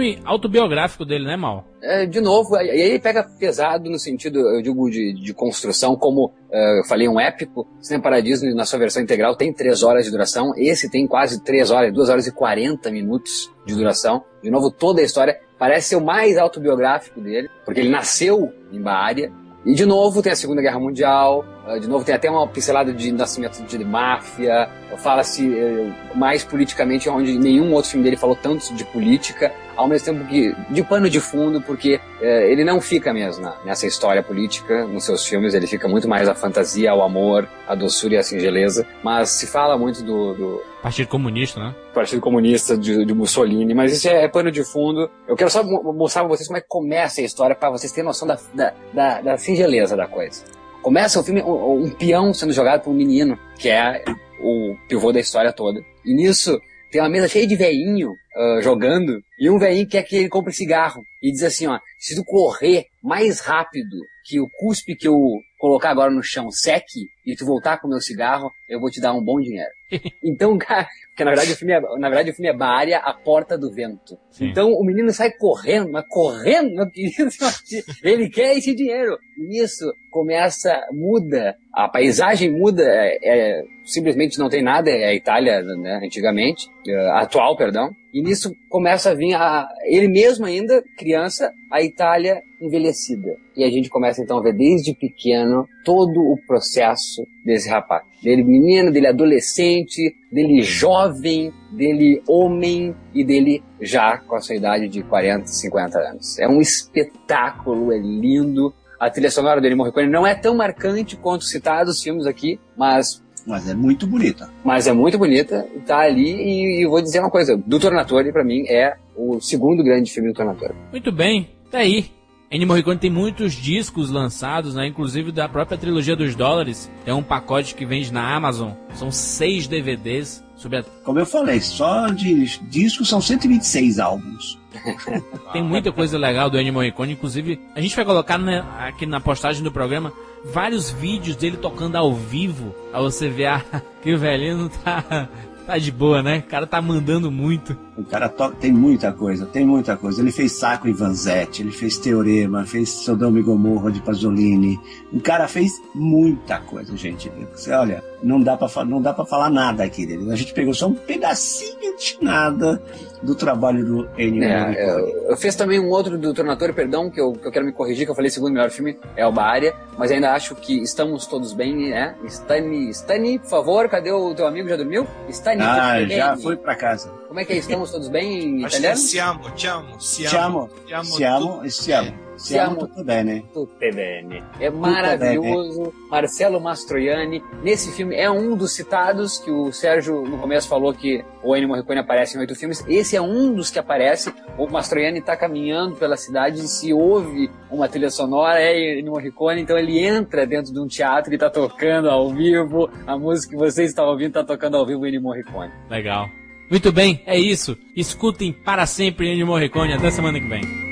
[0.00, 1.64] Filme autobiográfico dele, né, Mal?
[1.82, 5.94] É, de novo, e aí ele pega pesado no sentido, eu digo, de, de construção,
[5.94, 7.66] como é, eu falei, um épico.
[7.80, 10.52] Cinema Paradiso, na sua versão integral, tem três horas de duração.
[10.56, 14.24] Esse tem quase três horas, duas horas e 40 minutos de duração.
[14.42, 18.80] De novo, toda a história parece ser o mais autobiográfico dele, porque ele nasceu em
[18.80, 19.30] Bahia,
[19.64, 22.94] e de novo tem a Segunda Guerra Mundial, ah, de novo tem até uma pincelada
[22.94, 28.74] de nascimento de máfia, fala-se eh, mais politicamente, onde nenhum outro filme dele falou tanto
[28.74, 33.14] de política, ao mesmo tempo que de pano de fundo, porque eh, ele não fica
[33.14, 37.02] mesmo na, nessa história política nos seus filmes, ele fica muito mais a fantasia, o
[37.02, 41.74] amor, a doçura e a singeleza, mas se fala muito do, do Partido Comunista, né?
[41.94, 45.10] Partido Comunista de, de Mussolini, mas isso é, é, pano de fundo.
[45.26, 48.06] Eu quero só mostrar pra vocês como é que começa a história, para vocês terem
[48.06, 50.44] noção da, da, da, da singeleza da coisa.
[50.82, 54.04] Começa o filme, um, um peão sendo jogado por um menino, que é
[54.42, 55.80] o pivô da história toda.
[56.04, 60.16] E nisso, tem uma mesa cheia de veinho uh, jogando, e um veinho quer que
[60.16, 61.04] ele compre cigarro.
[61.22, 65.18] E diz assim, ó, se tu correr mais rápido que o cuspe que eu
[65.58, 69.00] colocar agora no chão seque, e tu voltar com o meu cigarro, eu vou te
[69.00, 69.70] dar um bom dinheiro.
[70.22, 73.12] então, cara, porque na verdade o filme é, na verdade o filme é Bária, a
[73.12, 74.16] porta do vento.
[74.30, 74.48] Sim.
[74.48, 77.30] Então o menino sai correndo, mas correndo, meu querido,
[78.02, 79.18] ele quer esse dinheiro.
[79.38, 85.14] E isso começa, muda, a paisagem muda, é, é, simplesmente não tem nada, é a
[85.14, 87.90] Itália, né, antigamente, é, atual, perdão.
[88.12, 93.36] E nisso começa a vir a, ele mesmo ainda, criança, a Itália envelhecida.
[93.56, 98.02] E a gente começa então a ver desde pequeno todo o processo desse rapaz.
[98.22, 104.88] Dele menino, dele adolescente, dele jovem, dele homem e dele já com a sua idade
[104.88, 106.38] de 40, 50 anos.
[106.38, 108.74] É um espetáculo, é lindo.
[108.98, 113.66] A trilha sonora dele Morricone não é tão marcante quanto citados filmes aqui, mas mas
[113.68, 114.50] é muito bonita.
[114.62, 118.44] Mas é muito bonita, tá ali e, e vou dizer uma coisa, do Tornatore para
[118.44, 120.74] mim é o segundo grande filme do Tornatore.
[120.92, 122.10] Muito bem, tá aí.
[122.52, 124.84] Ennio Morricone tem muitos discos lançados, né?
[124.84, 126.90] Inclusive da própria trilogia dos dólares.
[127.06, 128.72] É um pacote que vende na Amazon.
[128.94, 130.42] São seis DVDs.
[130.64, 130.82] A...
[131.04, 134.58] Como eu falei, só de discos são 126 álbuns.
[135.52, 137.12] tem muita coisa legal do Ennio Morricone.
[137.12, 140.12] Inclusive, a gente vai colocar né, aqui na postagem do programa
[140.52, 142.74] vários vídeos dele tocando ao vivo.
[142.92, 143.64] Aí você vê ah,
[144.02, 145.28] que o velhinho não tá,
[145.70, 146.38] tá de boa, né?
[146.38, 147.76] O cara tá mandando muito.
[147.96, 150.20] O cara tem muita coisa, tem muita coisa.
[150.20, 154.80] Ele fez Saco e Vanzetti, ele fez Teorema, fez Sodoma e Gomorra de Pasolini.
[155.12, 157.30] O cara fez muita coisa, gente.
[157.54, 160.32] Você olha, não dá para não dá para falar nada aqui dele.
[160.32, 162.82] A gente pegou só um pedacinho de nada
[163.22, 167.20] do trabalho do Ennio é, eu, eu, fiz também um outro do Tornatore, perdão, que
[167.20, 169.74] eu, que eu quero me corrigir, que eu falei segundo melhor filme é o Bária,
[169.98, 172.14] mas ainda acho que estamos todos bem, né?
[172.26, 174.68] Stani, Stani, por favor, cadê o teu amigo?
[174.68, 175.06] Já dormiu?
[175.28, 177.10] Stani, ah, já foi para casa.
[177.28, 177.56] Como é que é?
[177.56, 178.96] Estamos todos bem em Acho italiano?
[178.96, 180.30] Que é siamo, siamo, siamo.
[180.30, 181.70] Siamo, siamo, siamo.
[181.70, 183.44] Siamo tudo bene.
[183.52, 184.42] Tudo bene.
[184.58, 185.92] É maravilhoso.
[186.10, 187.42] Marcelo Mastroianni.
[187.62, 191.68] Nesse filme é um dos citados que o Sérgio no começo falou que o Ennio
[191.68, 192.84] Morricone aparece em oito filmes.
[192.88, 194.32] Esse é um dos que aparece.
[194.58, 199.60] O Mastroianni está caminhando pela cidade e se ouve uma trilha sonora, é Ennio Morricone,
[199.62, 202.90] então ele entra dentro de um teatro e está tocando ao vivo.
[203.06, 205.70] A música que vocês estão ouvindo está tocando ao vivo Ennio Morricone.
[205.88, 206.28] Legal.
[206.70, 207.76] Muito bem, é isso.
[207.96, 209.92] Escutem para sempre Ennio Morricone.
[209.92, 210.89] Até semana que vem.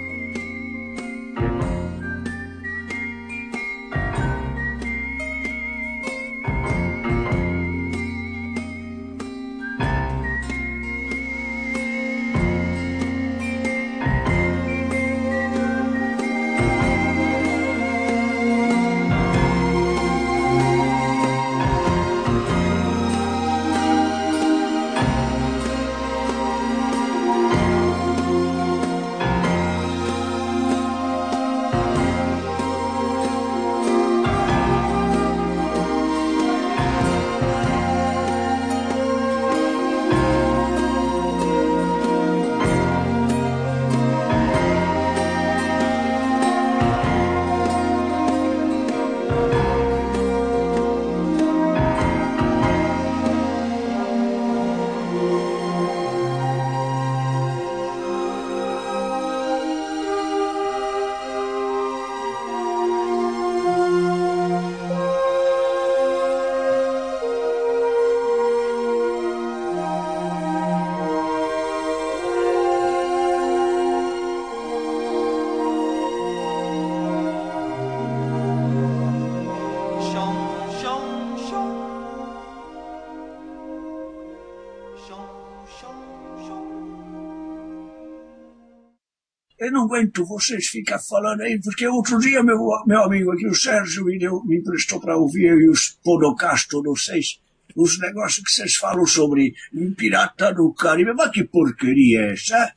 [90.18, 94.04] Não aguento vocês ficar falando aí, porque outro dia meu, meu amigo aqui, o Sérgio,
[94.04, 97.40] me, deu, me emprestou para ouvir aí os podcasts de vocês,
[97.76, 99.54] os negócios que vocês falam sobre
[99.96, 101.12] pirata do Caribe.
[101.14, 102.74] Mas que porcaria é essa?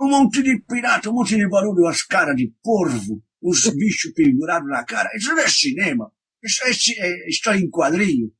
[0.00, 4.68] Um monte de pirata, um monte de barulho, as caras de porvo, os bichos pendurados
[4.68, 5.10] na cara.
[5.16, 6.12] Isso não é cinema.
[6.42, 8.30] Isso é, é história em quadrinho.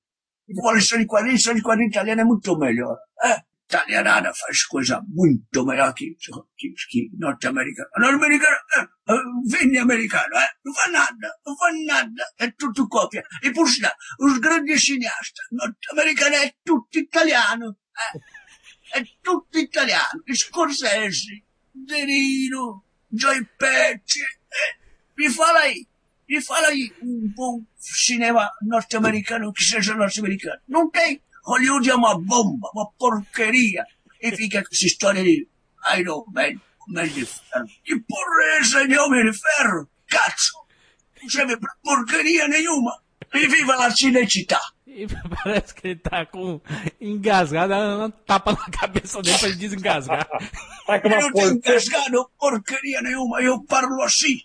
[0.49, 2.97] E fala história em quadrinho, história em quadrinho italiana é muito melhor.
[3.25, 3.41] É?
[3.69, 6.17] Italianada faz coisa muito melhor que,
[6.57, 7.91] que, que norte-americana.
[7.99, 9.17] Norte-americana, é, é,
[9.47, 10.49] vem americano, é?
[10.65, 13.23] não faz nada, não faz nada, é tudo cópia.
[13.43, 17.77] E por sinal, os grandes cineastas norte-americanos é tudo italiano,
[18.95, 20.23] é, é tudo italiano.
[20.35, 22.83] Scorsese, De Niro,
[23.13, 24.25] Joy Pesci,
[25.19, 25.87] me fala aí,
[26.27, 30.59] me fala aí um bom cinema norte-americano que seja norte-americano.
[30.67, 31.23] Não tem.
[31.49, 33.85] Hollywood é uma bomba, uma porqueria.
[34.21, 35.49] E fica com essa história de
[35.97, 37.67] Iron Man, Homem de Ferro.
[37.83, 39.89] Que porra é essa de Homem de Ferro?
[40.07, 40.53] Cazzo!
[41.23, 43.01] Não serve pra porcaria nenhuma.
[43.33, 44.61] E viva la cinecità!
[44.89, 45.07] E
[45.45, 46.61] parece que ele tá com
[47.01, 50.27] engasgado, uma tapa na cabeça dele pra ele desengasgar.
[50.27, 54.41] Tá Eu não tenho engasgado porcaria nenhuma, eu parlo assim.